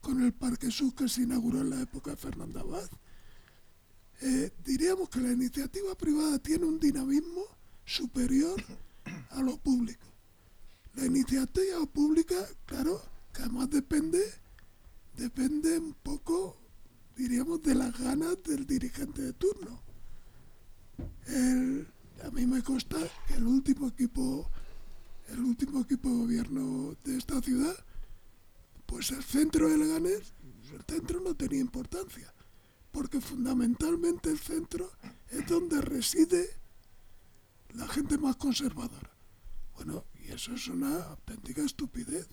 con 0.00 0.22
el 0.22 0.32
Parque 0.32 0.70
Sur 0.70 0.94
que 0.94 1.08
se 1.08 1.22
inauguró 1.22 1.60
en 1.60 1.70
la 1.70 1.82
época 1.82 2.12
de 2.12 2.16
Fernando 2.16 2.60
Abad. 2.60 2.88
Eh, 4.22 4.50
diríamos 4.64 5.10
que 5.10 5.20
la 5.20 5.32
iniciativa 5.32 5.94
privada 5.94 6.38
tiene 6.38 6.64
un 6.64 6.80
dinamismo 6.80 7.42
superior 7.84 8.62
a 9.30 9.42
lo 9.42 9.58
público. 9.58 10.06
La 10.94 11.04
iniciativa 11.04 11.84
pública, 11.86 12.36
claro, 12.64 13.02
que 13.32 13.42
además 13.42 13.68
depende, 13.68 14.22
depende 15.16 15.78
un 15.78 15.94
poco, 15.94 16.56
diríamos, 17.16 17.62
de 17.62 17.74
las 17.74 17.98
ganas 17.98 18.42
del 18.42 18.66
dirigente 18.66 19.20
de 19.20 19.32
turno. 19.34 19.82
A 22.24 22.30
mí 22.30 22.46
me 22.46 22.62
consta 22.62 22.96
que 23.26 23.34
el 23.34 23.46
último 23.46 23.88
equipo, 23.88 24.50
el 25.28 25.40
último 25.40 25.80
equipo 25.80 26.08
de 26.08 26.16
gobierno 26.16 26.96
de 27.04 27.18
esta 27.18 27.40
ciudad, 27.40 27.76
pues 28.86 29.10
el 29.10 29.22
centro 29.22 29.68
de 29.68 29.78
Leganés, 29.78 30.32
el 30.72 30.82
centro 30.88 31.20
no 31.20 31.34
tenía 31.34 31.60
importancia 31.60 32.32
porque 32.94 33.20
fundamentalmente 33.20 34.30
el 34.30 34.38
centro 34.38 34.92
es 35.28 35.44
donde 35.48 35.80
reside 35.80 36.48
la 37.74 37.88
gente 37.88 38.16
más 38.18 38.36
conservadora. 38.36 39.10
Bueno, 39.74 40.04
y 40.24 40.30
eso 40.30 40.54
es 40.54 40.68
una 40.68 41.02
auténtica 41.02 41.62
estupidez. 41.62 42.28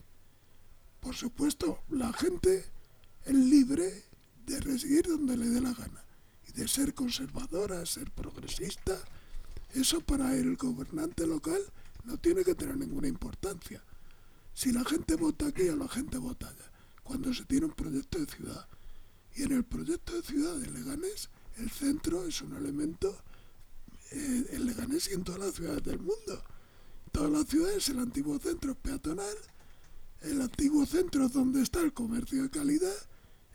Por 1.00 1.16
supuesto, 1.16 1.80
la 1.90 2.14
gente 2.14 2.64
es 3.26 3.34
libre 3.34 4.04
de 4.46 4.60
residir 4.60 5.08
donde 5.08 5.36
le 5.36 5.50
dé 5.50 5.62
la 5.62 5.74
gana 5.74 6.06
y 6.48 6.52
de 6.52 6.68
ser 6.68 6.94
conservadora, 6.94 7.84
ser 7.88 8.12
progresista. 8.12 9.04
Eso 9.74 10.02
para 10.02 10.36
el 10.36 10.58
gobernante 10.58 11.26
local 11.26 11.62
no 12.04 12.18
tiene 12.18 12.44
que 12.44 12.56
tener 12.56 12.78
ninguna 12.78 13.08
importancia. 13.08 13.84
Si 14.54 14.72
la 14.72 14.84
gente 14.84 15.16
vota 15.16 15.48
aquí 15.48 15.70
o 15.70 15.76
la 15.76 15.88
gente 15.88 16.18
vota 16.18 16.50
allá, 16.50 16.72
cuando 17.04 17.34
se 17.34 17.46
tiene 17.46 17.68
un 17.68 17.74
proyecto 17.74 18.20
de 18.20 18.26
ciudad 18.26 18.68
y 19.36 19.44
en 19.44 19.54
el 19.54 19.64
proyecto 19.64 20.14
de 20.14 20.24
ciudad 20.24 20.56
de 20.56 20.70
Leganés, 20.70 21.30
el 21.58 21.70
centro 21.70 22.26
es 22.26 22.42
un 22.42 22.56
elemento, 22.56 23.18
eh, 24.12 24.48
en 24.52 24.66
Leganés 24.66 25.10
y 25.10 25.14
en 25.14 25.24
todas 25.24 25.42
las 25.42 25.54
ciudades 25.54 25.84
del 25.84 26.00
mundo. 26.00 26.44
Todas 27.12 27.32
las 27.32 27.48
ciudades, 27.48 27.88
el 27.90 28.00
antiguo 28.00 28.40
centro 28.40 28.76
peatonal, 28.76 29.38
el 30.22 30.42
antiguo 30.42 30.86
centro 30.86 31.26
es 31.26 31.34
donde 31.34 31.62
está 31.62 31.82
el 31.82 31.94
comercio 31.94 32.44
de 32.44 32.50
calidad, 32.50 32.96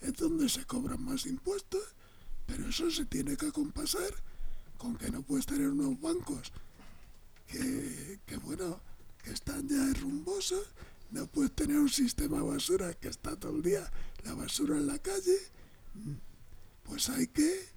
es 0.01 0.15
donde 0.15 0.49
se 0.49 0.65
cobran 0.65 1.03
más 1.03 1.27
impuestos, 1.27 1.83
pero 2.47 2.69
eso 2.69 2.91
se 2.91 3.05
tiene 3.05 3.37
que 3.37 3.47
acompasar 3.47 4.15
con 4.77 4.97
que 4.97 5.11
no 5.11 5.23
puedes 5.23 5.47
tener 5.47 5.69
unos 5.69 6.01
bancos 6.01 6.53
que, 7.47 8.37
bueno, 8.43 8.81
que 9.23 9.31
están 9.33 9.69
ya 9.69 9.93
rumbosos, 10.01 10.67
no 11.11 11.27
puedes 11.27 11.53
tener 11.53 11.79
un 11.79 11.89
sistema 11.89 12.43
basura 12.43 12.95
que 12.95 13.09
está 13.09 13.37
todo 13.37 13.57
el 13.57 13.63
día 13.63 13.91
la 14.25 14.35
basura 14.35 14.77
en 14.77 14.89
la 14.89 14.99
calle, 14.99 15.39
pues 16.83 17.09
hay 17.09 17.29
que, 17.29 17.69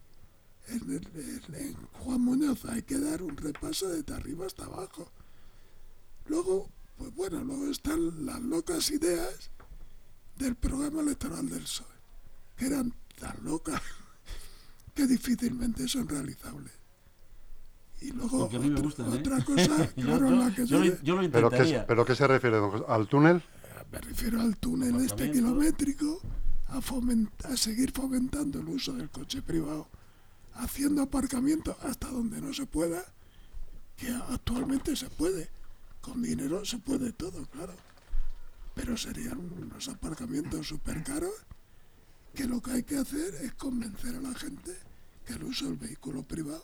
en, 0.68 1.74
Juan 2.00 2.22
Muñoz 2.22 2.66
hay 2.66 2.82
que 2.82 2.97
dar 2.97 3.22
un 3.22 3.38
repaso 3.38 3.88
de 3.88 4.14
arriba 4.14 4.47
hasta 4.47 4.66
abajo. 4.66 5.12
Luego, 6.26 6.70
pues 6.97 7.14
bueno, 7.16 7.43
luego 7.43 7.70
están 7.70 8.26
las 8.26 8.41
locas 8.41 8.89
ideas 8.89 9.52
del 10.38 10.56
programa 10.56 11.02
electoral 11.02 11.47
del 11.50 11.62
PSOE, 11.62 11.86
que 12.58 12.66
eran 12.66 12.93
tan 13.20 13.43
locas 13.43 13.82
que 14.95 15.06
difícilmente 15.06 15.88
son 15.88 16.08
realizables. 16.08 16.78
Y 18.02 18.12
luego 18.12 18.45
otra, 18.45 19.38
¿eh? 19.38 19.43
cosa, 19.45 19.88
claro, 19.95 20.30
la 20.32 20.54
que 20.56 20.66
yo, 20.66 20.84
yo, 21.02 21.22
lo 21.22 21.30
¿Pero 21.30 21.50
qué, 21.50 21.84
¿Pero 21.88 22.06
qué 22.06 22.16
se 22.16 22.28
refiere? 22.28 22.58
¿Al 22.88 23.08
túnel? 23.08 23.43
Me 23.91 24.00
refiero 24.00 24.39
al 24.39 24.58
túnel 24.58 24.95
este 25.04 25.32
kilométrico 25.32 26.22
a, 26.68 27.58
seguir 27.58 27.91
fomentando 27.91 28.60
el 28.60 28.70
uso 28.70 28.93
del 28.93 29.10
coche 29.10 29.41
privado, 29.41 29.88
haciendo 30.54 31.02
aparcamiento 31.02 31.76
hasta 31.82 32.08
donde 32.08 32.39
no 32.39 32.54
se 32.54 32.66
pueda, 32.66 33.04
que 33.97 34.10
actualmente 34.30 34.95
se 34.95 35.10
puede. 35.10 35.50
Con 36.02 36.22
dinero 36.22 36.64
se 36.64 36.78
puede 36.78 37.12
todo, 37.12 37.45
claro. 37.47 37.74
Pero 38.76 38.95
serían 38.95 39.39
unos 39.39 39.89
aparcamientos 39.89 40.68
súper 40.68 41.04
caros 41.04 41.34
que 42.34 42.45
lo 42.45 42.62
que 42.62 42.72
hay 42.72 42.84
que 42.84 42.97
hacer 42.97 43.36
es 43.41 43.54
convencer 43.56 44.16
a 44.16 44.22
la 44.22 44.34
gente 44.36 44.78
que 45.26 45.34
el 45.34 45.43
uso 45.43 45.66
del 45.66 45.78
vehículo 45.78 46.24
privado, 46.24 46.64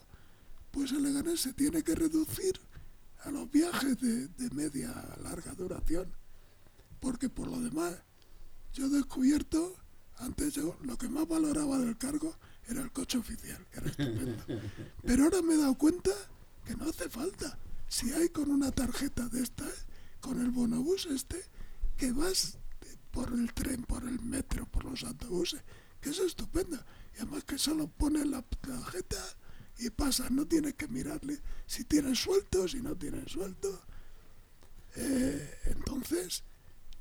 pues 0.75 0.91
el 0.91 1.03
Leganés 1.03 1.39
se 1.39 1.53
tiene 1.53 1.83
que 1.83 1.95
reducir 1.95 2.59
a 3.23 3.31
los 3.31 3.49
viajes 3.49 3.97
de, 4.01 4.27
de 4.27 4.49
media 4.53 4.93
larga 5.23 5.53
duración. 5.53 6.13
Porque 6.99 7.29
por 7.29 7.47
lo 7.47 7.61
demás, 7.61 7.95
yo 8.73 8.87
he 8.87 8.89
descubierto 8.89 9.73
antes 10.17 10.53
yo 10.53 10.77
lo 10.81 10.97
que 10.97 11.07
más 11.07 11.25
valoraba 11.25 11.77
del 11.77 11.97
cargo 11.97 12.35
era 12.67 12.81
el 12.81 12.91
coche 12.91 13.17
oficial, 13.17 13.65
que 13.71 13.79
era 13.79 13.89
estupendo. 13.89 14.43
Pero 15.05 15.23
ahora 15.23 15.41
me 15.41 15.53
he 15.53 15.57
dado 15.57 15.75
cuenta 15.75 16.11
que 16.65 16.75
no 16.75 16.89
hace 16.89 17.07
falta. 17.09 17.57
Si 17.87 18.11
hay 18.11 18.27
con 18.27 18.51
una 18.51 18.71
tarjeta 18.71 19.29
de 19.29 19.43
esta, 19.43 19.65
con 20.19 20.41
el 20.41 20.51
bonobús 20.51 21.05
este, 21.05 21.41
que 21.95 22.11
vas 22.11 22.57
por 23.11 23.31
el 23.31 23.53
tren, 23.53 23.83
por 23.83 24.03
el 24.03 24.19
metro, 24.19 24.65
por 24.65 24.83
los 24.83 25.05
autobuses, 25.05 25.61
que 26.01 26.09
es 26.09 26.19
estupendo. 26.19 26.83
Y 27.13 27.21
además 27.21 27.45
que 27.45 27.57
solo 27.57 27.87
pones 27.87 28.25
la 28.27 28.41
tarjeta 28.41 29.23
y 29.77 29.89
pasa, 29.89 30.29
no 30.29 30.45
tienes 30.45 30.75
que 30.75 30.87
mirarle 30.87 31.39
si 31.65 31.83
tiene 31.83 32.15
suelto, 32.15 32.67
si 32.67 32.81
no 32.81 32.95
tiene 32.95 33.27
suelto. 33.27 33.81
Eh, 34.95 35.59
entonces, 35.65 36.43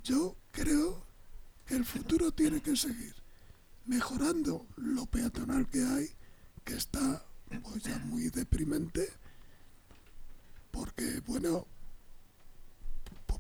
yo 0.03 0.37
creo 0.51 1.07
que 1.67 1.77
el 1.77 1.85
futuro 1.85 2.33
tiene 2.33 2.61
que 2.61 2.77
seguir 2.77 3.15
mejorando 3.87 4.67
lo 4.77 5.07
peatonal 5.07 5.69
que 5.69 5.85
hay, 5.85 6.11
que 6.65 6.75
está 6.75 7.25
pues, 7.63 7.83
ya 7.85 7.99
muy 8.01 8.31
deprimente, 8.31 9.09
porque, 10.71 11.21
bueno, 11.27 11.67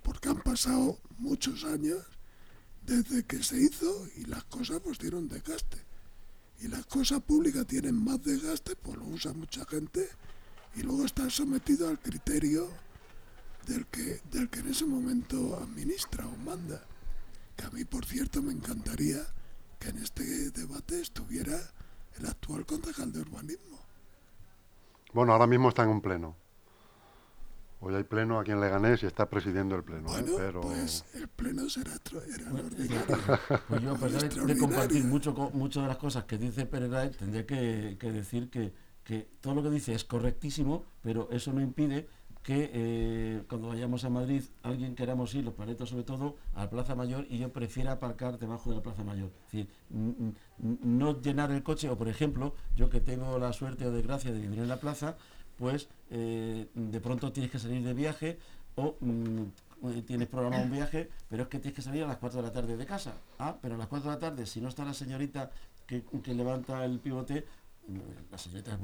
porque 0.02 0.28
han 0.28 0.42
pasado 0.42 1.00
muchos 1.18 1.64
años 1.64 2.04
desde 2.82 3.24
que 3.24 3.42
se 3.42 3.60
hizo 3.60 4.06
y 4.16 4.26
las 4.26 4.44
cosas 4.44 4.80
pues 4.80 4.98
dieron 4.98 5.28
desgaste. 5.28 5.83
Y 6.60 6.68
las 6.68 6.86
cosas 6.86 7.20
públicas 7.20 7.66
tienen 7.66 8.02
más 8.02 8.22
desgaste, 8.22 8.76
pues 8.76 8.96
lo 8.96 9.04
usa 9.04 9.32
mucha 9.32 9.64
gente 9.66 10.08
y 10.76 10.82
luego 10.82 11.04
está 11.04 11.28
sometido 11.30 11.88
al 11.88 12.00
criterio 12.00 12.68
del 13.66 13.86
que, 13.86 14.20
del 14.30 14.48
que 14.48 14.60
en 14.60 14.68
ese 14.68 14.86
momento 14.86 15.56
administra 15.56 16.26
o 16.26 16.36
manda 16.36 16.82
que 17.56 17.64
a 17.64 17.70
mí, 17.70 17.84
por 17.84 18.04
cierto, 18.04 18.42
me 18.42 18.52
encantaría 18.52 19.20
que 19.78 19.90
en 19.90 19.98
este 19.98 20.50
debate 20.50 21.00
estuviera 21.00 21.56
el 22.18 22.26
actual 22.26 22.66
concejal 22.66 23.12
de 23.12 23.20
urbanismo. 23.20 23.78
Bueno, 25.12 25.32
ahora 25.32 25.46
mismo 25.46 25.68
está 25.68 25.84
en 25.84 25.90
un 25.90 26.00
pleno. 26.00 26.36
Hoy 27.86 27.94
hay 27.94 28.04
pleno 28.04 28.38
aquí 28.38 28.50
en 28.50 28.62
Leganés 28.62 29.02
y 29.02 29.06
está 29.06 29.28
presidiendo 29.28 29.76
el 29.76 29.84
pleno. 29.84 30.08
¿eh? 30.08 30.22
Bueno, 30.22 30.36
pero... 30.38 30.60
pues 30.62 31.04
el 31.12 31.28
pleno 31.28 31.68
será 31.68 31.92
era 32.34 32.50
Pues 33.68 33.82
yo, 33.82 33.92
a 33.92 33.98
pesar 33.98 34.46
de, 34.46 34.56
compartir 34.56 35.04
mucho, 35.04 35.34
mucho 35.52 35.82
de 35.82 35.88
las 35.88 35.98
cosas 35.98 36.24
que 36.24 36.38
dice 36.38 36.64
Pereira, 36.64 37.10
tendría 37.10 37.46
que, 37.46 37.98
que 38.00 38.10
decir 38.10 38.48
que, 38.48 38.72
que 39.04 39.28
todo 39.42 39.54
lo 39.54 39.62
que 39.62 39.68
dice 39.68 39.92
es 39.92 40.02
correctísimo, 40.04 40.86
pero 41.02 41.28
eso 41.30 41.52
no 41.52 41.60
impide 41.60 42.08
que 42.44 42.70
eh, 42.74 43.42
cuando 43.48 43.68
vayamos 43.68 44.04
a 44.04 44.10
Madrid 44.10 44.42
alguien 44.62 44.94
queramos 44.94 45.34
ir, 45.34 45.44
los 45.44 45.54
planetas 45.54 45.88
sobre 45.88 46.04
todo, 46.04 46.36
a 46.54 46.64
la 46.64 46.70
Plaza 46.70 46.94
Mayor 46.94 47.26
y 47.30 47.38
yo 47.38 47.50
prefiera 47.50 47.92
aparcar 47.92 48.38
debajo 48.38 48.68
de 48.68 48.76
la 48.76 48.82
Plaza 48.82 49.02
Mayor. 49.02 49.30
Es 49.46 49.52
decir, 49.52 49.68
no 50.58 51.20
llenar 51.22 51.50
el 51.52 51.62
coche, 51.62 51.88
o 51.88 51.96
por 51.96 52.08
ejemplo, 52.08 52.54
yo 52.76 52.90
que 52.90 53.00
tengo 53.00 53.38
la 53.38 53.54
suerte 53.54 53.86
o 53.86 53.92
desgracia 53.92 54.30
de 54.30 54.40
vivir 54.40 54.58
en 54.58 54.68
la 54.68 54.76
plaza, 54.76 55.16
pues 55.58 55.88
eh, 56.10 56.68
de 56.74 57.00
pronto 57.00 57.32
tienes 57.32 57.50
que 57.50 57.58
salir 57.58 57.82
de 57.82 57.94
viaje 57.94 58.38
o 58.76 58.96
mm, 59.00 59.42
eh, 59.84 60.02
tienes 60.06 60.28
programado 60.28 60.64
un 60.64 60.70
viaje, 60.70 61.10
pero 61.28 61.44
es 61.44 61.48
que 61.48 61.58
tienes 61.58 61.76
que 61.76 61.82
salir 61.82 62.04
a 62.04 62.06
las 62.06 62.16
4 62.18 62.40
de 62.40 62.48
la 62.48 62.52
tarde 62.52 62.76
de 62.76 62.86
casa. 62.86 63.14
Ah, 63.38 63.56
pero 63.60 63.74
a 63.74 63.78
las 63.78 63.88
4 63.88 64.10
de 64.10 64.16
la 64.16 64.20
tarde, 64.20 64.46
si 64.46 64.60
no 64.60 64.68
está 64.68 64.84
la 64.84 64.94
señorita 64.94 65.50
que, 65.86 66.02
levanta 66.34 66.84
el 66.84 66.98
pivote, 67.00 67.44
la 68.30 68.38
señorita 68.38 68.78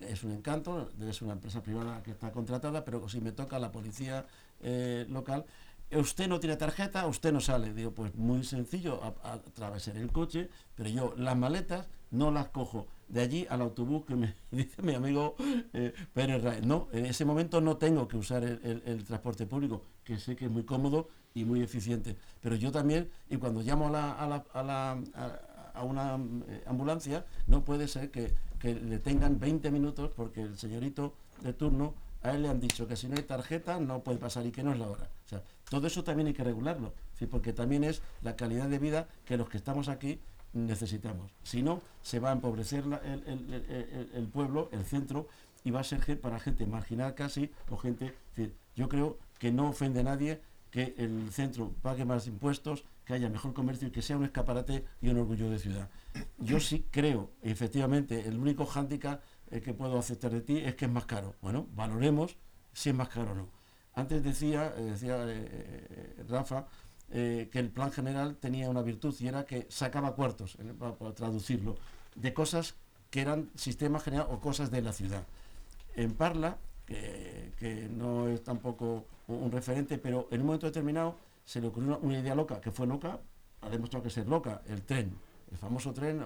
es, 0.00 0.22
un 0.24 0.32
encanto, 0.32 0.90
ser 0.98 1.24
una 1.24 1.32
empresa 1.32 1.62
privada 1.62 2.02
que 2.02 2.10
está 2.10 2.30
contratada, 2.30 2.84
pero 2.84 3.08
si 3.08 3.20
me 3.20 3.32
toca 3.32 3.58
la 3.58 3.72
policía 3.72 4.26
eh, 4.60 5.06
local, 5.08 5.46
usted 5.90 6.28
no 6.28 6.38
tiene 6.38 6.56
tarjeta, 6.56 7.06
usted 7.06 7.32
no 7.32 7.40
sale. 7.40 7.72
Digo, 7.72 7.92
pues 7.92 8.14
muy 8.14 8.44
sencillo, 8.44 9.00
atravesar 9.22 9.96
el 9.96 10.12
coche, 10.12 10.50
pero 10.74 10.90
yo 10.90 11.14
las 11.16 11.36
maletas 11.36 11.88
no 12.12 12.30
las 12.30 12.48
cojo 12.48 12.86
de 13.08 13.20
allí 13.20 13.46
al 13.50 13.60
autobús 13.60 14.04
que 14.06 14.16
me 14.16 14.34
dice 14.50 14.80
mi 14.82 14.94
amigo 14.94 15.36
eh, 15.72 15.92
Pérez 16.12 16.42
Raez. 16.42 16.64
No, 16.64 16.88
en 16.92 17.06
ese 17.06 17.24
momento 17.24 17.60
no 17.60 17.76
tengo 17.76 18.08
que 18.08 18.16
usar 18.16 18.42
el, 18.44 19.04
transporte 19.04 19.46
público, 19.46 19.82
que 20.04 20.18
sé 20.18 20.34
que 20.36 20.46
es 20.46 20.50
muy 20.50 20.64
cómodo 20.64 21.08
y 21.34 21.44
muy 21.44 21.62
eficiente. 21.62 22.16
Pero 22.40 22.56
yo 22.56 22.72
también, 22.72 23.10
y 23.28 23.36
cuando 23.36 23.60
llamo 23.60 23.88
a, 23.88 23.90
la, 23.90 24.12
a, 24.12 24.62
la, 24.62 24.98
a, 25.74 25.84
una 25.84 26.18
eh, 26.48 26.64
ambulancia, 26.66 27.26
no 27.46 27.64
puede 27.64 27.88
ser 27.88 28.10
que, 28.10 28.34
que 28.58 28.74
le 28.74 28.98
tengan 28.98 29.38
20 29.38 29.70
minutos 29.70 30.10
porque 30.14 30.42
el 30.42 30.56
señorito 30.56 31.14
de 31.42 31.52
turno 31.52 31.94
a 32.22 32.30
él 32.32 32.42
le 32.42 32.48
han 32.48 32.60
dicho 32.60 32.86
que 32.86 32.96
si 32.96 33.08
no 33.08 33.16
hay 33.16 33.24
tarjeta 33.24 33.80
no 33.80 34.02
puede 34.02 34.18
pasar 34.18 34.46
y 34.46 34.52
que 34.52 34.62
no 34.62 34.72
es 34.72 34.78
la 34.78 34.88
hora. 34.88 35.10
O 35.26 35.28
sea, 35.28 35.42
todo 35.68 35.86
eso 35.86 36.04
también 36.04 36.28
hay 36.28 36.34
que 36.34 36.44
regularlo, 36.44 36.94
¿sí? 37.18 37.26
porque 37.26 37.52
también 37.52 37.84
es 37.84 38.02
la 38.22 38.36
calidad 38.36 38.68
de 38.68 38.78
vida 38.78 39.08
que 39.24 39.36
los 39.36 39.48
que 39.48 39.56
estamos 39.56 39.88
aquí 39.88 40.20
necesitamos. 40.52 41.32
Si 41.42 41.62
no, 41.62 41.80
se 42.02 42.18
va 42.18 42.30
a 42.30 42.32
empobrecer 42.32 42.84
el, 43.04 44.28
pueblo, 44.32 44.68
el 44.72 44.84
centro, 44.84 45.28
y 45.64 45.70
va 45.70 45.80
a 45.80 45.84
ser 45.84 46.20
para 46.20 46.38
gente 46.40 46.66
marginal 46.66 47.14
casi, 47.14 47.50
o 47.70 47.76
gente... 47.76 48.14
yo 48.74 48.88
creo 48.88 49.18
que 49.38 49.52
no 49.52 49.68
ofende 49.68 50.00
a 50.00 50.04
nadie 50.04 50.40
que 50.70 50.94
el 50.96 51.30
centro 51.30 51.72
pague 51.82 52.04
más 52.04 52.26
impuestos, 52.26 52.84
que 53.04 53.14
haya 53.14 53.28
mejor 53.28 53.52
comercio 53.52 53.88
y 53.88 53.90
que 53.90 54.02
sea 54.02 54.16
un 54.16 54.24
escaparate 54.24 54.84
y 55.00 55.08
un 55.08 55.18
orgullo 55.18 55.50
de 55.50 55.58
ciudad. 55.58 55.88
Yo 56.38 56.60
sí 56.60 56.86
creo, 56.90 57.30
efectivamente, 57.42 58.26
el 58.26 58.38
único 58.38 58.64
hándicap 58.66 59.22
eh, 59.50 59.60
que 59.60 59.74
puedo 59.74 59.98
aceptar 59.98 60.30
de 60.30 60.40
ti 60.40 60.58
es 60.58 60.74
que 60.74 60.86
es 60.86 60.90
más 60.90 61.04
caro. 61.04 61.34
Bueno, 61.42 61.66
valoremos 61.74 62.36
si 62.72 62.90
es 62.90 62.94
más 62.94 63.08
caro 63.08 63.32
o 63.32 63.34
no. 63.34 63.48
Antes 63.94 64.22
decía, 64.22 64.72
eh, 64.76 64.82
decía 64.82 65.16
eh, 65.26 66.24
Rafa, 66.28 66.66
que 67.12 67.58
el 67.58 67.68
plan 67.68 67.92
general 67.92 68.36
tenía 68.36 68.70
una 68.70 68.80
virtud 68.80 69.14
y 69.20 69.28
era 69.28 69.44
que 69.44 69.66
sacaba 69.68 70.14
cuartos, 70.14 70.56
para, 70.78 71.14
traducirlo, 71.14 71.76
de 72.14 72.32
cosas 72.32 72.74
que 73.10 73.20
eran 73.20 73.50
sistemas 73.54 74.02
general 74.02 74.28
o 74.30 74.40
cosas 74.40 74.70
de 74.70 74.80
la 74.80 74.92
ciudad. 74.92 75.24
En 75.94 76.14
Parla, 76.14 76.56
que, 76.86 77.88
no 77.90 78.28
es 78.28 78.42
tampoco 78.42 79.04
un, 79.28 79.52
referente, 79.52 79.98
pero 79.98 80.28
en 80.30 80.40
un 80.40 80.46
momento 80.46 80.66
determinado 80.66 81.16
se 81.44 81.60
le 81.60 81.68
ocurrió 81.68 81.98
una, 82.02 82.18
idea 82.18 82.34
loca, 82.34 82.60
que 82.60 82.70
fue 82.70 82.86
loca, 82.86 83.20
ha 83.60 83.68
demostrado 83.68 84.02
que 84.02 84.10
ser 84.10 84.26
loca, 84.26 84.62
el 84.66 84.82
tren, 84.82 85.14
el 85.50 85.58
famoso 85.58 85.92
tren, 85.92 86.24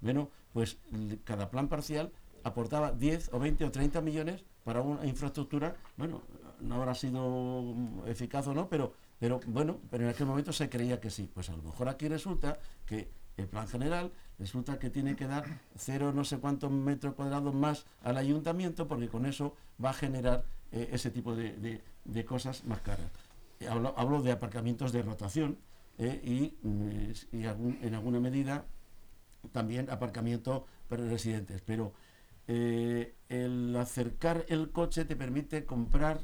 bueno, 0.00 0.30
pues 0.52 0.78
cada 1.24 1.50
plan 1.50 1.68
parcial 1.68 2.12
aportaba 2.44 2.92
10 2.92 3.30
o 3.32 3.38
20 3.38 3.64
o 3.64 3.70
30 3.70 4.00
millones 4.00 4.44
para 4.64 4.80
una 4.80 5.04
infraestructura, 5.06 5.76
bueno, 5.96 6.22
no 6.60 6.76
habrá 6.76 6.94
sido 6.94 7.74
eficaz 8.06 8.46
o 8.46 8.54
no, 8.54 8.68
pero, 8.68 8.92
pero 9.18 9.40
bueno, 9.46 9.78
pero 9.90 10.04
en 10.04 10.10
aquel 10.10 10.26
momento 10.26 10.52
se 10.52 10.68
creía 10.68 11.00
que 11.00 11.10
sí. 11.10 11.30
Pues 11.32 11.48
a 11.50 11.56
lo 11.56 11.62
mejor 11.62 11.88
aquí 11.88 12.08
resulta 12.08 12.58
que 12.86 13.08
el 13.36 13.48
plan 13.48 13.68
general 13.68 14.12
resulta 14.38 14.78
que 14.78 14.90
tiene 14.90 15.16
que 15.16 15.26
dar 15.26 15.44
cero 15.76 16.12
no 16.12 16.24
sé 16.24 16.38
cuántos 16.38 16.70
metros 16.70 17.14
cuadrados 17.14 17.54
más 17.54 17.86
al 18.02 18.16
ayuntamiento 18.16 18.86
porque 18.86 19.08
con 19.08 19.26
eso 19.26 19.54
va 19.82 19.90
a 19.90 19.94
generar 19.94 20.44
eh, 20.72 20.90
ese 20.92 21.10
tipo 21.10 21.34
de, 21.34 21.80
cosas 22.26 22.64
más 22.64 22.80
caras. 22.80 23.10
Hablo, 23.96 24.22
de 24.22 24.32
aparcamientos 24.32 24.92
de 24.92 25.02
rotación 25.02 25.58
eh, 25.98 26.20
y, 26.22 26.66
mm, 26.66 27.82
en 27.82 27.94
alguna 27.94 28.20
medida 28.20 28.66
también 29.52 29.90
aparcamiento 29.90 30.66
para 30.88 31.04
residentes, 31.06 31.62
pero 31.62 31.92
eh, 32.46 33.14
el 33.28 33.74
acercar 33.76 34.44
el 34.48 34.70
coche 34.70 35.04
te 35.04 35.16
permite 35.16 35.64
comprar, 35.64 36.20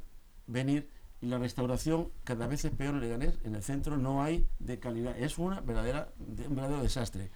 venir, 0.46 0.88
y 1.24 1.26
la 1.26 1.38
restauración 1.38 2.10
cada 2.22 2.46
vez 2.46 2.66
es 2.66 2.72
peor 2.72 2.94
en 2.94 3.00
Leganés, 3.00 3.38
en 3.44 3.54
el 3.54 3.62
centro 3.62 3.96
no 3.96 4.22
hay 4.22 4.46
de 4.58 4.78
calidad, 4.78 5.18
es 5.18 5.38
una 5.38 5.60
verdadera, 5.62 6.08
un 6.18 6.54
verdadero 6.54 6.82
desastre. 6.82 7.30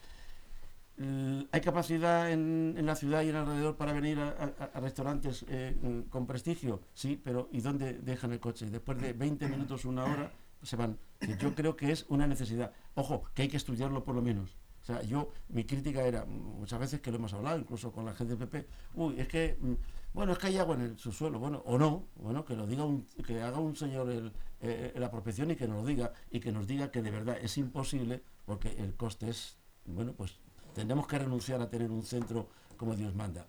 ¿Hay 1.53 1.61
capacidad 1.61 2.31
en, 2.31 2.85
la 2.85 2.97
ciudad 2.97 3.23
y 3.23 3.31
en 3.31 3.37
alrededor 3.37 3.77
para 3.77 3.93
venir 3.93 4.19
a, 4.19 4.81
restaurantes 4.81 5.47
eh, 5.49 6.05
con 6.11 6.27
prestigio? 6.27 6.83
Sí, 6.93 7.19
pero 7.23 7.49
¿y 7.51 7.61
dónde 7.61 7.95
dejan 7.95 8.33
el 8.33 8.41
coche? 8.41 8.69
Después 8.69 9.01
de 9.01 9.15
20 9.15 9.49
minutos, 9.49 9.85
una 9.85 10.05
hora, 10.05 10.33
se 10.63 10.77
van. 10.77 10.99
Yo 11.39 11.55
creo 11.55 11.77
que 11.77 11.93
es 11.93 12.05
una 12.09 12.27
necesidad. 12.27 12.73
Ojo, 12.95 13.23
que 13.33 13.43
hay 13.43 13.49
que 13.49 13.57
estudiarlo 13.57 14.05
por 14.05 14.15
lo 14.15 14.23
menos. 14.23 14.57
O 14.83 14.85
sea, 14.85 15.03
yo, 15.03 15.31
mi 15.49 15.65
crítica 15.65 16.03
era, 16.03 16.25
muchas 16.25 16.81
veces 16.81 17.01
que 17.01 17.11
lo 17.11 17.17
hemos 17.17 17.33
hablado, 17.33 17.59
incluso 17.59 17.93
con 17.93 18.05
la 18.05 18.15
gente 18.15 18.37
del 18.37 18.49
PP, 18.49 18.67
uy, 18.95 19.21
es 19.21 19.29
que, 19.29 19.57
mm, 19.61 19.73
bueno, 20.13 20.33
es 20.33 20.39
que 20.39 20.49
hay 20.49 20.59
agua 20.59 20.75
en 20.75 20.83
el 20.83 20.99
subsuelo, 20.99 21.39
bueno, 21.39 21.63
o 21.67 21.79
no, 21.79 22.07
bueno, 22.17 22.45
que 22.45 22.57
lo 22.57 22.67
diga 22.67 22.85
un, 22.85 23.07
que 23.27 23.41
haga 23.43 23.59
un 23.59 23.77
señor 23.77 24.33
eh, 24.61 24.93
la 24.97 25.11
profesión 25.11 25.51
y 25.51 25.57
que 25.57 25.69
nos 25.69 25.87
diga, 25.87 26.13
y 26.31 26.41
que 26.41 26.51
nos 26.51 26.67
diga 26.67 26.91
que 26.91 27.03
de 27.03 27.11
verdad 27.11 27.39
es 27.41 27.57
imposible, 27.59 28.23
porque 28.45 28.75
el 28.79 28.95
coste 28.97 29.29
es, 29.31 29.57
bueno, 29.85 30.13
pues 30.13 30.39
tendremos 30.75 31.07
que 31.07 31.19
renunciar 31.19 31.61
a 31.61 31.71
tener 31.71 31.91
un 31.91 32.03
centro 32.03 32.49
como 32.77 32.95
Dios 32.95 33.15
manda. 33.15 33.47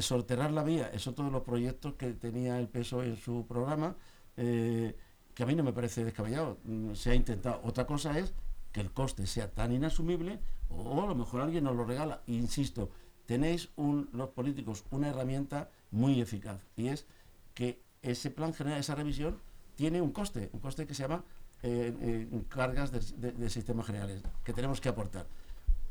Sortear 0.00 0.50
la 0.52 0.62
vía, 0.62 0.90
es 0.92 1.06
otro 1.06 1.26
de 1.26 1.30
los 1.30 1.42
proyectos 1.42 1.94
que 1.94 2.12
tenía 2.14 2.58
el 2.58 2.68
PSOE 2.68 3.08
en 3.08 3.16
su 3.16 3.46
programa, 3.46 3.96
eh, 4.36 4.96
que 5.34 5.42
a 5.42 5.46
mí 5.46 5.54
no 5.54 5.62
me 5.62 5.72
parece 5.72 6.04
descabellado, 6.04 6.58
mm, 6.64 6.94
se 6.94 7.10
ha 7.10 7.14
intentado. 7.14 7.60
Otra 7.64 7.86
cosa 7.86 8.18
es 8.18 8.32
que 8.72 8.80
el 8.80 8.92
coste 8.92 9.26
sea 9.26 9.50
tan 9.50 9.72
inasumible 9.72 10.40
o 10.70 11.02
a 11.02 11.06
lo 11.06 11.14
mejor 11.14 11.42
alguien 11.42 11.64
nos 11.64 11.76
lo 11.76 11.84
regala. 11.84 12.22
Insisto, 12.26 12.90
tenéis 13.32 13.70
los 14.12 14.28
políticos 14.28 14.84
una 14.90 15.08
herramienta 15.08 15.70
muy 15.90 16.20
eficaz 16.20 16.60
y 16.76 16.88
es 16.88 17.06
que 17.54 17.80
ese 18.02 18.30
plan 18.30 18.52
general, 18.52 18.78
esa 18.78 18.94
revisión, 18.94 19.40
tiene 19.74 20.02
un 20.02 20.12
coste, 20.12 20.50
un 20.52 20.60
coste 20.60 20.86
que 20.86 20.92
se 20.92 21.04
llama 21.04 21.24
eh, 21.62 21.96
eh, 21.98 22.42
cargas 22.50 22.92
de, 22.92 23.48
sistemas 23.48 23.86
generales, 23.86 24.22
que 24.44 24.52
tenemos 24.52 24.82
que 24.82 24.90
aportar. 24.90 25.26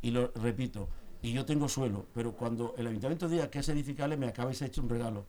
Y 0.04 0.12
lo 0.12 0.32
repito, 0.36 0.88
y 1.24 1.34
yo 1.34 1.44
tengo 1.44 1.68
suelo, 1.68 2.06
pero 2.14 2.34
cuando 2.34 2.76
el 2.78 2.86
ayuntamiento 2.86 3.28
diga 3.28 3.50
que 3.50 3.58
es 3.58 3.70
edificable, 3.70 4.18
me 4.18 4.28
acabáis 4.28 4.62
hecho 4.62 4.84
un 4.84 4.90
regalo. 4.90 5.26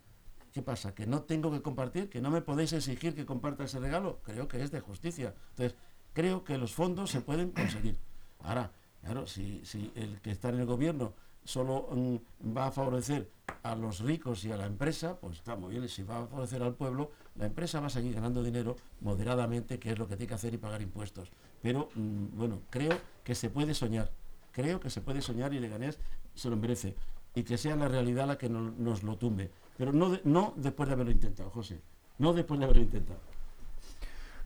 ¿Qué 0.52 0.60
pasa? 0.60 0.94
¿Que 0.94 1.06
no 1.06 1.22
tengo 1.22 1.50
que 1.50 1.62
compartir? 1.62 2.10
¿Que 2.10 2.20
no 2.20 2.30
me 2.30 2.42
podéis 2.42 2.74
exigir 2.74 3.14
que 3.14 3.24
comparta 3.24 3.64
ese 3.64 3.80
regalo? 3.80 4.20
Creo 4.22 4.48
que 4.48 4.62
es 4.62 4.70
de 4.70 4.80
justicia. 4.80 5.34
Entonces, 5.52 5.78
creo 6.12 6.44
que 6.44 6.58
los 6.58 6.74
fondos 6.74 7.10
se 7.10 7.22
pueden 7.22 7.52
conseguir. 7.52 7.96
Ahora, 8.40 8.70
claro, 9.00 9.26
si, 9.26 9.62
el 9.94 10.20
que 10.20 10.30
está 10.30 10.50
en 10.50 10.60
el 10.60 10.66
gobierno 10.66 11.14
solo 11.45 11.88
mm, 11.90 12.57
va 12.57 12.66
a 12.66 12.70
favorecer 12.70 13.28
a 13.62 13.74
los 13.74 14.01
ricos 14.01 14.45
y 14.45 14.53
a 14.53 14.57
la 14.57 14.66
empresa, 14.66 15.16
pues 15.20 15.38
está 15.38 15.57
muy 15.57 15.70
bien. 15.72 15.88
Si 15.88 16.03
va 16.03 16.22
a 16.22 16.26
favorecer 16.26 16.62
al 16.62 16.74
pueblo, 16.74 17.11
la 17.36 17.47
empresa 17.47 17.80
va 17.80 17.86
a 17.86 17.90
seguir 17.90 18.14
ganando 18.14 18.43
dinero 18.43 18.76
moderadamente, 19.01 19.78
que 19.78 19.93
es 19.93 19.99
lo 19.99 20.09
que 20.09 20.16
tiene 20.16 20.28
que 20.28 20.34
hacer 20.34 20.55
y 20.55 20.59
pagar 20.59 20.82
impuestos. 20.82 21.30
Pero, 21.61 21.88
mm, 21.95 22.36
bueno, 22.36 22.62
creo 22.70 22.99
que 23.24 23.34
se 23.34 23.51
puede 23.51 23.74
soñar. 23.74 24.11
Creo 24.53 24.80
que 24.80 24.90
se 24.90 25.01
puede 25.01 25.22
soñar 25.22 25.55
y 25.55 25.61
Leganés 25.61 25.99
se 26.34 26.51
lo 26.51 26.57
merece. 26.57 26.95
Y 27.34 27.45
que 27.45 27.57
sea 27.57 27.76
la 27.76 27.88
realidad 27.88 28.26
la 28.26 28.36
que 28.36 28.49
nos 28.49 29.03
lo 29.03 29.16
tumbe. 29.16 29.51
Pero 29.78 29.93
no, 29.93 30.18
no 30.24 30.53
después 30.57 30.88
de 30.88 30.95
haberlo 30.95 31.12
intentado, 31.12 31.51
José. 31.51 31.80
No 32.18 32.34
después 32.34 32.61
de 32.61 32.66
haberlo 32.66 32.82
intentado. 32.82 33.20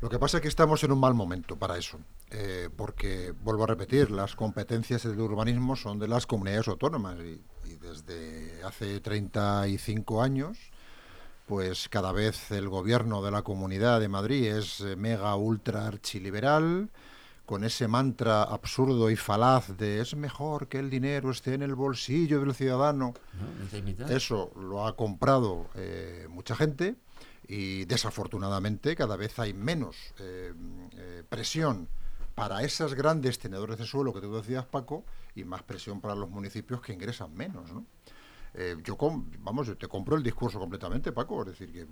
Lo 0.00 0.10
que 0.10 0.18
pasa 0.18 0.38
es 0.38 0.42
que 0.42 0.48
estamos 0.48 0.84
en 0.84 0.92
un 0.92 1.00
mal 1.00 1.14
momento 1.14 1.56
para 1.56 1.78
eso, 1.78 1.98
eh, 2.30 2.68
porque, 2.76 3.32
vuelvo 3.42 3.64
a 3.64 3.68
repetir, 3.68 4.10
las 4.10 4.36
competencias 4.36 5.04
del 5.04 5.20
urbanismo 5.20 5.74
son 5.74 5.98
de 5.98 6.06
las 6.06 6.26
comunidades 6.26 6.68
autónomas 6.68 7.16
y, 7.18 7.40
desde 7.80 8.62
hace 8.64 9.00
35 9.00 10.22
años, 10.22 10.58
pues 11.46 11.88
cada 11.88 12.12
vez 12.12 12.50
el 12.50 12.68
gobierno 12.68 13.22
de 13.22 13.30
la 13.30 13.42
Comunidad 13.42 14.00
de 14.00 14.08
Madrid 14.08 14.46
es 14.46 14.80
eh, 14.80 14.96
mega, 14.96 15.34
ultra, 15.36 15.86
archiliberal, 15.86 16.90
con 17.46 17.64
ese 17.64 17.88
mantra 17.88 18.42
absurdo 18.42 19.08
y 19.08 19.16
falaz 19.16 19.76
de 19.76 20.00
es 20.00 20.16
mejor 20.16 20.68
que 20.68 20.78
el 20.78 20.90
dinero 20.90 21.30
esté 21.30 21.54
en 21.54 21.62
el 21.62 21.74
bolsillo 21.74 22.40
del 22.40 22.54
ciudadano. 22.54 23.14
Eso 24.08 24.50
lo 24.56 24.86
ha 24.86 24.96
comprado 24.96 25.68
eh, 25.76 26.26
mucha 26.28 26.56
gente 26.56 26.96
y 27.48 27.84
desafortunadamente 27.84 28.96
cada 28.96 29.16
vez 29.16 29.38
hay 29.38 29.54
menos 29.54 29.96
eh, 30.18 30.52
eh, 30.96 31.22
presión 31.28 31.88
para 32.34 32.62
esas 32.62 32.94
grandes 32.94 33.38
tenedores 33.38 33.78
de 33.78 33.86
suelo 33.86 34.12
que 34.12 34.20
tú 34.20 34.34
decías, 34.34 34.66
Paco, 34.66 35.04
y 35.34 35.44
más 35.44 35.62
presión 35.62 36.00
para 36.00 36.14
los 36.14 36.28
municipios 36.28 36.80
que 36.80 36.92
ingresan 36.92 37.34
menos, 37.34 37.72
¿no? 37.72 37.86
Eh, 38.54 38.76
yo, 38.84 38.96
vamos, 39.40 39.66
yo 39.66 39.76
te 39.76 39.86
compro 39.86 40.16
el 40.16 40.22
discurso 40.22 40.58
completamente, 40.58 41.12
Paco, 41.12 41.42
es 41.42 41.48
decir, 41.48 41.72
que 41.72 41.86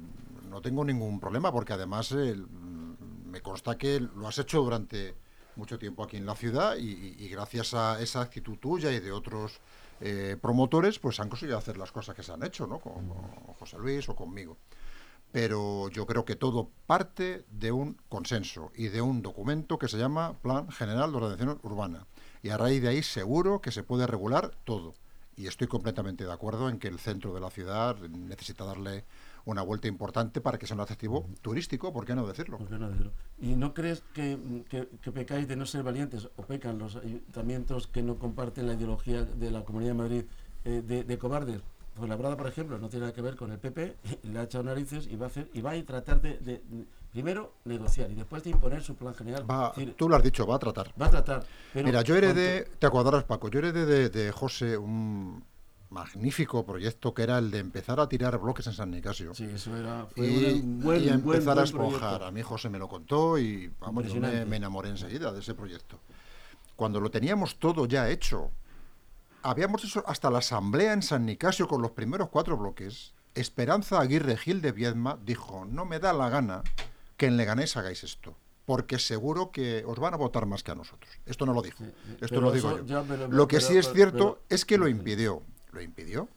no 0.49 0.61
tengo 0.61 0.85
ningún 0.85 1.21
problema, 1.21 1.53
porque 1.53 1.75
además 1.75 2.13
me 2.13 3.41
consta 3.43 3.77
que 3.77 4.01
lo 4.01 4.27
has 4.27 4.39
hecho 4.39 4.63
durante 4.63 5.15
mucho 5.57 5.79
tiempo 5.79 6.03
aquí 6.03 6.17
en 6.17 6.27
la 6.27 6.35
ciudad 6.35 6.77
y, 6.79 7.29
gracias 7.29 7.75
a 7.75 8.01
esa 8.01 8.23
actitud 8.23 8.57
tuya 8.59 8.91
y 8.93 9.01
de 9.01 9.13
otros 9.13 9.61
promotores, 10.41 10.99
pues 10.99 11.21
han 11.21 11.29
conseguido 11.29 11.59
hacer 11.59 11.77
las 11.77 11.93
cosas 11.93 12.15
que 12.15 12.23
se 12.23 12.33
han 12.33 12.43
hecho, 12.43 12.67
¿no? 12.67 12.79
con 12.79 13.09
José 13.59 13.79
Luis 13.79 14.09
o 14.09 14.17
conmigo 14.17 14.57
pero 15.35 15.89
yo 15.89 16.07
creo 16.07 16.25
que 16.25 16.37
todo 16.37 16.71
parte 16.87 17.45
de 17.51 17.73
un 17.73 17.97
consenso 18.09 18.71
y 18.77 18.87
de 18.87 19.03
un 19.03 19.21
documento 19.21 19.81
que 19.81 19.89
se 19.89 19.99
llama 19.99 20.39
Plan 20.41 20.71
General 20.71 21.11
de 21.11 21.17
Ordenación 21.17 21.59
Urbana. 21.65 22.07
Y 22.41 22.51
a 22.51 22.57
raíz 22.57 22.81
de 22.81 22.91
ahí 22.91 23.03
seguro 23.03 23.61
que 23.61 23.73
se 23.73 23.83
puede 23.83 24.07
regular 24.07 24.53
todo. 24.63 24.95
y 25.37 25.49
estoy 25.49 25.67
completamente 25.67 26.25
de 26.25 26.33
acuerdo 26.33 26.69
en 26.69 26.79
que 26.79 26.87
el 26.87 27.01
centro 27.01 27.35
de 27.35 27.41
la 27.41 27.51
ciudad 27.51 27.99
necesita 28.09 28.65
darle 28.65 29.05
una 29.45 29.63
vuelta 29.63 29.89
importante 29.89 30.41
para 30.41 30.57
que 30.57 30.69
sea 30.69 30.77
un 30.77 30.83
atractivo 30.83 31.27
turístico, 31.43 31.93
¿por 31.93 32.05
qué 32.05 32.15
no 32.15 32.25
decirlo? 32.25 32.59
¿Por 32.59 32.69
qué 32.69 32.79
no 32.79 32.89
decirlo? 32.89 33.11
¿Y 33.41 33.57
no 33.57 33.75
crees 33.75 34.05
que, 34.15 34.39
que, 34.69 34.89
que, 35.03 35.11
pecáis 35.11 35.49
de 35.49 35.57
no 35.57 35.67
ser 35.67 35.83
valientes 35.83 36.29
o 36.37 36.43
pecan 36.43 36.79
los 36.79 36.95
ayuntamientos 36.95 37.89
que 37.89 38.05
no 38.05 38.21
comparten 38.21 38.69
la 38.69 38.75
ideología 38.75 39.25
de 39.25 39.51
la 39.51 39.65
Comunidad 39.65 39.91
de 39.91 39.99
Madrid 39.99 40.25
eh, 40.65 40.81
de, 40.87 41.03
de, 41.03 41.19
cobardes? 41.19 41.61
Pues 41.95 42.09
la 42.09 42.17
verdad, 42.17 42.37
por 42.37 42.49
ejemplo, 42.49 42.79
no 42.79 42.89
tiene 42.89 43.05
nada 43.05 43.15
que 43.15 43.23
ver 43.23 43.37
con 43.37 43.53
el 43.53 43.59
PP, 43.59 43.97
le 44.25 44.39
ha 44.39 44.43
echado 44.43 44.65
narices 44.65 45.07
y 45.07 45.17
va 45.17 45.27
a 45.27 45.29
hacer 45.29 45.49
y 45.53 45.61
va 45.61 45.73
a 45.73 45.85
tratar 45.85 46.21
de, 46.21 46.39
de, 46.39 46.63
primero 47.13 47.55
negociar 47.65 48.11
y 48.11 48.15
después 48.15 48.43
de 48.43 48.51
imponer 48.51 48.83
su 48.83 48.97
plan 48.97 49.15
general. 49.15 49.49
Va, 49.49 49.73
tú 49.97 50.09
lo 50.09 50.17
has 50.17 50.23
dicho, 50.23 50.47
va 50.47 50.57
a 50.57 50.59
tratar. 50.59 50.93
Va 51.01 51.07
a 51.07 51.11
tratar. 51.11 51.47
Mira, 51.75 52.03
yo 52.03 52.17
heredé, 52.17 52.65
te 52.79 52.87
acordarás 52.87 53.25
Paco, 53.25 53.49
yo 53.49 53.61
heredé 53.61 53.87
de, 53.87 54.09
de 54.11 54.33
José 54.33 54.77
un 54.77 55.45
magnífico 55.91 56.67
proyecto 56.67 57.15
que 57.15 57.23
era 57.23 57.39
el 57.39 57.53
de 57.53 57.61
empezar 57.61 58.01
a 58.01 58.09
tirar 58.09 58.37
bloques 58.39 58.67
en 58.67 58.73
San 58.73 58.91
Nicasio. 58.91 59.33
Sí, 59.33 59.45
eso 59.45 59.77
era 59.77 60.09
y, 60.17 60.61
buen, 60.61 61.05
y 61.05 61.09
empezar 61.09 61.57
a 61.59 61.63
esponjar. 61.63 62.25
A 62.25 62.33
mí 62.33 62.43
José 62.43 62.69
me 62.69 62.79
lo 62.79 62.89
contó 62.89 63.39
y 63.39 63.71
vamos, 63.79 64.13
yo 64.13 64.21
me, 64.21 64.45
me, 64.45 64.57
enamoré 64.57 64.89
enseguida 64.89 65.33
de 65.33 65.39
ese 65.39 65.55
proyecto. 65.55 66.01
Cuando 66.75 66.99
lo 66.99 67.11
teníamos 67.11 67.57
todo 67.61 67.87
ya 67.87 68.11
hecho, 68.11 68.51
habíamos 69.45 69.85
hecho 69.85 70.03
hasta 70.07 70.31
la 70.31 70.39
asamblea 70.39 70.93
en 70.93 71.03
San 71.03 71.27
Nicasio 71.27 71.69
con 71.69 71.83
los 71.83 71.93
primeros 71.93 72.31
cuatro 72.31 72.57
bloques. 72.57 73.13
Esperanza 73.35 74.01
Aguirre 74.01 74.37
Gil 74.37 74.61
de 74.61 74.73
Viedma 74.73 75.19
dijo, 75.25 75.65
no 75.67 75.85
me 75.85 76.01
da 76.01 76.13
la 76.13 76.29
gana 76.31 76.63
que 77.17 77.27
en 77.27 77.37
Leganés 77.37 77.77
hagáis 77.77 78.03
esto 78.03 78.37
porque 78.65 78.99
seguro 78.99 79.51
que 79.51 79.85
os 79.87 79.99
van 79.99 80.15
a 80.15 80.17
votar 80.17 80.47
más 80.47 80.63
que 80.63 80.73
a 80.73 80.75
nosotros. 80.75 81.13
Esto 81.27 81.45
no 81.45 81.53
lo 81.53 81.63
dijo, 81.63 81.85
esto 82.21 82.41
lo 82.41 82.51
digo 82.51 82.83
yo. 82.85 83.05
Lo 83.29 83.47
que 83.47 83.57
pero, 83.59 83.69
sí 83.69 83.77
es 83.77 83.93
cierto 83.93 84.41
es 84.49 84.65
que 84.65 84.79
lo 84.79 84.89
impidió. 84.89 85.43
Lo 85.73 85.83
impidió. 85.83 86.29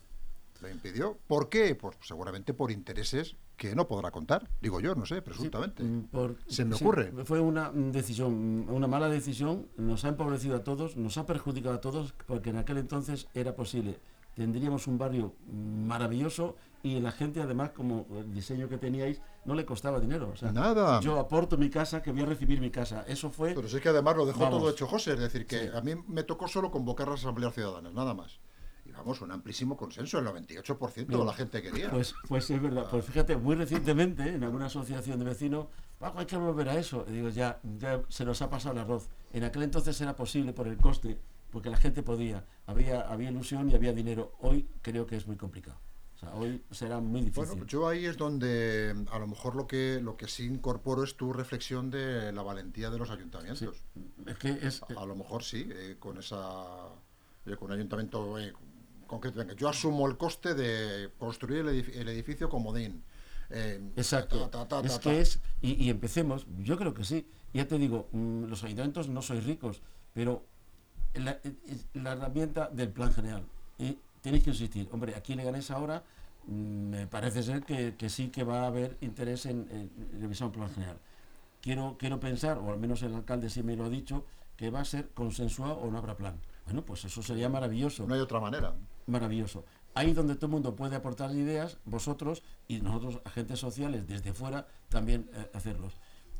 Lo 0.61 0.69
impidió. 0.69 1.17
¿Por 1.27 1.49
qué? 1.49 1.75
Pues 1.75 1.97
seguramente 2.01 2.53
por 2.53 2.71
intereses 2.71 3.35
que 3.57 3.75
no 3.75 3.87
podrá 3.87 4.11
contar, 4.11 4.47
digo 4.61 4.79
yo, 4.79 4.93
no 4.95 5.05
sé, 5.05 5.21
presuntamente. 5.21 5.83
Sí, 5.83 6.07
por, 6.11 6.37
Se 6.47 6.63
me 6.63 6.75
sí, 6.75 6.83
ocurre. 6.83 7.11
Fue 7.25 7.39
una 7.39 7.71
decisión, 7.71 8.67
una 8.69 8.87
mala 8.87 9.09
decisión, 9.09 9.67
nos 9.77 10.05
ha 10.05 10.09
empobrecido 10.09 10.55
a 10.55 10.63
todos, 10.63 10.95
nos 10.95 11.17
ha 11.17 11.25
perjudicado 11.25 11.75
a 11.75 11.81
todos, 11.81 12.13
porque 12.27 12.51
en 12.51 12.57
aquel 12.57 12.77
entonces 12.77 13.27
era 13.33 13.55
posible. 13.55 13.99
Tendríamos 14.35 14.85
un 14.85 14.99
barrio 14.99 15.33
maravilloso 15.51 16.55
y 16.83 16.99
la 16.99 17.11
gente 17.11 17.41
además, 17.41 17.71
como 17.71 18.05
el 18.11 18.31
diseño 18.31 18.69
que 18.69 18.77
teníais, 18.77 19.19
no 19.45 19.55
le 19.55 19.65
costaba 19.65 19.99
dinero. 19.99 20.29
O 20.31 20.35
sea, 20.35 20.51
Nada. 20.51 20.99
Yo 20.99 21.19
aporto 21.19 21.57
mi 21.57 21.71
casa, 21.71 22.03
que 22.03 22.11
voy 22.11 22.21
a 22.21 22.25
recibir 22.27 22.61
mi 22.61 22.69
casa. 22.69 23.03
Eso 23.07 23.31
fue... 23.31 23.55
Pero 23.55 23.65
es 23.65 23.75
que 23.81 23.89
además 23.89 24.15
lo 24.15 24.27
dejó 24.27 24.41
Vamos. 24.41 24.59
todo 24.59 24.69
hecho 24.69 24.85
José, 24.85 25.13
es 25.13 25.19
decir, 25.19 25.47
que 25.47 25.61
sí. 25.61 25.69
a 25.73 25.81
mí 25.81 25.95
me 26.07 26.23
tocó 26.23 26.47
solo 26.47 26.69
convocar 26.69 27.07
las 27.07 27.21
asambleas 27.21 27.55
ciudadanas, 27.55 27.91
nada 27.93 28.13
más 28.13 28.39
vamos, 28.97 29.21
un 29.21 29.31
amplísimo 29.31 29.77
consenso, 29.77 30.19
el 30.19 30.25
98% 30.25 31.05
de 31.05 31.25
la 31.25 31.33
gente 31.33 31.61
quería. 31.61 31.89
Pues, 31.89 32.15
pues 32.27 32.49
es 32.49 32.61
verdad, 32.61 32.87
pues 32.89 33.05
fíjate, 33.05 33.37
muy 33.37 33.55
recientemente 33.55 34.27
en 34.27 34.43
alguna 34.43 34.65
asociación 34.65 35.19
de 35.19 35.25
vecinos, 35.25 35.67
Paco, 35.99 36.19
hay 36.19 36.25
que 36.25 36.37
volver 36.37 36.69
a 36.69 36.77
eso. 36.77 37.05
Y 37.07 37.13
digo, 37.13 37.29
ya, 37.29 37.59
ya 37.77 38.01
se 38.09 38.25
nos 38.25 38.41
ha 38.41 38.49
pasado 38.49 38.73
el 38.73 38.81
arroz. 38.81 39.09
En 39.33 39.43
aquel 39.43 39.63
entonces 39.63 39.99
era 40.01 40.15
posible 40.15 40.53
por 40.53 40.67
el 40.67 40.77
coste, 40.77 41.19
porque 41.51 41.69
la 41.69 41.77
gente 41.77 42.03
podía, 42.03 42.45
había, 42.65 43.01
había 43.01 43.31
ilusión 43.31 43.69
y 43.69 43.75
había 43.75 43.93
dinero. 43.93 44.33
Hoy 44.39 44.67
creo 44.81 45.05
que 45.05 45.15
es 45.15 45.27
muy 45.27 45.37
complicado. 45.37 45.79
O 46.15 46.19
sea, 46.19 46.33
hoy 46.33 46.63
será 46.71 46.99
muy 46.99 47.21
difícil. 47.21 47.45
Bueno, 47.45 47.65
yo 47.67 47.87
ahí 47.87 48.05
es 48.05 48.17
donde 48.17 49.05
a 49.11 49.19
lo 49.19 49.27
mejor 49.27 49.55
lo 49.55 49.67
que 49.67 49.99
lo 50.01 50.17
que 50.17 50.27
sí 50.27 50.45
incorporo 50.45 51.03
es 51.03 51.15
tu 51.15 51.31
reflexión 51.31 51.91
de 51.91 52.31
la 52.31 52.41
valentía 52.41 52.89
de 52.89 52.97
los 52.97 53.11
ayuntamientos. 53.11 53.59
Sí, 53.59 54.01
es 54.25 54.37
que 54.39 54.49
es, 54.49 54.81
a, 54.81 54.99
a, 54.99 55.05
lo 55.05 55.15
mejor 55.15 55.43
sí, 55.43 55.69
eh, 55.71 55.97
con 55.99 56.17
esa 56.17 56.87
eh, 57.45 57.55
con 57.55 57.67
un 57.67 57.73
ayuntamiento 57.73 58.39
eh, 58.39 58.51
concreto. 59.07 59.39
Venga, 59.39 59.53
yo 59.53 59.69
asumo 59.69 60.07
el 60.07 60.17
coste 60.17 60.53
de 60.53 61.09
construir 61.17 61.61
el, 61.61 61.69
edificio, 61.69 62.01
el 62.01 62.09
edificio 62.09 62.49
comodín. 62.49 63.03
Eh, 63.49 63.81
Exacto. 63.95 64.49
Ta, 64.49 64.67
ta, 64.67 64.81
ta, 64.81 64.87
es 64.87 64.99
que 64.99 65.21
es, 65.21 65.39
y, 65.61 65.85
y, 65.85 65.89
empecemos, 65.89 66.45
yo 66.59 66.77
creo 66.77 66.93
que 66.93 67.03
sí. 67.03 67.27
Ya 67.53 67.67
te 67.67 67.77
digo, 67.77 68.09
mmm, 68.11 68.45
los 68.45 68.63
ayuntamientos 68.63 69.07
no 69.09 69.21
sois 69.21 69.43
ricos, 69.43 69.81
pero 70.13 70.43
la, 71.15 71.39
la, 71.93 72.11
herramienta 72.11 72.69
del 72.69 72.89
plan 72.89 73.13
general. 73.13 73.43
Y 73.79 73.97
tenéis 74.21 74.43
que 74.43 74.49
insistir, 74.49 74.89
hombre, 74.91 75.15
aquí 75.15 75.33
le 75.35 75.43
ganéis 75.43 75.71
ahora, 75.71 76.03
mmm, 76.45 76.89
me 76.89 77.07
parece 77.07 77.41
ser 77.41 77.63
que, 77.63 77.95
que, 77.95 78.09
sí 78.09 78.29
que 78.29 78.43
va 78.43 78.63
a 78.63 78.67
haber 78.67 78.97
interés 79.01 79.45
en, 79.45 79.67
en 79.71 80.21
revisar 80.21 80.47
un 80.47 80.53
plan 80.53 80.69
general. 80.69 80.97
Quiero, 81.61 81.95
quiero 81.97 82.19
pensar, 82.19 82.57
o 82.57 82.71
al 82.71 82.79
menos 82.79 83.01
el 83.01 83.15
alcalde 83.15 83.49
sí 83.49 83.63
me 83.63 83.75
lo 83.75 83.85
ha 83.85 83.89
dicho, 83.89 84.25
que 84.57 84.69
va 84.69 84.81
a 84.81 84.85
ser 84.85 85.09
consensuado 85.09 85.75
o 85.75 85.89
no 85.89 85.97
habrá 85.99 86.17
plan. 86.17 86.39
Bueno, 86.67 86.83
pues 86.83 87.05
eso 87.05 87.23
sería 87.23 87.47
maravilloso. 87.47 88.05
No 88.05 88.13
hay 88.13 88.19
otra 88.19 88.41
manera. 88.41 88.75
Maravilloso. 89.05 89.63
Ahí 89.93 90.11
donde 90.11 90.35
todo 90.35 90.47
el 90.47 90.51
mundo 90.51 90.75
puede 90.75 90.97
aportar 90.97 91.31
ideas, 91.31 91.77
vosotros 91.85 92.43
y 92.67 92.81
nosotros, 92.81 93.21
agentes 93.23 93.57
sociales, 93.57 94.05
desde 94.05 94.33
fuera, 94.33 94.67
también 94.89 95.29
eh, 95.33 95.49
hacerlos. 95.53 95.93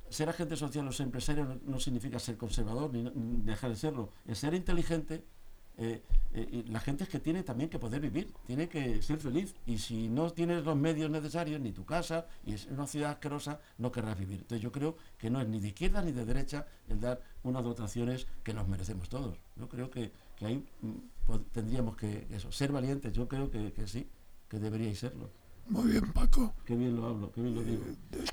Ser 0.10 0.28
agente 0.28 0.58
social 0.58 0.86
o 0.86 0.92
ser 0.92 1.06
empresario 1.06 1.46
no, 1.46 1.58
no 1.64 1.80
significa 1.80 2.20
ser 2.20 2.36
conservador 2.36 2.92
ni, 2.92 3.04
ni, 3.04 3.42
dejar 3.44 3.70
de 3.70 3.78
serlo. 3.78 4.12
Es 4.26 4.40
ser 4.40 4.54
inteligente. 4.54 5.26
Eh, 5.78 6.02
eh, 6.34 6.66
la 6.70 6.80
gente 6.80 7.04
es 7.04 7.10
que 7.10 7.20
tiene 7.20 7.44
también 7.44 7.70
que 7.70 7.80
poder 7.80 8.02
vivir, 8.02 8.34
tiene 8.46 8.68
que 8.68 9.02
ser 9.02 9.20
feliz. 9.20 9.56
Y 9.66 9.78
si 9.78 10.08
no 10.08 10.30
tienes 10.32 10.64
los 10.64 10.76
medios 10.76 11.10
necesarios, 11.10 11.62
ni 11.62 11.72
tu 11.72 11.86
casa, 11.86 12.26
y 12.46 12.54
es 12.54 12.66
una 12.68 12.88
ciudad 12.88 13.12
asquerosa, 13.12 13.60
no 13.78 13.92
querrás 13.92 14.18
vivir. 14.18 14.40
Entonces 14.40 14.62
yo 14.62 14.72
creo 14.72 14.98
que 15.18 15.30
no 15.30 15.42
es 15.42 15.48
ni 15.48 15.60
de 15.60 15.70
izquierda 15.70 16.02
ni 16.02 16.12
de 16.12 16.26
derecha 16.26 16.66
el 16.90 17.00
dar 17.00 17.22
unas 17.44 17.64
dotaciones 17.64 18.28
que 18.44 18.54
nos 18.54 18.68
merecemos 18.68 19.10
todos. 19.10 19.38
Yo 19.56 19.70
creo 19.70 19.90
que, 19.90 20.12
que 20.36 20.46
ahí 20.46 20.66
pues, 21.26 21.42
tendríamos 21.52 21.96
que 21.96 22.28
eso, 22.32 22.52
ser 22.52 22.72
valientes. 22.72 23.14
Yo 23.14 23.28
creo 23.28 23.50
que, 23.50 23.72
que, 23.72 23.88
sí, 23.88 24.08
que 24.50 24.60
deberíais 24.60 25.00
serlo. 25.00 25.30
Muy 25.70 25.92
bien, 25.92 26.14
Paco. 26.14 26.54
Qué 26.66 26.76
bien 26.76 26.96
lo 26.96 27.08
hablo, 27.08 27.32
qué 27.34 27.42
bien 27.42 27.56
lo 27.56 27.62
digo. 27.62 27.84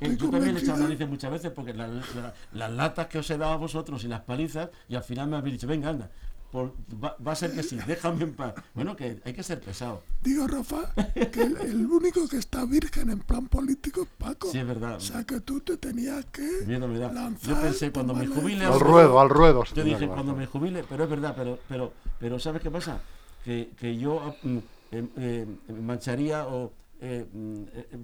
Eh, 0.00 0.16
yo 0.16 0.30
también 0.30 0.56
he 0.56 0.60
echado 0.60 0.86
muchas 1.08 1.32
veces 1.32 1.50
porque 1.50 1.74
la, 1.74 1.88
la, 1.88 2.34
las 2.52 2.72
latas 2.72 3.08
que 3.08 3.18
os 3.18 3.28
he 3.28 3.36
dado 3.36 3.54
a 3.54 3.56
vosotros 3.56 4.04
y 4.04 4.08
las 4.08 4.20
palizas, 4.20 4.70
y 4.88 4.94
al 4.94 5.02
final 5.02 5.28
me 5.28 5.36
habéis 5.36 5.54
dicho, 5.54 5.66
venga, 5.66 5.88
anda, 5.88 6.10
por, 6.54 6.72
va, 7.02 7.16
va, 7.26 7.32
a 7.32 7.34
ser 7.34 7.50
que 7.50 7.64
sí, 7.64 7.76
déjame 7.84 8.22
en 8.22 8.32
paz. 8.32 8.54
Bueno, 8.74 8.94
que 8.94 9.20
hay 9.24 9.32
que 9.32 9.42
ser 9.42 9.60
pesado. 9.60 10.04
Digo, 10.22 10.46
Rafa, 10.46 10.94
que 11.32 11.42
el, 11.42 11.56
el, 11.56 11.86
único 11.86 12.28
que 12.28 12.36
está 12.36 12.64
virgen 12.64 13.10
en 13.10 13.18
plan 13.18 13.48
político 13.48 14.02
es 14.02 14.08
Paco. 14.16 14.52
Sí, 14.52 14.58
es 14.58 14.66
verdad. 14.66 14.94
O 14.94 15.00
sea, 15.00 15.24
que 15.24 15.40
tú 15.40 15.58
te 15.62 15.76
tenías 15.78 16.24
que 16.26 16.48
Miedo 16.64 16.86
me 16.86 17.00
da. 17.00 17.10
Yo 17.42 17.60
pensé, 17.60 17.90
cuando 17.90 18.14
me 18.14 18.28
jubile... 18.28 18.66
Al 18.66 18.78
ruedo, 18.78 19.18
al 19.18 19.30
ruedo. 19.30 19.64
Yo 19.74 19.82
dije, 19.82 20.06
cuando 20.06 20.36
me 20.36 20.46
jubile, 20.46 20.84
pero 20.88 21.02
es 21.02 21.10
verdad, 21.10 21.34
pero, 21.36 21.58
pero, 21.68 21.92
pero 22.20 22.38
¿sabes 22.38 22.62
qué 22.62 22.70
pasa? 22.70 23.00
Que, 23.44 23.72
que 23.76 23.98
yo 23.98 24.36
eh, 24.92 25.08
eh, 25.16 25.46
mancharía 25.82 26.46
o 26.46 26.70
eh, 27.00 27.26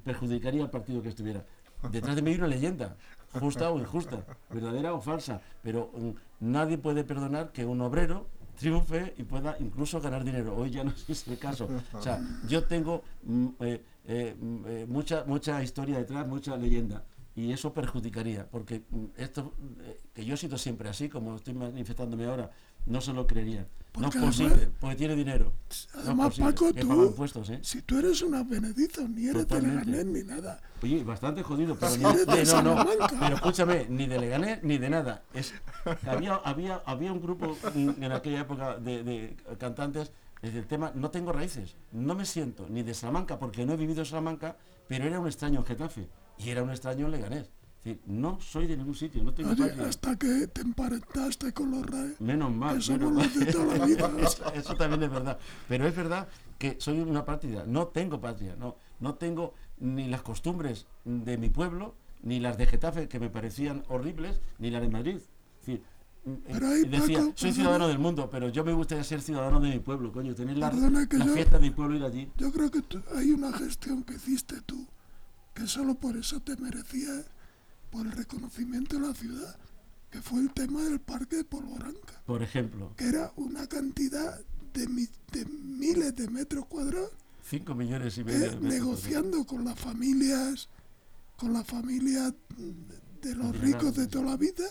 perjudicaría 0.05 0.65
al 0.65 0.71
partido 0.71 1.01
que 1.01 1.11
estuviera. 1.11 1.45
Detrás 1.93 2.17
de 2.17 2.23
mí 2.23 2.33
hay 2.33 2.39
una 2.39 2.49
leyenda, 2.49 2.97
justa 3.39 3.71
o 3.71 3.79
injusta, 3.79 4.25
verdadera 4.51 4.93
o 4.93 5.01
falsa, 5.01 5.41
pero 5.63 5.91
um, 5.95 6.15
nadie 6.41 6.79
puede 6.79 7.05
perdonar 7.05 7.53
que 7.53 7.65
un 7.65 7.81
obrero 7.81 8.27
triunfe 8.61 9.15
y 9.17 9.23
pueda 9.23 9.57
incluso 9.59 10.01
ganar 10.01 10.23
dinero. 10.23 10.55
Hoy 10.55 10.71
ya 10.71 10.85
no 10.85 10.93
es 11.09 11.27
el 11.27 11.39
caso. 11.39 11.69
O 11.95 12.03
sea, 12.03 12.21
yo 12.47 12.63
tengo 12.65 13.03
mm, 13.25 13.47
eh, 13.61 13.83
eh, 14.07 14.87
mucha, 14.89 15.25
mucha 15.27 15.63
historia 15.63 15.99
detrás, 15.99 16.27
mucha 16.27 16.57
leyenda. 16.57 17.03
Y 17.37 17.53
eso 17.53 17.73
perjudicaría, 17.73 18.47
porque 18.51 18.83
mm, 18.91 19.05
esto, 19.17 19.55
eh, 19.83 20.01
que 20.13 20.25
yo 20.25 20.35
he 20.35 20.37
sido 20.37 20.59
siempre 20.59 20.89
así, 20.89 21.09
como 21.09 21.37
estoy 21.37 21.55
manifestándome 21.55 22.25
ahora, 22.27 22.51
no 22.87 23.01
se 23.01 23.13
lo 23.13 23.27
creerían. 23.27 23.67
no 23.99 24.09
es 24.09 24.17
posible, 24.17 24.55
además, 24.55 24.75
porque 24.81 24.97
tiene 24.97 25.17
dinero. 25.17 25.53
Además, 25.95 26.39
no 26.39 26.47
Paco, 26.47 26.73
tú, 26.73 27.05
impuestos, 27.07 27.51
¿eh? 27.51 27.61
si 27.63 27.83
tú 27.83 27.99
eres 27.99 28.23
una 28.23 28.43
benedizo, 28.43 29.07
ni 29.07 29.27
eres 29.27 29.47
Totalmente. 29.47 29.91
de 29.91 29.97
Leganés 29.97 30.07
ni 30.07 30.29
nada. 30.29 30.61
Oye, 30.83 31.05
bastante 31.05 31.43
jodido, 31.43 31.77
pero 31.79 31.97
ni, 31.97 32.03
de, 32.03 32.45
no, 32.63 32.63
no, 32.63 32.87
pero 33.21 33.37
escúchame, 33.37 33.87
ni 33.89 34.07
de 34.07 34.19
Leganés 34.19 34.63
ni 34.63 34.79
de 34.79 34.91
nada. 34.91 35.23
Es, 35.33 35.55
había, 36.07 36.35
había, 36.37 36.83
había 36.85 37.13
un 37.13 37.21
grupo 37.21 37.57
en 37.75 38.13
aquella 38.13 38.41
época 38.41 38.77
de, 38.79 39.05
de 39.05 39.37
cantantes, 39.59 40.13
es 40.43 40.55
el 40.55 40.67
tema, 40.67 40.91
no 40.95 41.11
tengo 41.11 41.33
raíces, 41.33 41.77
no 41.93 42.15
me 42.15 42.25
siento 42.25 42.67
ni 42.69 42.83
de 42.83 42.95
Salamanca, 42.95 43.39
porque 43.39 43.65
no 43.67 43.75
he 43.75 43.77
vivido 43.77 44.01
en 44.01 44.07
Salamanca, 44.07 44.57
pero 44.89 45.05
era 45.05 45.21
un 45.21 45.27
extraño 45.27 45.61
en 45.61 45.67
Getafe, 45.67 46.09
y 46.43 46.51
era 46.51 46.63
un 46.63 46.71
extraño 46.71 47.07
en 47.07 47.13
Leganés. 47.13 47.51
Es 47.79 47.85
decir, 47.85 48.01
no 48.07 48.39
soy 48.41 48.67
de 48.67 48.77
ningún 48.77 48.95
sitio, 48.95 49.23
no 49.25 49.33
tengo 49.33 49.53
Oye, 49.53 49.73
hasta 49.83 50.17
que 50.17 50.47
te 50.49 50.61
emparentaste 50.61 51.53
con 51.53 51.71
los 51.71 51.87
reyes. 51.87 52.21
Menos 52.21 52.53
mal, 52.53 52.77
eso, 52.77 52.93
menos 52.93 53.13
no 53.13 53.19
mal. 53.21 53.31
Vida, 53.87 54.11
eso, 54.21 54.53
eso, 54.53 54.75
también 54.75 55.03
es 55.03 55.11
verdad. 55.11 55.39
Pero 55.67 55.87
es 55.87 55.97
verdad 55.97 56.29
que 56.59 56.77
soy 56.79 57.01
una 57.01 57.25
patria, 57.25 57.65
no 57.67 57.87
tengo 57.89 58.21
patria, 58.21 58.55
no, 58.59 58.77
no 59.01 59.15
tengo 59.15 59.55
ni 59.79 60.09
las 60.09 60.21
costumbres 60.21 60.87
de 61.05 61.39
mi 61.39 61.49
pueblo, 61.49 61.95
ni 62.23 62.39
las 62.39 62.59
de 62.59 62.67
Getafe, 62.67 63.09
que 63.09 63.19
me 63.19 63.31
parecían 63.31 63.83
horribles, 63.89 64.43
ni 64.59 64.71
las 64.71 64.83
de 64.83 64.89
Madrid. 64.91 65.17
Es 65.17 65.67
decir, 65.67 65.83
pero 66.53 66.69
ahí, 66.69 66.85
decía, 66.85 67.19
Paco, 67.19 67.33
soy 67.35 67.53
ciudadano 67.53 67.89
del 67.89 67.99
mundo, 67.99 68.29
pero 68.31 68.51
yo 68.51 68.63
me 68.63 68.75
gustaría 68.75 69.05
ser 69.05 69.23
ciudadano 69.23 69.59
de 69.59 69.71
mi 69.71 69.79
pueblo, 69.79 70.13
coño, 70.13 70.35
tener 70.35 70.59
la, 70.59 70.71
que 71.09 71.17
la 71.17 71.25
yo, 71.25 71.33
fiesta 71.33 71.59
de 71.59 71.63
mi 71.63 71.71
pueblo 71.71 71.97
ir 71.97 72.05
allí. 72.05 72.31
Yo 72.37 72.53
creo 72.53 72.71
que 72.71 72.83
hay 73.17 73.31
una 73.31 73.53
gestión 73.53 74.03
que 74.03 74.15
hiciste 74.15 74.61
tú, 74.67 74.87
que 75.61 75.67
solo 75.67 75.95
por 75.95 76.17
eso 76.17 76.41
te 76.41 76.57
merecía 76.57 77.23
por 77.91 78.07
el 78.07 78.13
reconocimiento 78.13 78.99
de 78.99 79.07
la 79.09 79.15
ciudad, 79.15 79.59
que 80.11 80.23
fue 80.23 80.41
el 80.41 80.51
tema 80.55 80.81
del 80.83 81.01
parque 81.01 81.37
de 81.37 81.45
Polvoranca. 81.45 82.23
Por 82.25 82.43
ejemplo. 82.43 82.95
Que 82.97 83.09
era 83.09 83.31
una 83.37 83.67
cantidad 83.67 84.41
de, 84.73 84.87
de 85.33 85.45
miles 85.45 86.17
de 86.17 86.29
metros 86.29 86.65
cuadrados 86.67 87.11
5 87.45 87.75
millones 87.75 88.17
y 88.17 88.25
medio. 88.25 88.53
eh, 88.53 88.59
negociando 88.61 89.45
con 89.45 89.65
las 89.67 89.79
familias, 89.79 90.69
con 91.37 91.53
las 91.53 91.67
familias 91.67 92.33
de 93.21 93.35
los 93.35 93.59
ricos 93.61 93.95
de 93.97 94.07
toda 94.07 94.25
la 94.25 94.37
vida, 94.39 94.65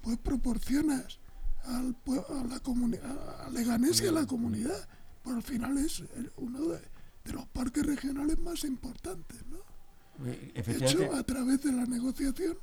pues 0.00 0.16
proporcionas 0.18 1.18
al, 1.64 1.94
a 2.30 2.44
la 2.44 2.60
comunidad, 2.60 3.44
a 3.44 3.50
Leganés 3.50 4.00
y 4.00 4.06
a 4.06 4.12
la 4.12 4.26
comunidad. 4.26 4.88
Pues 5.22 5.36
al 5.36 5.42
final 5.42 5.76
es 5.76 6.02
uno 6.36 6.60
de, 6.68 6.78
de 7.24 7.32
los 7.32 7.46
parques 7.48 7.84
regionales 7.84 8.38
más 8.38 8.64
importantes. 8.64 9.38
Hecho 10.54 11.14
a 11.14 11.22
través 11.22 11.62
de 11.62 11.72
la 11.72 11.86
negociación 11.86 12.56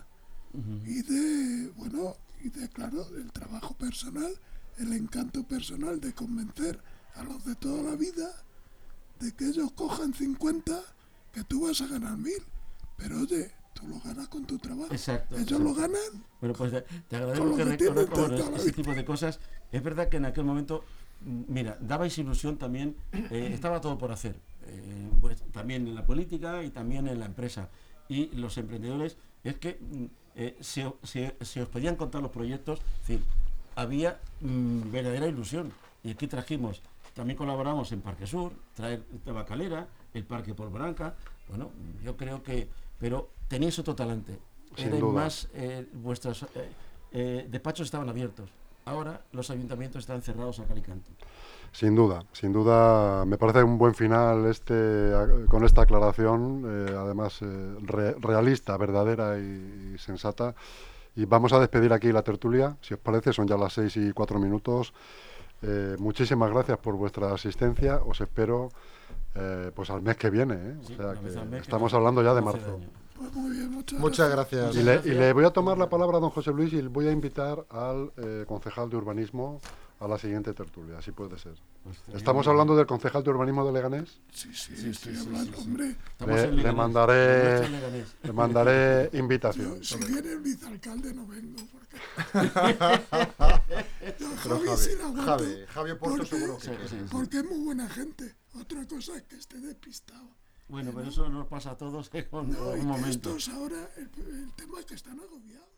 uh 0.54 0.58
-huh. 0.58 0.88
y 0.88 1.02
de, 1.02 1.72
bueno, 1.78 2.16
y 2.44 2.50
de, 2.50 2.70
claro, 2.70 3.08
el 3.16 3.32
trabajo 3.32 3.74
personal, 3.76 4.32
el 4.78 4.94
encanto 4.94 5.44
personal 5.44 6.00
de 6.00 6.14
convencer 6.14 6.80
a 7.16 7.24
los 7.24 7.44
de 7.46 7.56
toda 7.56 7.82
la 7.84 7.96
vida 7.96 8.30
de 9.20 9.32
que 9.34 9.46
ellos 9.46 9.72
cojan 9.72 10.14
50, 10.14 10.80
que 11.34 11.44
tú 11.44 11.68
vas 11.68 11.82
a 11.82 11.88
ganar 11.88 12.18
1000. 12.18 12.34
Pero 12.98 13.22
oye, 13.22 13.52
tú 13.74 13.88
lo 13.88 14.00
ganas 14.00 14.28
con 14.28 14.46
tu 14.46 14.58
trabajo. 14.58 14.92
Exacto. 14.92 15.36
Ellos 15.36 15.52
exacto. 15.52 15.64
lo 15.64 15.74
ganan. 15.74 16.24
Bueno, 16.40 16.56
pues 16.56 16.72
te, 16.72 16.82
te 17.08 17.16
agradezco 17.16 17.56
que, 17.56 17.78
que 17.78 17.90
reconozcas 17.90 18.62
ese 18.62 18.72
tipo 18.72 18.94
de 18.94 19.06
cosas. 19.06 19.40
Es 19.72 19.84
verdad 19.84 20.10
que 20.10 20.18
en 20.18 20.26
aquel 20.26 20.44
momento, 20.46 20.84
mira, 21.22 21.78
dabais 21.82 22.18
ilusión 22.18 22.58
también, 22.58 22.96
eh, 23.12 23.52
estaba 23.54 23.82
todo 23.82 23.98
por 23.98 24.12
hacer. 24.12 24.40
Eh, 24.68 25.10
pues 25.22 25.42
también 25.52 25.88
en 25.88 25.96
la 25.96 26.06
política 26.06 26.64
y 26.64 26.70
también 26.70 27.08
en 27.08 27.20
la 27.20 27.26
empresa. 27.26 27.70
Y 28.10 28.28
los 28.36 28.58
emprendedores, 28.58 29.18
es 29.44 29.56
que 29.58 29.80
eh, 30.36 30.58
se, 30.60 30.92
se, 31.04 31.36
se, 31.42 31.62
os 31.62 31.70
podían 31.70 31.96
contar 31.96 32.22
los 32.22 32.32
proyectos, 32.32 32.80
es 32.80 33.08
decir, 33.08 33.22
había 33.76 34.20
mmm, 34.42 34.92
verdadera 34.92 35.28
ilusión. 35.28 35.72
Y 36.04 36.12
aquí 36.12 36.28
trajimos, 36.28 36.82
también 37.14 37.38
colaboramos 37.38 37.92
en 37.92 38.02
Parque 38.02 38.28
Sur, 38.28 38.54
traer 38.76 39.04
Tabacalera, 39.26 39.88
el 40.14 40.24
Parque 40.24 40.54
Polvoranca. 40.54 41.16
Bueno, 41.50 41.72
yo 42.04 42.16
creo 42.16 42.44
que, 42.44 42.70
pero 43.00 43.30
tenéis 43.48 43.80
otro 43.80 43.96
talante. 43.96 44.38
Eran 44.78 45.14
más, 45.14 45.50
eh, 45.54 45.88
vuestros 45.94 46.46
eh, 47.12 47.48
despachos 47.50 47.86
estaban 47.86 48.10
abiertos. 48.10 48.50
Ahora 48.86 49.22
los 49.32 49.50
ayuntamientos 49.50 50.02
están 50.02 50.22
cerrados 50.22 50.60
a 50.60 50.66
cal 50.66 50.78
y 50.78 50.82
canto. 50.82 51.10
Sin 51.72 51.96
duda, 51.96 52.24
sin 52.32 52.54
duda, 52.54 53.26
me 53.26 53.38
parece 53.38 53.64
un 53.64 53.78
buen 53.78 53.94
final 53.94 54.46
este 54.46 55.12
con 55.48 55.64
esta 55.64 55.84
aclaración, 55.84 56.64
eh, 56.66 56.96
además 56.98 57.40
eh, 57.42 57.76
re, 57.82 58.16
realista, 58.20 58.76
verdadera 58.78 59.38
y, 59.38 59.94
y, 59.94 59.98
sensata. 59.98 60.56
Y 61.16 61.26
vamos 61.26 61.54
a 61.54 61.60
despedir 61.60 61.94
aquí 61.94 62.12
la 62.12 62.24
tertulia, 62.24 62.78
si 62.82 62.94
os 62.94 63.00
parece, 63.00 63.34
son 63.34 63.48
ya 63.48 63.58
las 63.58 63.74
seis 63.74 63.96
y 63.98 64.12
cuatro 64.12 64.40
minutos. 64.40 64.94
Eh, 65.62 65.96
muchísimas 66.00 66.52
gracias 66.52 66.78
por 66.78 66.96
vuestra 66.96 67.34
asistencia, 67.34 68.02
os 68.06 68.22
espero 68.22 68.70
pues 69.76 69.92
al 69.92 70.02
mes 70.02 70.18
que 70.18 70.32
viene, 70.32 70.78
sí, 70.82 70.94
o 70.94 70.98
sea 70.98 71.14
que 71.14 71.46
mes 71.46 71.62
estamos 71.62 71.92
que 71.92 71.96
hablando 71.96 72.24
ya 72.24 72.34
de 72.34 72.42
marzo. 72.42 72.80
Pues 73.18 73.34
muy 73.34 73.52
bien, 73.52 73.72
muchas, 73.72 74.00
muchas 74.00 74.30
gracias. 74.30 74.76
Y 74.76 74.84
le, 74.84 75.02
y 75.06 75.10
le, 75.10 75.34
voy 75.34 75.46
a 75.46 75.52
tomar 75.52 75.78
la 75.78 75.90
palabra 75.90 76.18
a 76.18 76.20
don 76.20 76.30
José 76.30 76.52
Luis 76.52 76.74
y 76.74 76.82
le 76.82 76.88
voy 76.88 77.08
a 77.08 77.12
invitar 77.12 77.66
al 77.70 78.12
concejal 78.48 78.90
de 78.90 78.98
urbanismo 78.98 79.60
a 80.00 80.08
la 80.08 80.18
siguiente 80.18 80.54
tertulia, 80.54 81.02
si 81.02 81.12
puede 81.12 81.38
ser. 81.40 81.56
Pues 81.84 81.98
¿Estamos 82.14 82.48
hablando 82.48 82.74
del 82.76 82.86
concejal 82.86 83.24
de 83.24 83.32
urbanismo 83.32 83.66
de 83.66 83.74
Leganés? 83.74 84.22
Sí, 84.32 84.54
sí, 84.54 84.76
sí 84.76 84.90
estoy 84.90 85.16
sí, 85.16 85.26
hablando, 85.26 85.58
sí, 85.58 85.64
hombre. 85.64 85.96
Le, 86.26 86.52
le, 86.52 86.72
mandaré, 86.72 87.68
le 88.22 88.34
mandaré 88.34 89.10
invitación. 89.14 89.82
Yo, 89.82 89.98
si 89.98 90.06
viene 90.06 90.34
el 90.34 90.40
vicealcalde 90.40 91.14
no 91.14 91.26
vengo, 91.26 91.64
porque... 91.72 91.98
Yo, 94.20 94.28
Javi, 94.38 94.66
Javi, 94.66 94.78
sí 94.78 94.92
la 95.00 95.24
Javi, 95.24 95.66
Javi 95.68 95.96
Porto 95.96 96.18
porque, 96.18 96.28
seguro 96.28 96.60
que 96.60 96.70
Porque 97.12 97.38
es 97.38 97.46
muy 97.46 97.66
buena 97.66 97.90
gente. 97.90 98.36
Otra 98.60 98.86
cosa 98.86 99.18
es 99.18 99.24
que 99.24 99.36
esté 99.36 99.60
despistado. 99.60 100.37
Bueno, 100.70 100.92
pero 100.94 101.08
eso 101.10 101.30
nos 101.30 101.48
pasa 101.48 101.72
a 101.72 101.78
todos 101.78 102.10
en 102.14 102.28
no, 102.32 102.70
un 102.72 102.86
momento. 102.86 103.36
Estos 103.36 103.50
ahora, 103.50 103.90
el, 103.96 104.10
el 104.26 104.54
tema 104.54 104.80
es 104.80 104.86
que 104.86 104.96
están 104.96 105.20
agobiados. 105.20 105.77